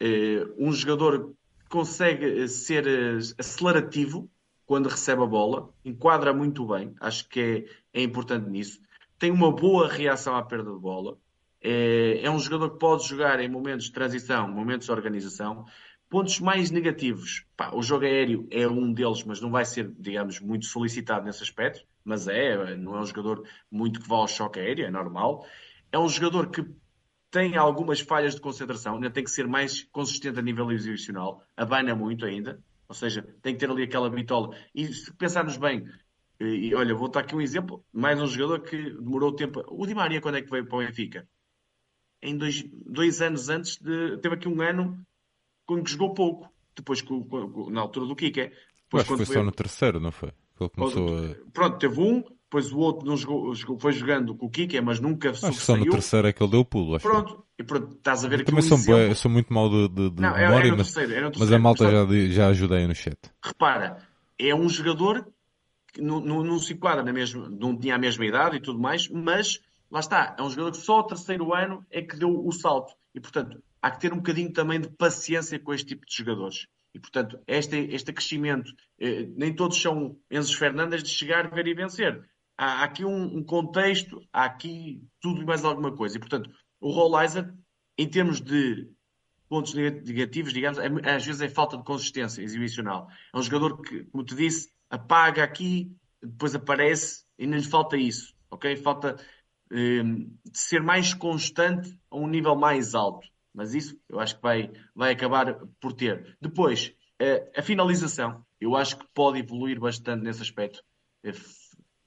eh, 0.01 0.47
um 0.57 0.73
jogador 0.73 1.35
consegue 1.69 2.43
eh, 2.43 2.49
ser 2.49 2.87
eh, 2.87 3.19
acelerativo 3.39 4.31
quando 4.65 4.89
recebe 4.89 5.23
a 5.23 5.27
bola, 5.27 5.71
enquadra 5.85 6.33
muito 6.33 6.67
bem, 6.67 6.95
acho 7.01 7.29
que 7.29 7.67
é, 7.93 8.01
é 8.01 8.03
importante 8.03 8.49
nisso. 8.49 8.81
Tem 9.19 9.31
uma 9.31 9.51
boa 9.51 9.89
reação 9.89 10.37
à 10.37 10.43
perda 10.43 10.71
de 10.73 10.79
bola. 10.79 11.19
É, 11.61 12.21
é 12.23 12.31
um 12.31 12.39
jogador 12.39 12.71
que 12.71 12.79
pode 12.79 13.07
jogar 13.09 13.41
em 13.41 13.49
momentos 13.49 13.87
de 13.87 13.93
transição, 13.93 14.47
momentos 14.47 14.87
de 14.87 14.93
organização. 14.93 15.65
Pontos 16.09 16.39
mais 16.39 16.71
negativos. 16.71 17.45
Pá, 17.57 17.71
o 17.75 17.83
jogo 17.83 18.05
aéreo 18.05 18.47
é 18.51 18.69
um 18.69 18.93
deles, 18.93 19.25
mas 19.25 19.41
não 19.41 19.51
vai 19.51 19.65
ser, 19.65 19.91
digamos, 19.99 20.39
muito 20.41 20.67
solicitado 20.67 21.25
nesse 21.25 21.43
aspecto. 21.43 21.85
Mas 22.05 22.29
é, 22.29 22.77
não 22.77 22.97
é 22.97 23.01
um 23.01 23.07
jogador 23.07 23.45
muito 23.71 24.01
que 24.01 24.09
vá 24.09 24.17
ao 24.17 24.29
choque 24.29 24.61
aéreo, 24.61 24.87
é 24.87 24.91
normal. 24.91 25.47
É 25.93 25.99
um 25.99 26.09
jogador 26.09 26.51
que 26.51 26.65
tem 27.31 27.57
algumas 27.57 28.01
falhas 28.01 28.35
de 28.35 28.41
concentração, 28.41 28.95
ainda 28.95 29.11
tem 29.11 29.25
que 29.25 29.31
ser 29.31 29.47
mais 29.47 29.85
consistente 29.85 30.39
a 30.39 30.43
nível 30.43 30.71
exibicional, 30.73 31.43
abana 31.57 31.95
muito 31.95 32.25
ainda, 32.25 32.63
ou 32.89 32.95
seja, 32.95 33.23
tem 33.43 33.55
que 33.55 33.61
ter 33.61 33.71
ali 33.71 33.83
aquela 33.83 34.09
bitola. 34.09 34.57
E 34.75 34.87
se 34.87 35.13
pensarmos 35.15 35.57
bem, 35.57 35.87
e, 36.41 36.75
olha, 36.75 36.95
vou 36.95 37.09
dar 37.11 37.21
aqui 37.21 37.35
um 37.35 37.41
exemplo, 37.41 37.85
mais 37.93 38.21
um 38.21 38.27
jogador 38.27 38.61
que 38.63 38.77
demorou 38.77 39.35
tempo. 39.35 39.63
O 39.69 39.87
Di 39.87 39.95
Maria, 39.95 40.21
quando 40.21 40.37
é 40.37 40.43
que 40.43 40.51
veio 40.51 40.67
para 40.67 40.77
o 40.79 40.87
Benfica? 40.87 41.29
Em 42.23 42.37
dois, 42.37 42.65
dois 42.87 43.21
anos 43.21 43.49
antes 43.49 43.77
de. 43.77 44.19
Teve 44.19 44.37
aqui 44.37 44.49
um 44.49 44.61
ano 44.61 45.05
com 45.67 45.83
que 45.83 45.91
jogou 45.91 46.15
pouco, 46.15 46.49
depois 46.75 47.03
com- 47.03 47.23
com- 47.25 47.71
na 47.71 47.81
altura 47.81 48.07
do 48.07 48.15
Depois, 48.15 48.53
acho 48.95 49.17
que 49.17 49.25
foi 49.27 49.27
só 49.27 49.43
no 49.43 49.53
terceiro, 49.53 50.01
não 50.01 50.11
foi? 50.11 50.33
Ele 50.61 50.71
começou 50.71 51.17
a... 51.17 51.51
Pronto, 51.53 51.79
teve 51.79 52.01
um, 52.01 52.25
depois 52.49 52.73
o 52.73 52.79
outro 52.79 53.07
não 53.07 53.15
jogou, 53.15 53.55
foi 53.79 53.93
jogando 53.93 54.35
com 54.35 54.47
o 54.47 54.51
Kike, 54.51 54.81
mas 54.81 54.99
nunca 54.99 55.31
Acho 55.31 55.51
que 55.51 55.55
só 55.57 55.77
no 55.77 55.89
terceiro 55.91 56.29
é 56.29 56.33
que 56.33 56.43
ele 56.43 56.51
deu 56.51 56.61
o 56.61 56.65
pulo. 56.65 56.97
Acho. 56.97 57.07
Pronto, 57.07 57.45
e 57.59 57.63
pronto, 57.63 57.95
estás 57.95 58.25
a 58.25 58.29
ver 58.29 58.37
Eu 58.37 58.41
aqui 58.43 58.51
também 58.51 58.63
sou, 58.63 58.79
exemplo. 58.79 59.15
sou 59.15 59.31
muito 59.31 59.53
mal 59.53 59.69
de, 59.69 59.89
de, 59.89 60.11
de 60.11 60.23
Não, 60.23 60.35
memória, 60.35 60.75
mas, 60.75 60.93
terceiro, 60.93 61.31
mas 61.39 61.53
a 61.53 61.59
malta 61.59 61.91
já, 61.91 62.07
já 62.31 62.49
ajudei 62.49 62.87
no 62.87 62.95
chat. 62.95 63.19
repara, 63.43 63.99
é 64.39 64.55
um 64.55 64.67
jogador 64.67 65.29
que 65.93 66.01
não, 66.01 66.21
não, 66.21 66.43
não 66.43 66.59
se 66.59 66.73
enquadra 66.73 67.03
na 67.03 67.13
mesma, 67.13 67.51
não 67.51 67.77
tinha 67.77 67.97
a 67.97 67.99
mesma 67.99 68.25
idade 68.25 68.57
e 68.57 68.61
tudo 68.61 68.79
mais, 68.79 69.09
mas 69.11 69.61
lá 69.91 70.01
está, 70.01 70.35
é 70.39 70.43
um 70.43 70.49
jogador 70.49 70.71
que 70.73 70.79
só 70.79 71.01
o 71.01 71.05
terceiro 71.05 71.53
ano 71.55 71.85
é 71.91 72.01
que 72.01 72.17
deu 72.17 72.31
o 72.47 72.51
salto. 72.51 72.95
E 73.15 73.21
portanto, 73.21 73.63
há 73.83 73.91
que 73.91 74.01
ter 74.01 74.13
um 74.13 74.17
bocadinho 74.19 74.53
também 74.53 74.81
de 74.81 74.89
paciência 74.89 75.59
com 75.59 75.75
este 75.75 75.89
tipo 75.89 76.07
de 76.07 76.17
jogadores. 76.17 76.67
E 76.95 76.99
portanto, 76.99 77.39
este, 77.47 77.77
este 77.91 78.11
crescimento, 78.13 78.73
eh, 78.99 79.29
nem 79.37 79.55
todos 79.55 79.81
são 79.81 80.17
Enzo 80.31 80.57
Fernandes 80.57 81.03
de 81.03 81.11
chegar, 81.11 81.51
ver 81.51 81.67
e 81.67 81.75
vencer. 81.75 82.23
Há, 82.59 82.85
aqui 82.85 83.05
um, 83.05 83.39
um 83.39 83.45
contexto, 83.45 84.21
há 84.33 84.45
aqui 84.47 85.03
tudo 85.21 85.43
e 85.43 85.47
mais 85.47 85.65
alguma 85.65 85.95
coisa. 85.97 86.17
E 86.19 86.21
portanto, 86.21 86.51
o 86.81 86.91
Rollizer, 86.91 87.55
em 87.99 88.09
termos 88.11 88.41
de 88.41 88.91
pontos 89.49 89.75
negativos, 89.75 90.53
digamos, 90.53 90.79
é- 90.79 91.17
às 91.17 91.25
vezes 91.25 91.41
é 91.41 91.49
falta 91.49 91.77
de 91.79 91.85
consistência 91.85 92.43
exibicional. 92.43 93.09
É 93.35 93.39
um 93.39 93.43
jogador 93.43 93.81
que, 93.83 94.05
como 94.07 94.25
te 94.25 94.35
disse, 94.35 94.71
apaga 94.91 95.45
aqui, 95.45 95.97
depois 96.23 96.55
aparece 96.55 97.25
e 97.39 97.47
lhe 97.47 97.63
falta 97.63 97.97
isso, 97.97 98.35
ok? 98.51 98.77
Falta 98.77 99.17
eh, 99.73 100.03
de 100.03 100.59
ser 100.59 100.83
mais 100.83 101.15
constante 101.15 101.99
a 102.11 102.17
um 102.17 102.27
nível 102.29 102.57
mais 102.57 102.95
alto. 102.95 103.27
Mas 103.55 103.75
isso 103.75 103.99
eu 104.09 104.21
acho 104.21 104.37
que 104.37 104.43
vai, 104.43 104.71
vai 104.95 105.13
acabar 105.13 105.59
por 105.81 105.93
ter. 105.93 106.37
Depois, 106.41 106.93
eh, 107.19 107.51
a 107.57 107.63
finalização, 107.63 108.45
eu 108.61 108.77
acho 108.77 108.99
que 108.99 109.07
pode 109.15 109.39
evoluir 109.41 109.79
bastante 109.81 110.23
nesse 110.25 110.43
aspecto. 110.43 110.83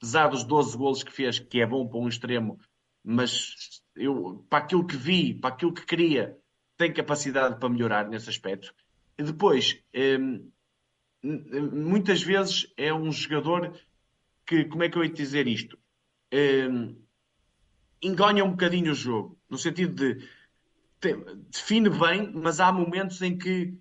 Apesar 0.02 0.26
dos 0.26 0.42
12 0.42 0.76
golos 0.76 1.02
que 1.04 1.12
fez, 1.12 1.38
que 1.38 1.60
é 1.60 1.66
bom 1.66 1.86
para 1.86 2.00
um 2.00 2.08
extremo, 2.08 2.58
mas 3.04 3.82
eu, 3.94 4.44
para 4.50 4.64
aquilo 4.64 4.84
que 4.84 4.96
vi, 4.96 5.32
para 5.32 5.54
aquilo 5.54 5.72
que 5.72 5.86
queria, 5.86 6.36
tem 6.76 6.92
capacidade 6.92 7.60
para 7.60 7.68
melhorar 7.68 8.08
nesse 8.08 8.28
aspecto. 8.28 8.74
E 9.16 9.22
depois, 9.22 9.80
hum, 9.94 10.50
muitas 11.22 12.20
vezes 12.20 12.66
é 12.76 12.92
um 12.92 13.12
jogador 13.12 13.78
que, 14.44 14.64
como 14.64 14.82
é 14.82 14.88
que 14.88 14.98
eu 14.98 15.04
ia 15.04 15.12
dizer 15.12 15.46
isto? 15.46 15.78
Um, 16.34 17.00
enganha 18.02 18.44
um 18.44 18.50
bocadinho 18.50 18.90
o 18.90 18.96
jogo, 18.96 19.38
no 19.48 19.56
sentido 19.56 19.94
de 19.94 20.28
define 21.48 21.90
bem, 21.90 22.32
mas 22.32 22.58
há 22.58 22.72
momentos 22.72 23.22
em 23.22 23.38
que 23.38 23.72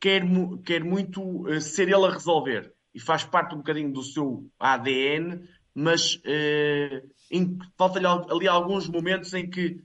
quer, 0.00 0.22
quer 0.64 0.82
muito 0.82 1.22
uh, 1.22 1.60
ser 1.60 1.88
ele 1.88 2.06
a 2.06 2.10
resolver 2.10 2.74
e 2.94 2.98
faz 2.98 3.24
parte 3.24 3.54
um 3.54 3.58
bocadinho 3.58 3.92
do 3.92 4.02
seu 4.02 4.50
ADN, 4.58 5.48
mas 5.74 6.16
uh, 6.16 7.58
falta-lhe 7.76 8.06
ali 8.06 8.48
alguns 8.48 8.88
momentos 8.88 9.32
em 9.34 9.48
que 9.48 9.82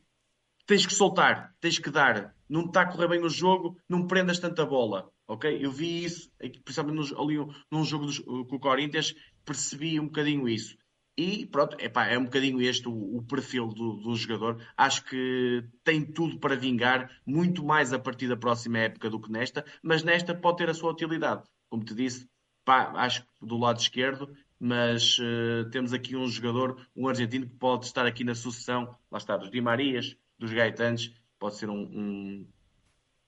tens 0.65 0.85
que 0.85 0.93
soltar, 0.93 1.53
tens 1.59 1.77
que 1.77 1.89
dar, 1.89 2.35
não 2.49 2.65
está 2.65 2.81
a 2.81 2.85
correr 2.85 3.07
bem 3.07 3.21
o 3.23 3.29
jogo, 3.29 3.77
não 3.87 4.07
prendas 4.07 4.39
tanta 4.39 4.65
bola, 4.65 5.09
ok? 5.27 5.63
Eu 5.63 5.71
vi 5.71 6.03
isso, 6.03 6.31
principalmente 6.63 7.13
ali 7.15 7.37
num 7.71 7.83
jogo 7.83 8.05
dos, 8.05 8.19
com 8.19 8.55
o 8.55 8.59
Corinthians, 8.59 9.13
percebi 9.43 9.99
um 9.99 10.05
bocadinho 10.05 10.47
isso. 10.47 10.77
E 11.17 11.45
pronto, 11.45 11.77
epá, 11.79 12.07
é 12.07 12.17
um 12.17 12.25
bocadinho 12.25 12.61
este 12.61 12.89
o, 12.89 13.17
o 13.17 13.23
perfil 13.23 13.67
do, 13.67 13.93
do, 13.93 14.15
jogador. 14.15 14.61
Acho 14.75 15.05
que 15.05 15.63
tem 15.83 16.03
tudo 16.03 16.39
para 16.39 16.57
vingar, 16.57 17.09
muito 17.25 17.63
mais 17.63 17.93
a 17.93 17.99
partir 17.99 18.27
da 18.27 18.35
próxima 18.35 18.79
época 18.79 19.09
do 19.09 19.21
que 19.21 19.31
nesta, 19.31 19.63
mas 19.81 20.03
nesta 20.03 20.35
pode 20.35 20.57
ter 20.57 20.69
a 20.69 20.73
sua 20.73 20.91
utilidade. 20.91 21.43
Como 21.69 21.85
te 21.85 21.95
disse, 21.95 22.27
pá, 22.65 22.91
acho 22.95 23.21
que 23.21 23.45
do 23.45 23.57
lado 23.57 23.79
esquerdo, 23.79 24.35
mas 24.59 25.17
uh, 25.19 25.69
temos 25.69 25.93
aqui 25.93 26.15
um 26.15 26.27
jogador, 26.27 26.77
um 26.95 27.07
argentino, 27.07 27.47
que 27.47 27.55
pode 27.55 27.85
estar 27.85 28.05
aqui 28.05 28.23
na 28.23 28.35
sucessão, 28.35 28.95
lá 29.11 29.17
está, 29.17 29.37
dos 29.37 29.51
Di 29.51 29.61
Marias, 29.61 30.15
dos 30.39 30.51
Gaetanes, 30.51 31.13
pode 31.39 31.57
ser 31.57 31.69
um, 31.69 31.81
um, 31.81 32.47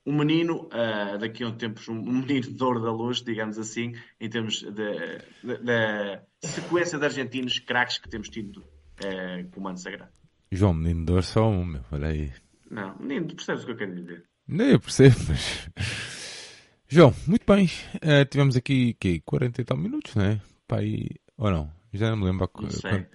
um 0.05 0.17
menino, 0.17 0.67
uh, 0.67 1.17
daqui 1.19 1.43
a 1.43 1.47
um 1.47 1.57
tempo, 1.57 1.79
um, 1.89 2.01
menino 2.01 2.53
de 2.53 2.63
ouro 2.63 2.81
da 2.81 2.91
luz, 2.91 3.21
digamos 3.21 3.57
assim, 3.59 3.93
em 4.19 4.29
termos 4.29 4.63
da 4.63 6.23
sequência 6.41 6.97
de 6.97 7.05
argentinos 7.05 7.59
craques 7.59 7.97
que 7.97 8.09
temos 8.09 8.29
tido 8.29 8.57
uh, 8.59 9.49
com 9.51 9.59
o 9.59 9.63
Mano 9.63 9.77
Sagrado. 9.77 10.11
João, 10.51 10.73
menino 10.73 11.05
de 11.05 11.11
ouro 11.11 11.23
só 11.23 11.49
um, 11.49 11.65
meu, 11.65 11.81
olha 11.91 12.07
aí. 12.07 12.31
Não, 12.71 12.97
menino, 12.97 13.27
tu 13.27 13.35
percebes 13.35 13.63
o 13.63 13.65
que 13.65 13.71
eu 13.73 13.77
quero 13.77 13.95
dizer? 13.95 14.23
Não, 14.47 14.65
eu 14.65 14.79
percebo, 14.79 15.15
mas... 15.27 15.69
João, 16.89 17.13
muito 17.27 17.45
bem. 17.45 17.65
Uh, 17.95 18.23
tivemos 18.29 18.55
aqui, 18.55 18.93
que 18.93 19.19
40 19.19 19.61
e 19.61 19.65
tal 19.65 19.77
minutos, 19.77 20.15
não 20.15 20.23
é? 20.23 20.41
Pá, 20.67 20.77
aí... 20.79 21.09
Ou 21.37 21.51
não? 21.51 21.71
Já 21.93 22.09
não 22.09 22.17
me 22.17 22.25
lembro. 22.25 22.41
Não. 22.41 22.47
Quando... 22.47 23.07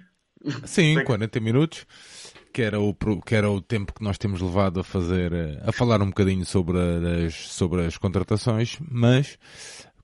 Sim, 0.66 1.02
40 1.04 1.40
minutos 1.40 1.86
que 2.52 2.62
era, 2.62 2.78
o, 2.78 2.94
que 2.94 3.34
era 3.34 3.50
o 3.50 3.60
tempo 3.60 3.94
que 3.94 4.04
nós 4.04 4.18
temos 4.18 4.40
levado 4.40 4.80
a 4.80 4.84
fazer, 4.84 5.32
eh, 5.32 5.62
a 5.64 5.72
falar 5.72 6.02
um 6.02 6.08
bocadinho 6.08 6.44
sobre 6.44 6.78
as, 7.26 7.34
sobre 7.34 7.86
as 7.86 7.96
contratações, 7.96 8.76
mas, 8.80 9.38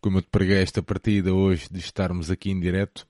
como 0.01 0.18
eu 0.18 0.22
te 0.22 0.28
preguei 0.30 0.62
esta 0.62 0.82
partida 0.82 1.32
hoje 1.34 1.68
de 1.70 1.78
estarmos 1.78 2.30
aqui 2.30 2.51
em 2.51 2.59
direto, 2.59 3.07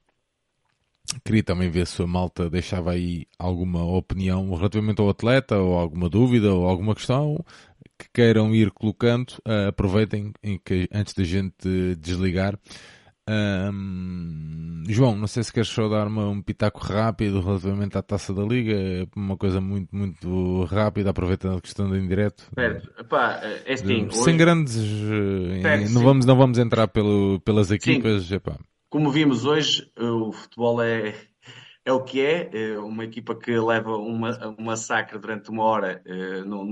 queria 1.24 1.43
também 1.43 1.70
ver 1.70 1.86
se 1.86 2.03
a 2.03 2.07
malta 2.07 2.51
deixava 2.51 2.93
aí 2.93 3.26
alguma 3.39 3.84
opinião 3.84 4.53
relativamente 4.55 5.01
ao 5.01 5.09
atleta, 5.09 5.57
ou 5.57 5.78
alguma 5.78 6.09
dúvida, 6.09 6.53
ou 6.53 6.66
alguma 6.66 6.95
questão 6.95 7.45
que 7.97 8.09
queiram 8.12 8.55
ir 8.55 8.70
colocando, 8.70 9.30
uh, 9.47 9.68
aproveitem 9.68 10.32
em 10.43 10.59
que, 10.59 10.89
antes 10.93 11.14
da 11.14 11.24
gente 11.24 11.97
desligar, 11.99 12.59
um, 13.29 14.85
João, 14.89 15.16
não 15.16 15.26
sei 15.26 15.43
se 15.43 15.53
queres 15.53 15.68
só 15.68 15.89
dar 15.89 16.07
uma, 16.07 16.29
um 16.29 16.41
pitaco 16.41 16.81
rápido 16.81 17.41
relativamente 17.41 17.99
à 17.99 18.03
taça 18.03 18.33
da 18.33 18.43
Liga, 18.43 18.74
uma 19.14 19.37
coisa 19.37 19.61
muito, 19.61 19.95
muito 19.95 20.64
rápida, 20.64 21.11
aproveitando 21.11 21.59
a 21.59 21.61
questão 21.61 21.89
do 21.89 21.97
indireto. 21.97 22.49
Certo, 22.55 22.91
epá, 22.99 23.41
é 23.66 23.72
assim, 23.74 24.09
Sem 24.11 24.22
hoje... 24.22 24.37
grandes. 24.37 24.76
Eh, 24.76 25.61
certo, 25.61 25.91
não, 25.91 26.03
vamos, 26.03 26.26
não 26.26 26.37
vamos 26.37 26.59
entrar 26.59 26.89
pelo, 26.89 27.39
pelas 27.41 27.70
equipas. 27.70 28.29
Como 28.89 29.11
vimos 29.11 29.45
hoje, 29.45 29.91
o 29.99 30.33
futebol 30.33 30.81
é, 30.81 31.14
é 31.85 31.93
o 31.93 32.03
que 32.03 32.22
é. 32.22 32.49
é 32.53 32.79
uma 32.79 33.05
equipa 33.05 33.35
que 33.35 33.59
leva 33.59 33.95
uma, 33.97 34.55
um 34.59 34.64
massacre 34.64 35.18
durante 35.18 35.51
uma 35.51 35.64
hora 35.64 36.01
eh, 36.07 36.45
não, 36.45 36.64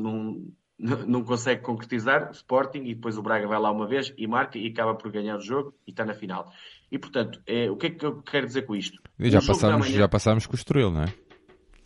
não, 0.78 1.24
consegue 1.24 1.62
concretizar, 1.62 2.30
Sporting, 2.32 2.82
e 2.84 2.94
depois 2.94 3.16
o 3.16 3.22
Braga 3.22 3.46
vai 3.46 3.58
lá 3.58 3.70
uma 3.70 3.86
vez 3.86 4.12
e 4.16 4.26
marca 4.26 4.58
e 4.58 4.68
acaba 4.68 4.94
por 4.94 5.10
ganhar 5.10 5.36
o 5.36 5.40
jogo 5.40 5.74
e 5.86 5.90
está 5.90 6.04
na 6.04 6.14
final. 6.14 6.52
E 6.92 6.98
portanto, 6.98 7.40
é, 7.46 7.70
o 7.70 7.76
que 7.76 7.86
é 7.86 7.90
que 7.90 8.04
eu 8.04 8.22
quero 8.22 8.46
dizer 8.46 8.62
com 8.62 8.76
isto? 8.76 9.00
E 9.18 9.30
já, 9.30 9.40
passámos, 9.40 9.88
já 9.88 10.08
passámos 10.08 10.46
com 10.46 10.52
o 10.52 10.56
Estoril, 10.56 10.90
não 10.90 11.02
é? 11.02 11.14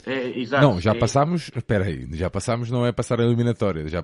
É, 0.07 0.39
exato, 0.39 0.63
não, 0.63 0.81
já 0.81 0.93
é... 0.93 0.95
passámos, 0.95 1.51
espera 1.55 1.85
aí, 1.85 2.09
já 2.13 2.31
passámos 2.31 2.71
não 2.71 2.87
é 2.87 2.93
passar 2.93 3.21
a 3.21 3.25
eliminatória, 3.25 3.87
já, 3.87 4.03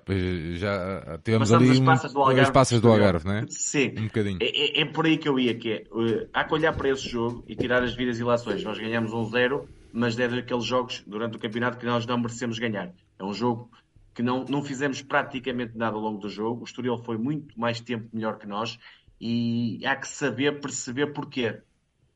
já 0.55 1.19
tivemos 1.25 1.51
ali 1.51 1.71
as 1.71 1.81
passas 1.81 2.13
do 2.13 2.19
Algarve, 2.19 2.41
as 2.41 2.51
passas 2.51 2.81
do 2.83 2.89
Algarve, 2.89 3.27
não 3.27 3.35
é? 3.35 3.47
Sim, 3.49 3.95
um 3.99 4.05
bocadinho. 4.05 4.39
É, 4.43 4.47
é, 4.47 4.83
é, 4.83 4.85
por 4.85 5.07
aí 5.07 5.17
que 5.17 5.29
eu 5.29 5.39
ia, 5.39 5.55
que 5.55 5.73
é, 5.73 5.85
uh, 5.91 6.29
há 6.35 6.45
que 6.45 6.53
olhar 6.53 6.77
para 6.77 6.91
esse 6.91 7.09
jogo 7.09 7.43
e 7.49 7.57
tirar 7.57 7.83
as 7.83 7.95
vidas 7.95 8.19
e 8.19 8.25
lações. 8.25 8.63
Nós 8.63 8.79
ganhamos 8.79 9.13
um 9.15 9.25
zero, 9.25 9.67
mas 9.91 10.19
é 10.19 10.29
daqueles 10.29 10.65
jogos 10.65 11.03
durante 11.07 11.39
o 11.39 11.41
campeonato 11.41 11.79
que 11.79 11.87
nós 11.87 12.05
não 12.05 12.19
merecemos 12.19 12.59
ganhar. 12.59 12.93
É 13.19 13.25
um 13.25 13.33
jogo 13.33 13.71
que 14.17 14.23
não, 14.23 14.47
não 14.47 14.65
fizemos 14.65 15.03
praticamente 15.03 15.77
nada 15.77 15.95
ao 15.95 16.01
longo 16.01 16.19
do 16.19 16.29
jogo. 16.31 16.63
O 16.63 16.65
Estoril 16.65 16.97
foi 16.97 17.19
muito 17.19 17.61
mais 17.61 17.81
tempo 17.81 18.09
melhor 18.15 18.39
que 18.39 18.47
nós 18.47 18.79
e 19.21 19.79
há 19.85 19.95
que 19.95 20.09
saber 20.09 20.59
perceber 20.59 21.09
porquê. 21.09 21.61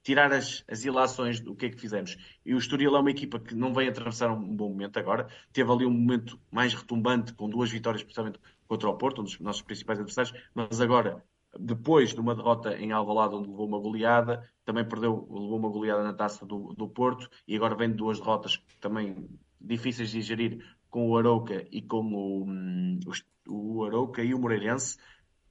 Tirar 0.03 0.33
as, 0.33 0.65
as 0.67 0.83
ilações 0.83 1.41
do 1.41 1.55
que 1.55 1.67
é 1.67 1.69
que 1.69 1.79
fizemos. 1.79 2.17
E 2.45 2.55
o 2.55 2.59
Estoril 2.59 2.97
é 2.97 3.01
uma 3.01 3.11
equipa 3.11 3.39
que 3.39 3.55
não 3.55 3.75
vem 3.75 3.87
atravessar 3.87 4.31
um 4.31 4.57
bom 4.57 4.71
momento 4.71 4.99
agora. 4.99 5.29
Teve 5.53 5.71
ali 5.71 5.85
um 5.85 5.91
momento 5.91 6.41
mais 6.51 6.73
retumbante, 6.73 7.35
com 7.35 7.51
duas 7.51 7.71
vitórias, 7.71 8.01
especialmente 8.01 8.41
contra 8.67 8.89
o 8.89 8.97
Porto, 8.97 9.21
um 9.21 9.25
dos 9.25 9.39
nossos 9.39 9.61
principais 9.61 9.99
adversários, 9.99 10.33
mas 10.55 10.81
agora 10.81 11.23
depois 11.59 12.15
de 12.15 12.21
uma 12.21 12.35
derrota 12.35 12.79
em 12.79 12.93
Alvalade 12.93 13.35
onde 13.35 13.51
levou 13.51 13.67
uma 13.67 13.79
goleada, 13.79 14.49
também 14.65 14.89
perdeu, 14.89 15.29
levou 15.31 15.59
uma 15.59 15.69
goleada 15.69 16.03
na 16.03 16.15
taça 16.15 16.47
do, 16.47 16.73
do 16.73 16.89
Porto 16.89 17.29
e 17.47 17.57
agora 17.57 17.75
vem 17.75 17.91
de 17.91 17.97
duas 17.97 18.19
derrotas 18.19 18.63
também 18.81 19.29
difíceis 19.61 20.11
de 20.11 20.23
gerir 20.23 20.65
com 20.91 21.09
o 21.09 21.17
Arouca 21.17 21.67
e 21.71 21.81
com 21.81 22.13
o, 22.13 22.45
hum, 22.45 23.01
o, 23.49 23.79
o 23.79 23.85
Arouca 23.85 24.23
e 24.23 24.35
o 24.35 24.39
Moreirense, 24.39 24.99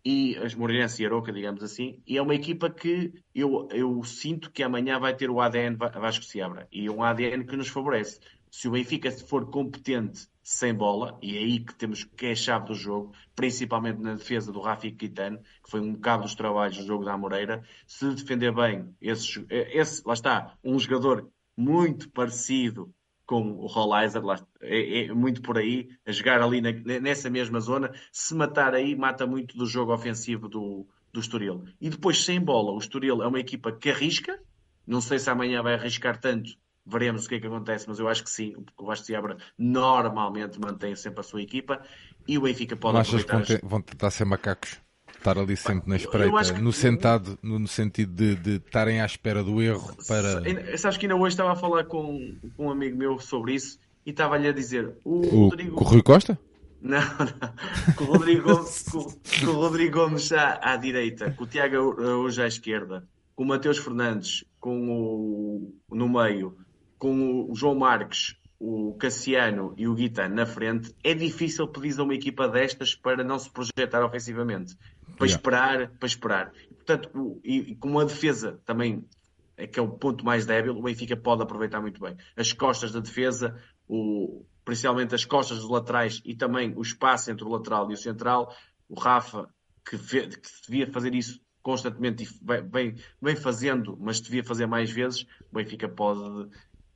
e 0.04 0.38
as 0.38 0.56
Moreirense 0.56 1.02
e 1.02 1.06
Arouca, 1.06 1.32
digamos 1.32 1.64
assim, 1.64 2.02
e 2.06 2.18
é 2.18 2.22
uma 2.22 2.36
equipa 2.36 2.70
que 2.70 3.14
eu, 3.34 3.68
eu 3.72 4.04
sinto 4.04 4.52
que 4.52 4.64
amanhã 4.64 5.00
vai 5.00 5.16
ter 5.16 5.30
o 5.30 5.42
ADN 5.42 5.76
Vasco 5.76 6.24
Seabra, 6.26 6.68
e 6.72 6.90
um 6.90 7.04
ADN 7.04 7.46
que 7.46 7.56
nos 7.56 7.68
favorece. 7.68 8.20
Se 8.52 8.68
o 8.68 8.72
Benfica 8.72 9.12
for 9.12 9.50
competente 9.50 10.28
sem 10.42 10.74
bola, 10.74 11.20
e 11.22 11.38
é 11.38 11.40
aí 11.40 11.60
que 11.60 11.76
temos 11.76 12.04
que 12.04 12.26
é 12.26 12.32
a 12.32 12.36
chave 12.36 12.68
do 12.68 12.74
jogo, 12.74 13.14
principalmente 13.36 14.02
na 14.02 14.16
defesa 14.16 14.52
do 14.52 14.60
Rafi 14.60 14.92
Quitano, 14.92 15.38
que 15.38 15.70
foi 15.70 15.80
um 15.80 15.94
bocado 15.94 16.24
dos 16.24 16.34
trabalhos 16.34 16.78
do 16.78 16.88
jogo 16.88 17.06
da 17.06 17.16
Moreira, 17.16 17.64
se 17.86 18.10
defender 18.16 18.52
bem 18.52 18.90
esse, 19.00 19.46
esse 19.50 20.02
lá 20.06 20.14
está, 20.14 20.58
um 20.64 20.80
jogador 20.80 21.30
muito 21.56 22.10
parecido 22.10 22.92
com 23.30 23.52
o 23.60 23.68
Rollizer, 23.68 24.24
é, 24.60 25.04
é, 25.04 25.14
muito 25.14 25.40
por 25.44 25.56
aí, 25.56 25.88
a 26.04 26.12
jogar 26.12 26.42
ali 26.42 26.62
na, 26.62 26.72
nessa 27.00 27.30
mesma 27.30 27.60
zona. 27.60 27.92
Se 28.12 28.34
matar 28.34 28.74
aí, 28.74 28.96
mata 28.96 29.28
muito 29.28 29.56
do 29.56 29.68
jogo 29.68 29.94
ofensivo 29.94 30.50
do, 30.50 30.88
do 31.14 31.20
Estoril. 31.20 31.64
E 31.80 31.92
depois, 31.92 32.26
sem 32.26 32.42
bola, 32.42 32.72
o 32.72 32.80
Estoril 32.80 33.22
é 33.22 33.28
uma 33.28 33.40
equipa 33.40 33.72
que 33.72 33.92
arrisca. 33.92 34.40
Não 34.88 35.00
sei 35.00 35.20
se 35.20 35.30
amanhã 35.30 35.62
vai 35.62 35.76
arriscar 35.76 36.20
tanto, 36.20 36.58
veremos 36.84 37.28
o 37.28 37.30
que 37.30 37.36
é 37.36 37.40
que 37.40 37.46
acontece, 37.46 37.88
mas 37.88 38.00
eu 38.00 38.08
acho 38.08 38.24
que 38.24 38.32
sim, 38.32 38.54
porque 38.54 38.82
o 38.82 38.88
Vasco 38.88 39.06
Seabra 39.06 39.38
normalmente 39.56 40.60
mantém 40.60 40.96
sempre 40.96 41.20
a 41.20 41.24
sua 41.24 41.44
equipa 41.44 41.84
e 42.28 42.36
o 42.36 42.42
Benfica 42.42 42.76
pode 42.76 42.96
Não 42.96 43.02
achas 43.02 43.24
que 43.24 43.32
vão, 43.32 43.44
ter, 43.44 43.62
vão 43.64 43.82
tentar 43.84 44.10
ser 44.10 44.26
macacos? 44.26 44.82
Estar 45.20 45.38
ali 45.38 45.56
sempre 45.58 45.90
na 45.90 45.98
espreita, 45.98 46.54
que... 46.54 46.62
no 46.62 46.72
sentado, 46.72 47.38
no, 47.44 47.68
sentido 47.68 48.14
de, 48.14 48.36
de 48.36 48.56
estarem 48.56 49.02
à 49.02 49.06
espera 49.06 49.44
do 49.44 49.62
erro 49.62 49.96
para. 50.08 50.42
Sabes 50.78 50.98
que 50.98 51.06
ainda 51.06 51.16
hoje 51.16 51.34
estava 51.34 51.52
a 51.52 51.56
falar 51.56 51.84
com, 51.84 52.36
com 52.56 52.68
um 52.68 52.72
amigo 52.72 52.98
meu 52.98 53.20
sobre 53.20 53.54
isso 53.54 53.78
e 54.06 54.12
estava-lhe 54.12 54.48
a 54.48 54.54
dizer: 54.54 54.94
o, 55.04 55.20
o 55.20 55.50
Rodrigo. 55.50 55.76
O 55.76 55.84
Rui 55.84 56.02
Costa? 56.02 56.40
Não, 56.82 57.02
não. 57.02 57.96
Com 57.96 58.06
o 58.06 58.08
Rodrigo 58.08 58.44
Gomes, 58.44 58.84
com, 58.84 59.04
com, 59.46 59.52
o 59.52 59.56
Rodrigo 59.56 60.00
Gomes 60.00 60.32
à, 60.32 60.58
à 60.62 60.78
direita, 60.78 61.32
com 61.32 61.44
o 61.44 61.48
Tiago 61.48 62.02
hoje 62.02 62.42
à 62.42 62.48
esquerda, 62.48 63.06
com 63.36 63.44
o 63.44 63.48
Mateus 63.48 63.78
Fernandes 63.78 64.46
com 64.60 64.90
o, 64.90 65.74
no 65.90 66.10
meio, 66.10 66.58
com 66.98 67.50
o 67.50 67.56
João 67.56 67.76
Marques, 67.76 68.36
o 68.60 68.94
Cassiano 69.00 69.74
e 69.78 69.88
o 69.88 69.96
Guita 69.96 70.28
na 70.28 70.46
frente, 70.46 70.94
é 71.04 71.14
difícil 71.14 71.68
pedir 71.68 71.98
a 72.00 72.04
uma 72.04 72.14
equipa 72.14 72.48
destas 72.48 72.94
para 72.94 73.24
não 73.24 73.40
se 73.40 73.50
projetar 73.50 74.04
ofensivamente 74.04 74.76
para 75.18 75.26
yeah. 75.26 75.36
esperar, 75.36 75.90
para 75.98 76.08
esperar. 76.08 76.52
Portanto, 76.76 77.10
o, 77.14 77.42
e, 77.44 77.76
como 77.76 78.00
a 78.00 78.06
defesa 78.06 78.60
também 78.66 79.06
é 79.58 79.68
que 79.68 79.80
é 79.80 79.84
o 79.84 79.90
ponto 79.90 80.24
mais 80.24 80.46
débil, 80.46 80.78
o 80.78 80.82
Benfica 80.82 81.18
pode 81.18 81.44
aproveitar 81.44 81.82
muito 81.82 82.00
bem. 82.00 82.16
As 82.36 82.54
costas 82.54 82.94
da 82.94 83.00
defesa, 83.00 83.62
o, 83.88 84.46
principalmente 84.64 85.14
as 85.14 85.26
costas 85.26 85.60
dos 85.60 85.70
laterais 85.70 86.22
e 86.24 86.34
também 86.34 86.74
o 86.76 86.82
espaço 86.82 87.30
entre 87.30 87.44
o 87.44 87.50
lateral 87.50 87.90
e 87.92 87.94
o 87.94 87.98
central, 87.98 88.56
o 88.88 88.98
Rafa, 88.98 89.50
que, 89.88 89.98
que 89.98 90.50
devia 90.68 90.92
fazer 90.92 91.14
isso 91.14 91.42
constantemente 91.62 92.24
e 92.24 92.28
vem, 92.70 92.96
vem 93.22 93.36
fazendo, 93.36 93.98
mas 94.00 94.22
devia 94.22 94.44
fazer 94.44 94.66
mais 94.66 94.90
vezes, 94.90 95.24
o 95.52 95.56
Benfica 95.56 95.90
pode 95.90 96.50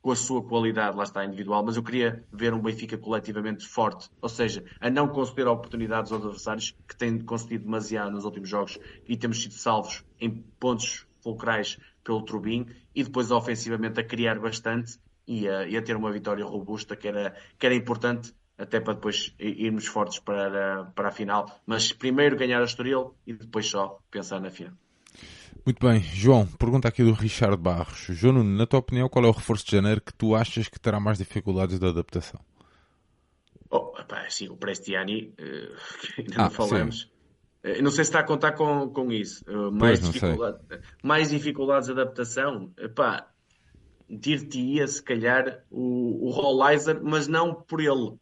com 0.04 0.10
a 0.10 0.16
sua 0.16 0.44
qualidade, 0.44 0.98
lá 0.98 1.02
está, 1.02 1.24
individual, 1.24 1.64
mas 1.64 1.76
eu 1.78 1.82
queria 1.82 2.22
ver 2.30 2.52
um 2.52 2.60
Benfica 2.60 2.98
coletivamente 2.98 3.66
forte, 3.66 4.10
ou 4.20 4.28
seja, 4.28 4.62
a 4.78 4.90
não 4.90 5.08
conceder 5.08 5.48
oportunidades 5.48 6.12
aos 6.12 6.22
adversários 6.22 6.76
que 6.86 6.94
têm 6.94 7.18
concedido 7.20 7.64
demasiado 7.64 8.10
nos 8.10 8.26
últimos 8.26 8.50
jogos 8.50 8.78
e 9.08 9.16
temos 9.16 9.42
sido 9.42 9.54
salvos 9.54 10.04
em 10.20 10.30
pontos 10.60 11.06
fulcrais 11.22 11.78
pelo 12.04 12.20
Trubin 12.20 12.66
e 12.94 13.02
depois 13.02 13.30
ofensivamente 13.30 13.98
a 13.98 14.04
criar 14.04 14.38
bastante 14.38 14.98
e 15.26 15.48
a, 15.48 15.66
e 15.66 15.74
a 15.74 15.80
ter 15.80 15.96
uma 15.96 16.12
vitória 16.12 16.44
robusta 16.44 16.94
que 16.94 17.08
era, 17.08 17.34
que 17.58 17.64
era 17.64 17.74
importante 17.74 18.34
até 18.58 18.80
para 18.80 18.92
depois 18.92 19.34
irmos 19.38 19.86
fortes 19.86 20.18
para, 20.18 20.84
para 20.94 21.08
a 21.08 21.12
final. 21.12 21.46
Mas 21.64 21.94
primeiro 21.94 22.36
ganhar 22.36 22.60
a 22.60 22.64
Estoril 22.64 23.14
e 23.26 23.32
depois 23.32 23.70
só 23.70 23.98
pensar 24.10 24.38
na 24.38 24.50
final. 24.50 24.74
Muito 25.66 25.86
bem, 25.86 25.98
João, 25.98 26.46
pergunta 26.46 26.88
aqui 26.88 27.02
do 27.02 27.12
Richard 27.12 27.56
Barros. 27.56 28.06
João, 28.10 28.44
na 28.44 28.66
tua 28.66 28.80
opinião, 28.80 29.08
qual 29.08 29.24
é 29.24 29.28
o 29.28 29.32
reforço 29.32 29.64
de 29.64 29.72
janeiro 29.72 29.98
que 29.98 30.12
tu 30.12 30.34
achas 30.34 30.68
que 30.68 30.78
terá 30.78 31.00
mais 31.00 31.16
dificuldades 31.16 31.78
de 31.78 31.86
adaptação? 31.86 32.38
Oh, 33.70 33.94
epá, 33.98 34.28
sim, 34.28 34.48
o 34.50 34.56
Prestiani, 34.58 35.34
uh, 35.40 35.74
ainda 36.20 36.34
ah, 36.36 36.42
não 36.44 36.50
falamos. 36.50 37.10
Uh, 37.64 37.82
não 37.82 37.90
sei 37.90 38.04
se 38.04 38.10
está 38.10 38.20
a 38.20 38.24
contar 38.24 38.52
com, 38.52 38.90
com 38.90 39.10
isso. 39.10 39.42
Uh, 39.48 39.72
mais, 39.72 40.00
dificuldade, 40.00 40.58
mais 41.02 41.30
dificuldades 41.30 41.86
de 41.86 41.92
adaptação. 41.92 42.70
Epá, 42.76 43.26
dir-te-ia 44.08 44.86
se 44.86 45.02
calhar 45.02 45.64
o, 45.70 46.26
o 46.26 46.30
Rollizer, 46.30 47.00
mas 47.02 47.26
não 47.26 47.54
por 47.54 47.80
ele. 47.80 48.18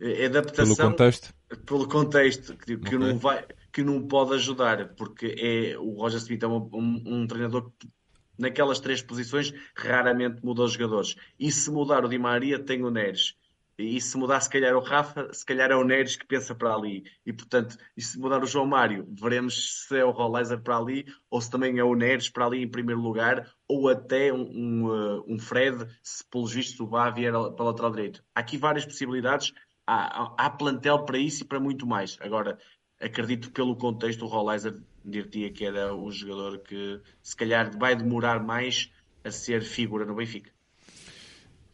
É 0.00 0.26
adaptação 0.26 0.76
pelo 0.76 0.90
contexto, 0.90 1.34
pelo 1.66 1.88
contexto 1.88 2.56
que, 2.56 2.76
que 2.76 2.94
okay. 2.94 2.98
não 2.98 3.18
vai 3.18 3.44
que 3.78 3.84
não 3.84 4.08
pode 4.08 4.34
ajudar, 4.34 4.96
porque 4.96 5.36
é, 5.38 5.78
o 5.78 5.92
Roger 5.92 6.18
Smith 6.18 6.42
é 6.42 6.48
um, 6.48 6.68
um, 6.74 7.02
um 7.06 7.26
treinador 7.28 7.70
que 7.78 7.88
naquelas 8.36 8.80
três 8.80 9.00
posições 9.00 9.54
raramente 9.72 10.44
muda 10.44 10.64
os 10.64 10.72
jogadores. 10.72 11.14
E 11.38 11.52
se 11.52 11.70
mudar 11.70 12.04
o 12.04 12.08
Di 12.08 12.18
Maria, 12.18 12.58
tem 12.58 12.82
o 12.82 12.90
Neres. 12.90 13.36
E 13.78 14.00
se 14.00 14.18
mudar, 14.18 14.40
se 14.40 14.50
calhar, 14.50 14.74
o 14.74 14.80
Rafa, 14.80 15.32
se 15.32 15.46
calhar 15.46 15.70
é 15.70 15.76
o 15.76 15.84
Neres 15.84 16.16
que 16.16 16.26
pensa 16.26 16.56
para 16.56 16.74
ali. 16.74 17.04
E, 17.24 17.32
portanto, 17.32 17.78
e 17.96 18.02
se 18.02 18.18
mudar 18.18 18.42
o 18.42 18.48
João 18.48 18.66
Mário, 18.66 19.06
veremos 19.12 19.84
se 19.86 19.96
é 19.96 20.04
o 20.04 20.10
Rollizer 20.10 20.60
para 20.60 20.76
ali 20.76 21.06
ou 21.30 21.40
se 21.40 21.48
também 21.48 21.78
é 21.78 21.84
o 21.84 21.94
Neres 21.94 22.28
para 22.28 22.46
ali 22.46 22.60
em 22.60 22.68
primeiro 22.68 23.00
lugar 23.00 23.48
ou 23.68 23.88
até 23.88 24.32
um, 24.32 24.42
um, 24.42 24.86
uh, 24.88 25.24
um 25.28 25.38
Fred, 25.38 25.86
se 26.02 26.24
pelos 26.28 26.52
vistos 26.52 26.80
o 26.80 26.86
Bá 26.88 27.10
vier 27.10 27.32
para 27.32 27.64
lateral 27.64 27.92
direito. 27.92 28.24
Há 28.34 28.40
aqui 28.40 28.56
várias 28.56 28.84
possibilidades. 28.84 29.52
Há, 29.86 30.22
há, 30.22 30.46
há 30.46 30.50
plantel 30.50 31.04
para 31.04 31.16
isso 31.16 31.44
e 31.44 31.46
para 31.46 31.60
muito 31.60 31.86
mais. 31.86 32.18
Agora, 32.20 32.58
acredito 33.00 33.50
pelo 33.50 33.76
contexto, 33.76 34.24
o 34.24 34.28
Rollizer 34.28 34.74
diria 35.04 35.50
que 35.50 35.64
era 35.64 35.94
o 35.94 36.10
jogador 36.10 36.58
que 36.58 37.00
se 37.22 37.36
calhar 37.36 37.76
vai 37.78 37.96
demorar 37.96 38.42
mais 38.42 38.90
a 39.24 39.30
ser 39.30 39.62
figura 39.62 40.04
no 40.04 40.14
Benfica. 40.14 40.50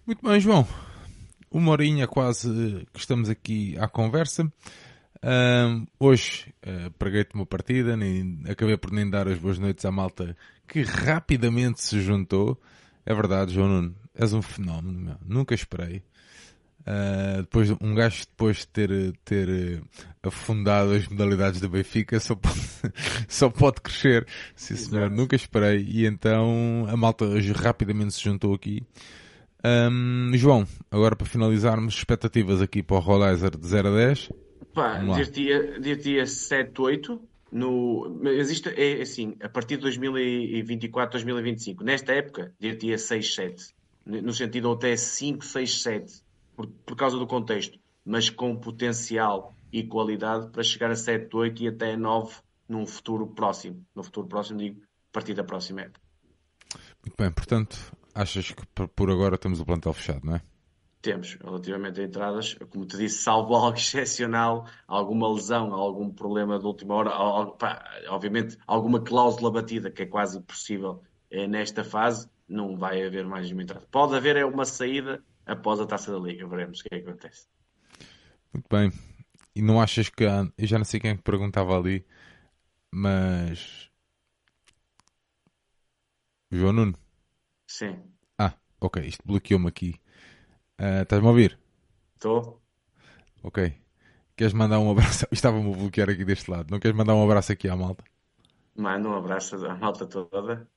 Muito 0.07 0.23
bem, 0.23 0.39
João. 0.39 0.67
Uma 1.51 1.73
horinha 1.73 2.07
quase 2.07 2.87
que 2.93 2.99
estamos 2.99 3.29
aqui 3.29 3.77
à 3.79 3.89
conversa. 3.89 4.53
Um, 5.23 5.87
hoje 5.99 6.53
uh, 6.67 6.91
preguei-te 6.99 7.35
uma 7.35 7.47
partida, 7.47 7.97
nem, 7.97 8.43
acabei 8.47 8.77
por 8.77 8.93
nem 8.93 9.09
dar 9.09 9.27
as 9.27 9.39
boas 9.39 9.59
noites 9.59 9.83
à 9.87 9.91
malta 9.91 10.37
que 10.69 10.83
rapidamente 10.83 11.81
se 11.81 12.01
juntou. 12.03 12.61
É 13.07 13.15
verdade, 13.15 13.55
João 13.55 13.69
Nuno, 13.69 13.97
és 14.15 14.35
um 14.35 14.43
fenómeno, 14.43 14.99
meu. 14.99 15.17
nunca 15.25 15.55
esperei. 15.55 16.03
Uh, 16.87 17.41
depois, 17.41 17.71
um 17.81 17.95
gajo 17.95 18.21
depois 18.27 18.59
de 18.59 18.67
ter, 18.67 19.13
ter 19.25 19.83
afundado 20.23 20.93
as 20.93 21.09
modalidades 21.09 21.59
do 21.59 21.69
Benfica 21.69 22.21
só 22.21 22.35
pode, 22.35 22.61
só 23.27 23.49
pode 23.49 23.81
crescer. 23.81 24.27
Sim 24.55 24.77
senhor, 24.77 25.05
Exato. 25.05 25.17
nunca 25.17 25.35
esperei. 25.35 25.83
E 25.83 26.07
então 26.07 26.87
a 26.89 26.97
malta 26.97 27.25
rapidamente 27.57 28.13
se 28.13 28.23
juntou 28.23 28.53
aqui. 28.53 28.83
Um, 29.65 30.31
João, 30.35 30.67
agora 30.91 31.17
para 31.17 31.27
finalizarmos, 31.27 31.95
expectativas 31.95 32.61
aqui 32.61 32.83
para 32.83 32.97
o 32.97 33.01
Rollizer 33.01 33.57
de 33.57 33.67
0 33.67 33.89
a 33.89 33.97
10. 33.97 34.33
Pá, 34.75 34.99
dir-te-ia 35.81 36.27
7, 36.27 36.81
8. 36.83 37.21
No, 37.51 38.19
mas 38.21 38.51
isto 38.51 38.69
é 38.69 39.01
assim, 39.01 39.37
a 39.41 39.49
partir 39.49 39.77
de 39.77 39.83
2024, 39.83 41.13
2025. 41.13 41.83
Nesta 41.83 42.13
época, 42.13 42.53
dir-te-ia 42.61 42.99
6, 42.99 43.35
7. 43.35 43.75
No 44.05 44.35
sentido 44.35 44.71
até 44.71 44.95
5, 44.97 45.43
6, 45.43 45.83
7 45.83 46.24
por, 46.57 46.67
por 46.67 46.97
causa 46.97 47.19
do 47.19 47.27
contexto, 47.27 47.79
mas 48.05 48.31
com 48.31 48.57
potencial 48.57 49.57
e 49.73 49.83
qualidade 49.83 50.49
para 50.51 50.63
chegar 50.63 50.91
a 50.91 50.97
7, 50.97 51.35
8 51.35 51.63
e 51.63 51.69
até 51.69 51.97
9 51.97 52.35
num 52.69 52.87
futuro 52.87 53.27
próximo. 53.27 53.85
No 53.95 54.03
futuro 54.03 54.27
próximo, 54.27 54.59
digo, 54.59 54.81
a 54.81 55.13
partir 55.13 55.35
da 55.35 55.45
próxima 55.45 55.83
época. 55.83 56.01
Muito 57.05 57.17
bem, 57.19 57.31
portanto, 57.31 57.77
achas 58.15 58.51
que 58.51 58.65
por 58.67 59.11
agora 59.11 59.37
temos 59.37 59.61
o 59.61 59.65
plantel 59.65 59.93
fechado, 59.93 60.25
não 60.25 60.37
é? 60.37 60.43
Temos, 61.03 61.35
relativamente 61.35 62.01
a 62.01 62.05
entradas, 62.05 62.55
como 62.71 62.87
te 62.87 62.97
disse, 62.97 63.19
salvo 63.19 63.55
algo 63.57 63.77
excepcional, 63.77 64.67
alguma 64.89 65.31
lesão, 65.31 65.75
algum 65.75 66.11
problema 66.11 66.59
de 66.59 66.65
última 66.65 66.95
hora, 66.95 67.11
obviamente 68.09 68.57
alguma 68.67 69.01
cláusula 69.01 69.51
batida, 69.51 69.91
que 69.91 70.03
é 70.03 70.07
quase 70.07 70.39
impossível 70.39 71.03
é, 71.31 71.47
nesta 71.47 71.85
fase, 71.85 72.29
não 72.49 72.77
vai 72.77 73.05
haver 73.05 73.27
mais 73.27 73.51
uma 73.51 73.63
entrada. 73.63 73.87
Pode 73.91 74.15
haver 74.15 74.37
é 74.37 74.45
uma 74.45 74.65
saída 74.65 75.23
após 75.47 75.81
a 75.81 75.87
taça 75.87 76.13
da 76.13 76.19
Liga. 76.19 76.47
Veremos 76.47 76.81
o 76.81 76.83
que 76.83 76.95
é 76.95 77.01
que 77.01 77.09
acontece. 77.09 77.47
Muito 78.53 78.67
bem. 78.71 78.93
E 79.55 79.63
não 79.63 79.81
achas 79.81 80.09
que 80.09 80.25
há... 80.27 80.47
Eu 80.57 80.67
já 80.67 80.79
não 80.79 80.85
sei 80.85 81.01
quem 81.01 81.11
é 81.11 81.17
perguntava 81.17 81.77
ali, 81.77 82.05
mas. 82.93 83.91
João 86.51 86.73
Nuno? 86.73 86.99
Sim. 87.67 88.03
Ah, 88.39 88.55
ok. 88.81 89.05
Isto 89.05 89.23
bloqueou-me 89.27 89.69
aqui. 89.69 89.95
Uh, 90.81 91.03
Estás-me 91.03 91.27
a 91.27 91.31
ouvir? 91.31 91.59
Estou. 92.15 92.63
Ok. 93.43 93.77
Queres 94.37 94.53
mandar 94.53 94.81
um 94.81 94.91
abraço? 94.91 95.27
Estava-me 95.31 95.73
a 95.73 95.77
bloquear 95.77 96.11
aqui 96.11 96.25
deste 96.25 96.51
lado. 96.51 96.71
Não 96.71 96.81
queres 96.81 96.97
mandar 96.97 97.15
um 97.15 97.25
abraço 97.25 97.53
aqui 97.53 97.69
à 97.69 97.77
malta? 97.77 98.05
Mando 98.77 99.09
um 99.09 99.17
abraço 99.17 99.57
à 99.67 99.75
malta 99.77 100.07
toda. 100.07 100.69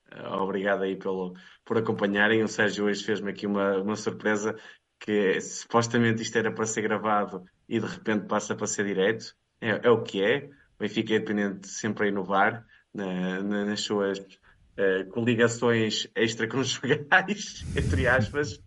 Obrigado 0.42 0.84
aí 0.84 0.96
pelo, 0.96 1.34
por 1.66 1.78
acompanharem. 1.78 2.44
O 2.44 2.48
Sérgio 2.48 2.86
hoje 2.86 3.04
fez-me 3.04 3.32
aqui 3.32 3.46
uma, 3.46 3.78
uma 3.78 3.96
surpresa 3.96 4.56
que 5.00 5.40
supostamente 5.42 6.22
isto 6.22 6.38
era 6.38 6.52
para 6.52 6.66
ser 6.66 6.82
gravado 6.82 7.44
e 7.68 7.80
de 7.80 7.86
repente 7.86 8.26
passa 8.26 8.56
para 8.56 8.68
ser 8.68 8.86
direto. 8.86 9.36
É, 9.62 9.88
é 9.88 9.90
o 9.90 10.02
que 10.02 10.24
é. 10.24 10.46
O 10.46 10.80
Benfica 10.80 11.16
é 11.16 11.20
dependente 11.20 11.68
sempre 11.68 12.06
a 12.06 12.10
inovar 12.10 12.66
na, 12.94 13.44
na, 13.44 13.66
nas 13.66 13.82
suas 13.82 14.20
uh, 14.20 15.10
coligações 15.12 16.08
extraconjugais, 16.16 17.66
entre 17.76 18.08
aspas. 18.08 18.60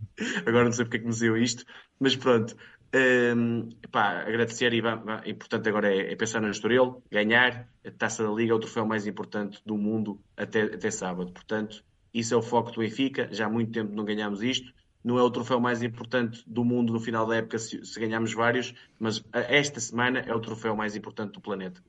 Agora 0.47 0.65
não 0.65 0.73
sei 0.73 0.85
porque 0.85 0.99
é 0.99 1.01
que 1.01 1.07
me 1.07 1.43
isto, 1.43 1.65
mas 1.99 2.17
pronto. 2.17 2.55
Um, 2.93 3.69
pá, 3.93 4.23
agradecer 4.23 4.73
e, 4.73 4.83
e, 5.25 5.35
portanto 5.35 5.69
agora 5.69 5.95
é, 5.95 6.13
é, 6.13 6.17
pensar 6.17 6.41
no 6.41 6.51
Estoril, 6.51 7.01
ganhar 7.09 7.69
a 7.87 7.91
Taça 7.93 8.25
da 8.25 8.31
Liga, 8.31 8.53
é 8.53 8.55
o 8.55 8.59
troféu 8.59 8.85
mais 8.85 9.07
importante 9.07 9.63
do 9.65 9.77
mundo 9.77 10.21
até, 10.37 10.63
até 10.63 10.91
sábado. 10.91 11.33
Portanto, 11.33 11.85
isso 12.13 12.35
é 12.35 12.37
o 12.37 12.43
foco 12.43 12.73
do 12.73 12.81
Benfica. 12.81 13.29
Já 13.31 13.47
há 13.47 13.49
muito 13.49 13.71
tempo 13.71 13.95
não 13.95 14.05
ganhamos 14.05 14.43
isto. 14.43 14.73
Não 15.05 15.19
é 15.19 15.23
o 15.23 15.31
troféu 15.31 15.61
mais 15.61 15.83
importante 15.83 16.43
do 16.47 16.65
mundo 16.65 16.93
no 16.93 17.01
final 17.01 17.27
da 17.27 17.37
época 17.37 17.59
se, 17.59 17.85
se 17.87 18.35
vários, 18.35 18.75
mas 18.99 19.25
esta 19.33 19.81
semana 19.81 20.19
é 20.21 20.35
o 20.35 20.41
troféu 20.41 20.77
mais 20.77 20.95
importante 20.95 21.33
do 21.35 21.41
planeta. 21.41 21.81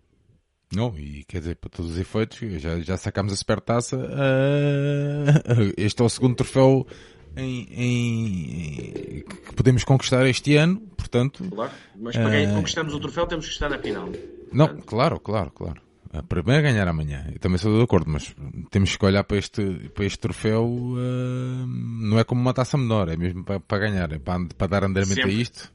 Não, 0.74 0.98
e 0.98 1.26
quer 1.26 1.40
dizer, 1.40 1.56
para 1.58 1.70
todos 1.70 1.92
os 1.92 2.00
efeitos, 2.00 2.40
já, 2.62 2.80
já 2.80 2.96
sacámos 2.96 3.34
a 3.34 3.36
supertaça. 3.36 3.98
Uh, 3.98 5.74
este 5.76 6.02
é 6.02 6.06
o 6.06 6.10
segundo 6.10 6.36
troféu 6.36 6.88
em, 7.36 7.68
em, 7.72 9.24
que 9.24 9.56
podemos 9.56 9.84
conquistar 9.84 10.26
este 10.26 10.56
ano, 10.56 10.80
portanto. 10.98 11.44
Claro, 11.50 11.72
mas 11.96 12.16
para 12.16 12.44
uh, 12.44 12.56
conquistamos 12.56 12.94
o 12.94 13.00
troféu 13.00 13.28
temos 13.28 13.46
que 13.48 13.54
estar 13.54 13.70
na 13.70 13.80
final. 13.80 14.10
Não, 14.52 14.68
portanto. 14.68 14.86
claro, 14.86 15.20
claro, 15.20 15.52
claro. 15.52 15.82
A 16.14 16.22
primeira 16.22 16.60
é 16.60 16.72
ganhar 16.74 16.88
amanhã. 16.90 17.26
Eu 17.32 17.40
também 17.40 17.58
sou 17.58 17.78
de 17.78 17.84
acordo, 17.84 18.12
mas 18.12 18.36
temos 18.70 18.98
que 18.98 19.06
olhar 19.06 19.24
para 19.24 19.38
este, 19.38 19.90
para 19.94 20.04
este 20.04 20.20
troféu. 20.20 20.66
Uh, 20.66 21.66
não 21.68 22.20
é 22.20 22.24
como 22.26 22.42
uma 22.42 22.54
taça 22.54 22.78
menor, 22.78 23.08
é 23.08 23.16
mesmo 23.16 23.46
para, 23.46 23.62
para 23.62 23.80
ganhar, 23.80 24.12
é 24.12 24.20
para, 24.20 24.46
para 24.58 24.68
dar 24.68 24.84
andamento 24.84 25.16
Sempre. 25.16 25.32
a 25.32 25.34
isto. 25.34 25.74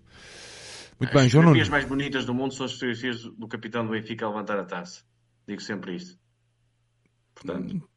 Muito 1.00 1.10
as 1.10 1.20
bem, 1.20 1.28
João. 1.30 1.42
As 1.42 1.48
fotografias 1.48 1.68
mais 1.70 1.84
bonitas 1.86 2.26
do 2.26 2.34
mundo 2.34 2.52
são 2.52 2.66
as 2.66 2.72
fotografias 2.72 3.22
do 3.22 3.48
capitão 3.48 3.86
do 3.86 3.92
Benfica 3.92 4.26
a 4.26 4.28
levantar 4.28 4.58
a 4.58 4.64
taça. 4.64 5.02
Digo 5.48 5.62
sempre 5.62 5.96
isto. 5.96 6.18
Portanto. 7.34 7.88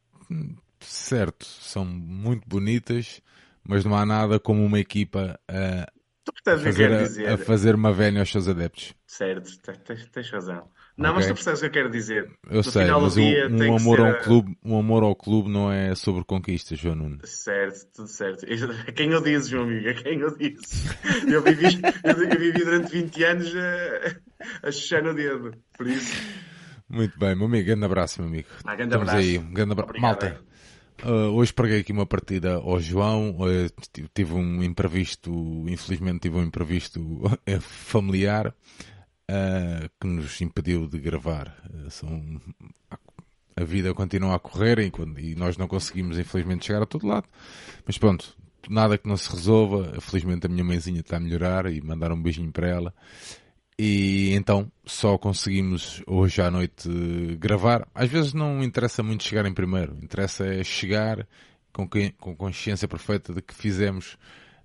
Certo, 0.80 1.44
são 1.44 1.84
muito 1.84 2.48
bonitas 2.48 3.20
mas 3.66 3.84
não 3.84 3.96
há 3.96 4.04
nada 4.04 4.38
como 4.38 4.64
uma 4.64 4.78
equipa 4.78 5.38
a, 5.48 5.90
a 6.46 6.58
fazer, 6.58 6.92
a, 7.28 7.34
a, 7.34 7.38
fazer 7.38 7.74
uma 7.74 7.92
vénia 7.92 8.20
aos 8.20 8.30
seus 8.30 8.48
adeptos. 8.48 8.94
Certo, 9.06 9.50
tens, 9.84 10.06
tens 10.06 10.30
razão. 10.30 10.68
Não, 10.96 11.10
okay. 11.10 11.16
mas 11.16 11.26
tu 11.26 11.34
percebes 11.34 11.60
o 11.60 11.62
que 11.62 11.66
eu 11.66 11.72
quero 11.72 11.90
dizer. 11.90 12.30
Eu 12.48 12.56
no 12.56 12.62
sei, 12.62 12.86
mas 12.86 13.16
um, 13.16 13.72
um 13.72 13.76
amor 13.76 14.00
ao 14.00 14.18
clube, 14.20 14.56
um 14.62 14.78
amor 14.78 15.02
ao 15.02 15.16
clube 15.16 15.48
não 15.48 15.72
é 15.72 15.94
sobre 15.94 16.24
conquistas, 16.24 16.78
João 16.78 16.94
Nuno. 16.94 17.18
Certo, 17.24 17.86
tudo 17.94 18.08
certo. 18.08 18.44
A 18.86 18.92
quem 18.92 19.10
eu 19.10 19.22
disse, 19.22 19.50
João 19.50 19.64
amigo, 19.64 19.88
a 19.88 19.94
quem 19.94 20.20
eu 20.20 20.36
disse. 20.36 20.88
Eu 21.26 21.42
vivi, 21.42 21.80
eu 22.04 22.16
vivi 22.16 22.52
durante 22.52 22.92
20 22.92 23.24
anos 23.24 23.52
a, 23.56 24.68
a 24.68 24.72
chuchar 24.72 25.02
no 25.02 25.14
dedo, 25.14 25.52
por 25.76 25.86
isso. 25.86 26.14
Muito 26.88 27.18
bem, 27.18 27.34
meu 27.36 27.46
amigo, 27.46 27.66
grande 27.66 27.84
abraço, 27.84 28.20
meu 28.20 28.28
amigo. 28.28 28.48
Ah, 28.64 28.74
grande 28.74 28.94
Estamos 28.94 29.08
abraço. 29.08 29.28
aí, 29.28 29.38
um 29.38 29.52
grande 29.52 29.72
abraço. 29.72 30.00
Malta, 30.00 30.40
Uh, 31.02 31.32
hoje 31.34 31.52
preguei 31.52 31.80
aqui 31.80 31.92
uma 31.92 32.04
partida 32.04 32.56
ao 32.56 32.78
João, 32.78 33.30
uh, 33.30 34.06
tive 34.12 34.34
um 34.34 34.62
imprevisto, 34.62 35.30
infelizmente 35.66 36.20
tive 36.20 36.36
um 36.36 36.42
imprevisto 36.42 37.00
uh, 37.00 37.60
familiar 37.60 38.54
que 40.00 40.08
nos 40.08 40.40
impediu 40.40 40.88
de 40.88 40.98
gravar. 40.98 41.56
são, 41.88 42.40
a 43.54 43.62
vida 43.62 43.94
continua 43.94 44.34
a 44.34 44.40
correr 44.40 44.80
e, 44.80 44.92
e 45.18 45.36
nós 45.36 45.56
não 45.56 45.68
conseguimos, 45.68 46.18
infelizmente, 46.18 46.66
chegar 46.66 46.82
a 46.82 46.86
todo 46.86 47.06
lado. 47.06 47.28
Mas 47.86 47.96
pronto, 47.96 48.36
nada 48.68 48.98
que 48.98 49.08
não 49.08 49.16
se 49.16 49.30
resolva. 49.30 50.00
Felizmente 50.00 50.46
a 50.46 50.48
minha 50.48 50.64
mãezinha 50.64 50.98
está 50.98 51.16
a 51.16 51.20
melhorar 51.20 51.72
e 51.72 51.80
mandar 51.80 52.10
um 52.10 52.20
beijinho 52.20 52.50
para 52.50 52.68
ela. 52.68 52.94
E 53.82 54.34
então 54.34 54.70
só 54.84 55.16
conseguimos 55.16 56.02
hoje 56.06 56.42
à 56.42 56.50
noite 56.50 56.86
gravar. 57.38 57.88
Às 57.94 58.10
vezes 58.10 58.34
não 58.34 58.62
interessa 58.62 59.02
muito 59.02 59.24
chegar 59.24 59.46
em 59.46 59.54
primeiro, 59.54 59.96
interessa 60.02 60.44
é 60.44 60.62
chegar 60.62 61.26
com, 61.72 61.88
com 62.18 62.36
consciência 62.36 62.86
perfeita 62.86 63.32
de 63.32 63.40
que 63.40 63.54
fizemos 63.54 64.18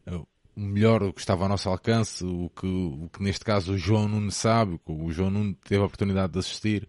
uh, 0.05 0.27
o 0.53 0.59
melhor 0.59 1.01
o 1.01 1.13
que 1.13 1.21
estava 1.21 1.43
ao 1.43 1.49
nosso 1.49 1.69
alcance, 1.69 2.25
o 2.25 2.49
que, 2.49 2.67
o 2.67 3.09
que 3.09 3.23
neste 3.23 3.45
caso 3.45 3.75
o 3.75 3.77
João 3.77 4.09
Nunes 4.09 4.35
sabe, 4.35 4.77
o 4.85 5.09
João 5.13 5.29
Nunes 5.29 5.55
teve 5.63 5.81
a 5.81 5.85
oportunidade 5.85 6.33
de 6.33 6.39
assistir 6.39 6.85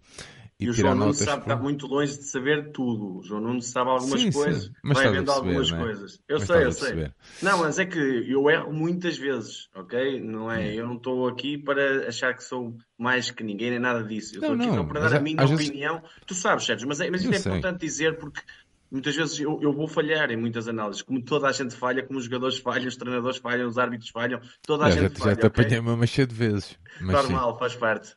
e, 0.59 0.65
e 0.65 0.69
o 0.69 0.73
João 0.73 0.95
Nunes 0.95 1.17
sabe, 1.17 1.43
está 1.43 1.55
muito 1.55 1.85
longe 1.85 2.17
de 2.17 2.23
saber 2.23 2.71
tudo. 2.71 3.19
O 3.19 3.23
João 3.23 3.41
Nunes 3.41 3.67
sabe 3.67 3.91
algumas 3.91 4.19
sim, 4.19 4.31
coisas, 4.31 4.63
sim. 4.63 4.71
Mas 4.83 4.97
vai 4.97 5.11
vendo 5.11 5.31
algumas 5.31 5.71
é? 5.71 5.77
coisas. 5.77 6.19
Eu 6.27 6.39
mas 6.39 6.47
sei, 6.47 6.63
eu 6.63 6.71
sei. 6.71 7.11
Não, 7.43 7.59
mas 7.59 7.77
é 7.77 7.85
que 7.85 7.99
eu 7.99 8.49
erro 8.49 8.73
muitas 8.73 9.17
vezes, 9.17 9.69
ok? 9.75 10.19
Não 10.19 10.51
é? 10.51 10.73
Eu 10.73 10.87
não 10.87 10.95
estou 10.95 11.27
aqui 11.27 11.59
para 11.59 12.07
achar 12.07 12.33
que 12.33 12.43
sou 12.43 12.75
mais 12.97 13.29
que 13.29 13.43
ninguém, 13.43 13.69
nem 13.69 13.79
nada 13.79 14.03
disso. 14.03 14.35
Eu 14.35 14.41
estou 14.41 14.55
aqui 14.55 14.65
não, 14.65 14.87
para 14.87 15.01
dar 15.01 15.17
a 15.17 15.19
minha 15.19 15.45
opinião. 15.45 15.99
Vezes... 15.99 16.15
Tu 16.25 16.33
sabes, 16.33 16.65
Sérgio, 16.65 16.87
mas, 16.87 16.99
é, 17.01 17.09
mas 17.11 17.21
isto 17.21 17.35
é 17.35 17.37
importante 17.37 17.79
dizer 17.79 18.17
porque 18.17 18.41
muitas 18.89 19.15
vezes 19.15 19.39
eu, 19.39 19.59
eu, 19.61 19.71
vou 19.71 19.87
falhar 19.87 20.31
em 20.31 20.37
muitas 20.37 20.67
análises, 20.67 21.03
como 21.03 21.21
toda 21.21 21.47
a 21.47 21.51
gente 21.51 21.75
falha, 21.75 22.01
como 22.01 22.17
os 22.17 22.25
jogadores 22.25 22.57
falham, 22.57 22.87
os 22.87 22.97
treinadores 22.97 23.37
falham, 23.37 23.67
os 23.67 23.77
árbitros 23.77 24.09
falham, 24.09 24.41
toda 24.63 24.85
a 24.85 24.89
já, 24.89 25.01
gente 25.01 25.13
já 25.13 25.19
falha. 25.19 25.35
Já 25.35 25.41
te 25.41 25.45
okay? 25.45 25.65
apanhei 25.65 25.79
uma 25.79 26.07
cheia 26.07 26.25
de 26.25 26.33
vezes. 26.33 26.79
Normal, 26.99 27.53
sim. 27.53 27.59
faz 27.59 27.75
parte. 27.75 28.15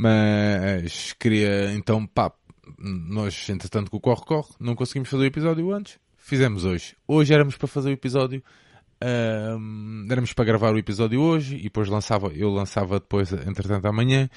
Mas 0.00 1.12
queria 1.14 1.72
então, 1.72 2.06
pá, 2.06 2.32
nós 2.78 3.48
entretanto 3.48 3.90
com 3.90 3.96
o 3.96 4.00
corre-corre 4.00 4.48
não 4.60 4.76
conseguimos 4.76 5.08
fazer 5.08 5.24
o 5.24 5.26
episódio 5.26 5.72
antes, 5.72 5.98
fizemos 6.16 6.64
hoje. 6.64 6.96
Hoje 7.06 7.34
éramos 7.34 7.56
para 7.56 7.66
fazer 7.66 7.90
o 7.90 7.92
episódio, 7.92 8.40
éramos 10.08 10.32
para 10.32 10.44
gravar 10.44 10.72
o 10.72 10.78
episódio 10.78 11.20
hoje 11.20 11.56
e 11.56 11.64
depois 11.64 11.88
lançava, 11.88 12.28
eu 12.28 12.48
lançava 12.48 13.00
depois, 13.00 13.32
entretanto 13.32 13.86
amanhã, 13.86 14.30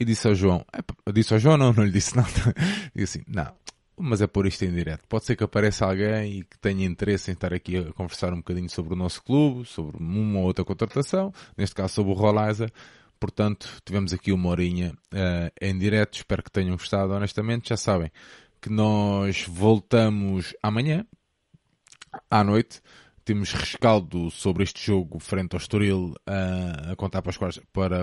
e 0.00 0.04
disse 0.04 0.26
ao 0.26 0.34
João, 0.34 0.66
disse 1.12 1.32
ao 1.32 1.38
João 1.38 1.56
não, 1.56 1.72
não 1.72 1.84
lhe 1.84 1.92
disse 1.92 2.16
nada, 2.18 2.52
disse 2.92 3.18
assim, 3.18 3.24
não, 3.28 3.54
mas 3.96 4.20
é 4.20 4.26
por 4.26 4.48
isto 4.48 4.64
em 4.64 4.74
direto. 4.74 5.06
Pode 5.08 5.26
ser 5.26 5.36
que 5.36 5.44
apareça 5.44 5.86
alguém 5.86 6.40
e 6.40 6.42
que 6.42 6.58
tenha 6.58 6.84
interesse 6.84 7.30
em 7.30 7.34
estar 7.34 7.54
aqui 7.54 7.76
a 7.76 7.92
conversar 7.92 8.32
um 8.32 8.38
bocadinho 8.38 8.68
sobre 8.68 8.94
o 8.94 8.96
nosso 8.96 9.22
clube, 9.22 9.64
sobre 9.64 9.96
uma 9.96 10.40
ou 10.40 10.46
outra 10.46 10.64
contratação, 10.64 11.32
neste 11.56 11.76
caso 11.76 11.94
sobre 11.94 12.10
o 12.10 12.16
Rolaiser. 12.16 12.72
Portanto, 13.18 13.68
tivemos 13.84 14.12
aqui 14.12 14.32
uma 14.32 14.48
horinha 14.48 14.92
uh, 15.12 15.50
em 15.60 15.78
direto. 15.78 16.16
Espero 16.16 16.42
que 16.42 16.50
tenham 16.50 16.76
gostado, 16.76 17.12
honestamente. 17.12 17.70
Já 17.70 17.76
sabem 17.76 18.10
que 18.60 18.70
nós 18.70 19.44
voltamos 19.48 20.54
amanhã, 20.62 21.06
à 22.30 22.42
noite. 22.42 22.80
Temos 23.24 23.52
rescaldo 23.52 24.30
sobre 24.30 24.64
este 24.64 24.84
jogo 24.84 25.18
frente 25.18 25.54
ao 25.54 25.58
Estoril 25.58 26.14
uh, 26.28 26.92
a 26.92 26.96
contar 26.96 27.22
para, 27.22 27.30
os 27.30 27.36
quartos, 27.38 27.62
para, 27.72 28.00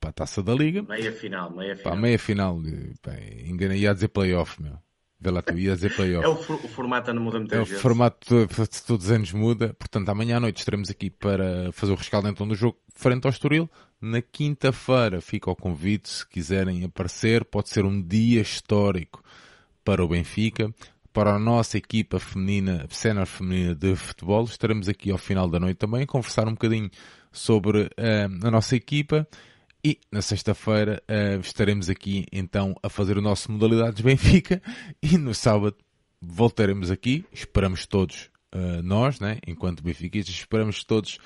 para 0.00 0.10
a 0.10 0.12
taça 0.12 0.42
da 0.42 0.52
Liga. 0.52 0.82
Meia 0.82 1.12
final, 1.12 1.50
meia 1.50 1.76
final. 1.76 1.92
Pá, 1.92 2.00
meia 2.00 2.18
final. 2.18 2.60
Bem, 2.60 3.48
enganei, 3.48 3.78
ia 3.78 3.94
dizer 3.94 4.08
playoff, 4.08 4.60
meu. 4.60 4.76
Vê 5.18 5.30
lá 5.30 5.40
tu, 5.40 5.58
ia 5.58 5.74
dizer 5.74 5.94
playoff. 5.94 6.24
É 6.24 6.28
o, 6.28 6.36
for, 6.36 6.56
o 6.56 6.68
formato 6.68 7.12
não 7.12 7.22
muda 7.22 7.38
muitas 7.38 7.58
é, 7.58 7.62
vezes. 7.62 7.78
O 7.78 7.80
formato 7.80 8.46
de 8.46 8.82
todos 8.82 9.06
os 9.06 9.10
anos 9.10 9.32
muda. 9.32 9.74
Portanto, 9.74 10.08
amanhã 10.10 10.36
à 10.36 10.40
noite 10.40 10.58
estaremos 10.58 10.90
aqui 10.90 11.08
para 11.08 11.72
fazer 11.72 11.92
o 11.92 11.96
rescaldo 11.96 12.28
então 12.28 12.46
do 12.46 12.54
jogo 12.54 12.78
frente 12.94 13.24
ao 13.24 13.30
Estoril. 13.30 13.68
Na 14.00 14.20
quinta-feira 14.20 15.20
fica 15.22 15.50
o 15.50 15.56
convite, 15.56 16.08
se 16.10 16.28
quiserem 16.28 16.84
aparecer, 16.84 17.44
pode 17.44 17.70
ser 17.70 17.84
um 17.86 18.00
dia 18.00 18.42
histórico 18.42 19.22
para 19.82 20.04
o 20.04 20.08
Benfica, 20.08 20.72
para 21.14 21.34
a 21.34 21.38
nossa 21.38 21.78
equipa 21.78 22.20
feminina, 22.20 22.86
cena 22.90 23.24
feminina 23.24 23.74
de 23.74 23.96
futebol. 23.96 24.44
Estaremos 24.44 24.86
aqui 24.86 25.10
ao 25.10 25.16
final 25.16 25.48
da 25.48 25.58
noite 25.58 25.78
também 25.78 26.02
a 26.02 26.06
conversar 26.06 26.46
um 26.46 26.52
bocadinho 26.52 26.90
sobre 27.32 27.84
uh, 27.84 28.46
a 28.46 28.50
nossa 28.50 28.76
equipa 28.76 29.26
e 29.86 30.00
na 30.10 30.20
sexta-feira 30.20 31.00
uh, 31.08 31.38
estaremos 31.38 31.88
aqui 31.88 32.26
então 32.32 32.74
a 32.82 32.88
fazer 32.88 33.16
o 33.16 33.22
nosso 33.22 33.52
Modalidades 33.52 34.00
Benfica 34.00 34.60
e 35.00 35.16
no 35.16 35.32
sábado 35.32 35.76
voltaremos 36.20 36.90
aqui. 36.90 37.24
Esperamos 37.32 37.86
todos 37.86 38.28
uh, 38.52 38.82
nós, 38.82 39.20
né, 39.20 39.38
enquanto 39.46 39.84
benfiquistas, 39.84 40.34
esperamos 40.34 40.82
todos 40.82 41.20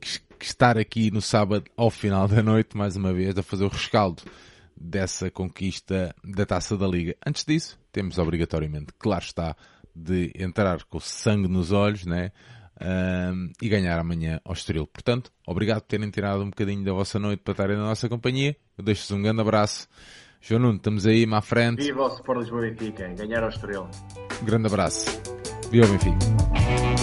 que, 0.00 0.20
que 0.38 0.44
estar 0.44 0.78
aqui 0.78 1.10
no 1.10 1.20
sábado 1.20 1.64
ao 1.76 1.90
final 1.90 2.28
da 2.28 2.40
noite 2.40 2.76
mais 2.76 2.94
uma 2.94 3.12
vez 3.12 3.36
a 3.36 3.42
fazer 3.42 3.64
o 3.64 3.68
rescaldo 3.68 4.22
dessa 4.76 5.28
conquista 5.28 6.14
da 6.22 6.46
Taça 6.46 6.76
da 6.76 6.86
Liga. 6.86 7.16
Antes 7.26 7.44
disso, 7.44 7.76
temos 7.90 8.16
obrigatoriamente, 8.16 8.92
claro 8.96 9.24
está, 9.24 9.56
de 9.92 10.30
entrar 10.38 10.84
com 10.84 11.00
sangue 11.00 11.48
nos 11.48 11.72
olhos, 11.72 12.06
né? 12.06 12.30
Um, 12.80 13.50
e 13.60 13.68
ganhar 13.68 13.98
amanhã 13.98 14.40
ao 14.44 14.52
Estoril. 14.52 14.86
Portanto, 14.86 15.30
obrigado 15.46 15.80
por 15.82 15.88
terem 15.88 16.10
tirado 16.10 16.42
um 16.42 16.50
bocadinho 16.50 16.84
da 16.84 16.92
vossa 16.92 17.18
noite 17.18 17.40
para 17.42 17.52
estarem 17.52 17.76
na 17.76 17.84
nossa 17.84 18.08
companhia. 18.08 18.56
Eu 18.76 18.84
deixo-vos 18.84 19.10
um 19.12 19.22
grande 19.22 19.40
abraço. 19.40 19.88
João 20.40 20.60
Nuno, 20.60 20.76
estamos 20.76 21.06
aí, 21.06 21.26
à 21.32 21.40
frente. 21.40 21.82
Viva 21.82 22.02
o 22.02 22.08
Sport 22.08 22.40
Lisboa 22.40 22.62
Benfica, 22.62 23.08
ganhar 23.08 23.42
ao 23.42 23.48
Estoril. 23.48 23.88
Um 24.42 24.44
grande 24.44 24.66
abraço. 24.66 25.06
Viva 25.70 25.86
o 25.86 25.90
Benfica. 25.90 26.93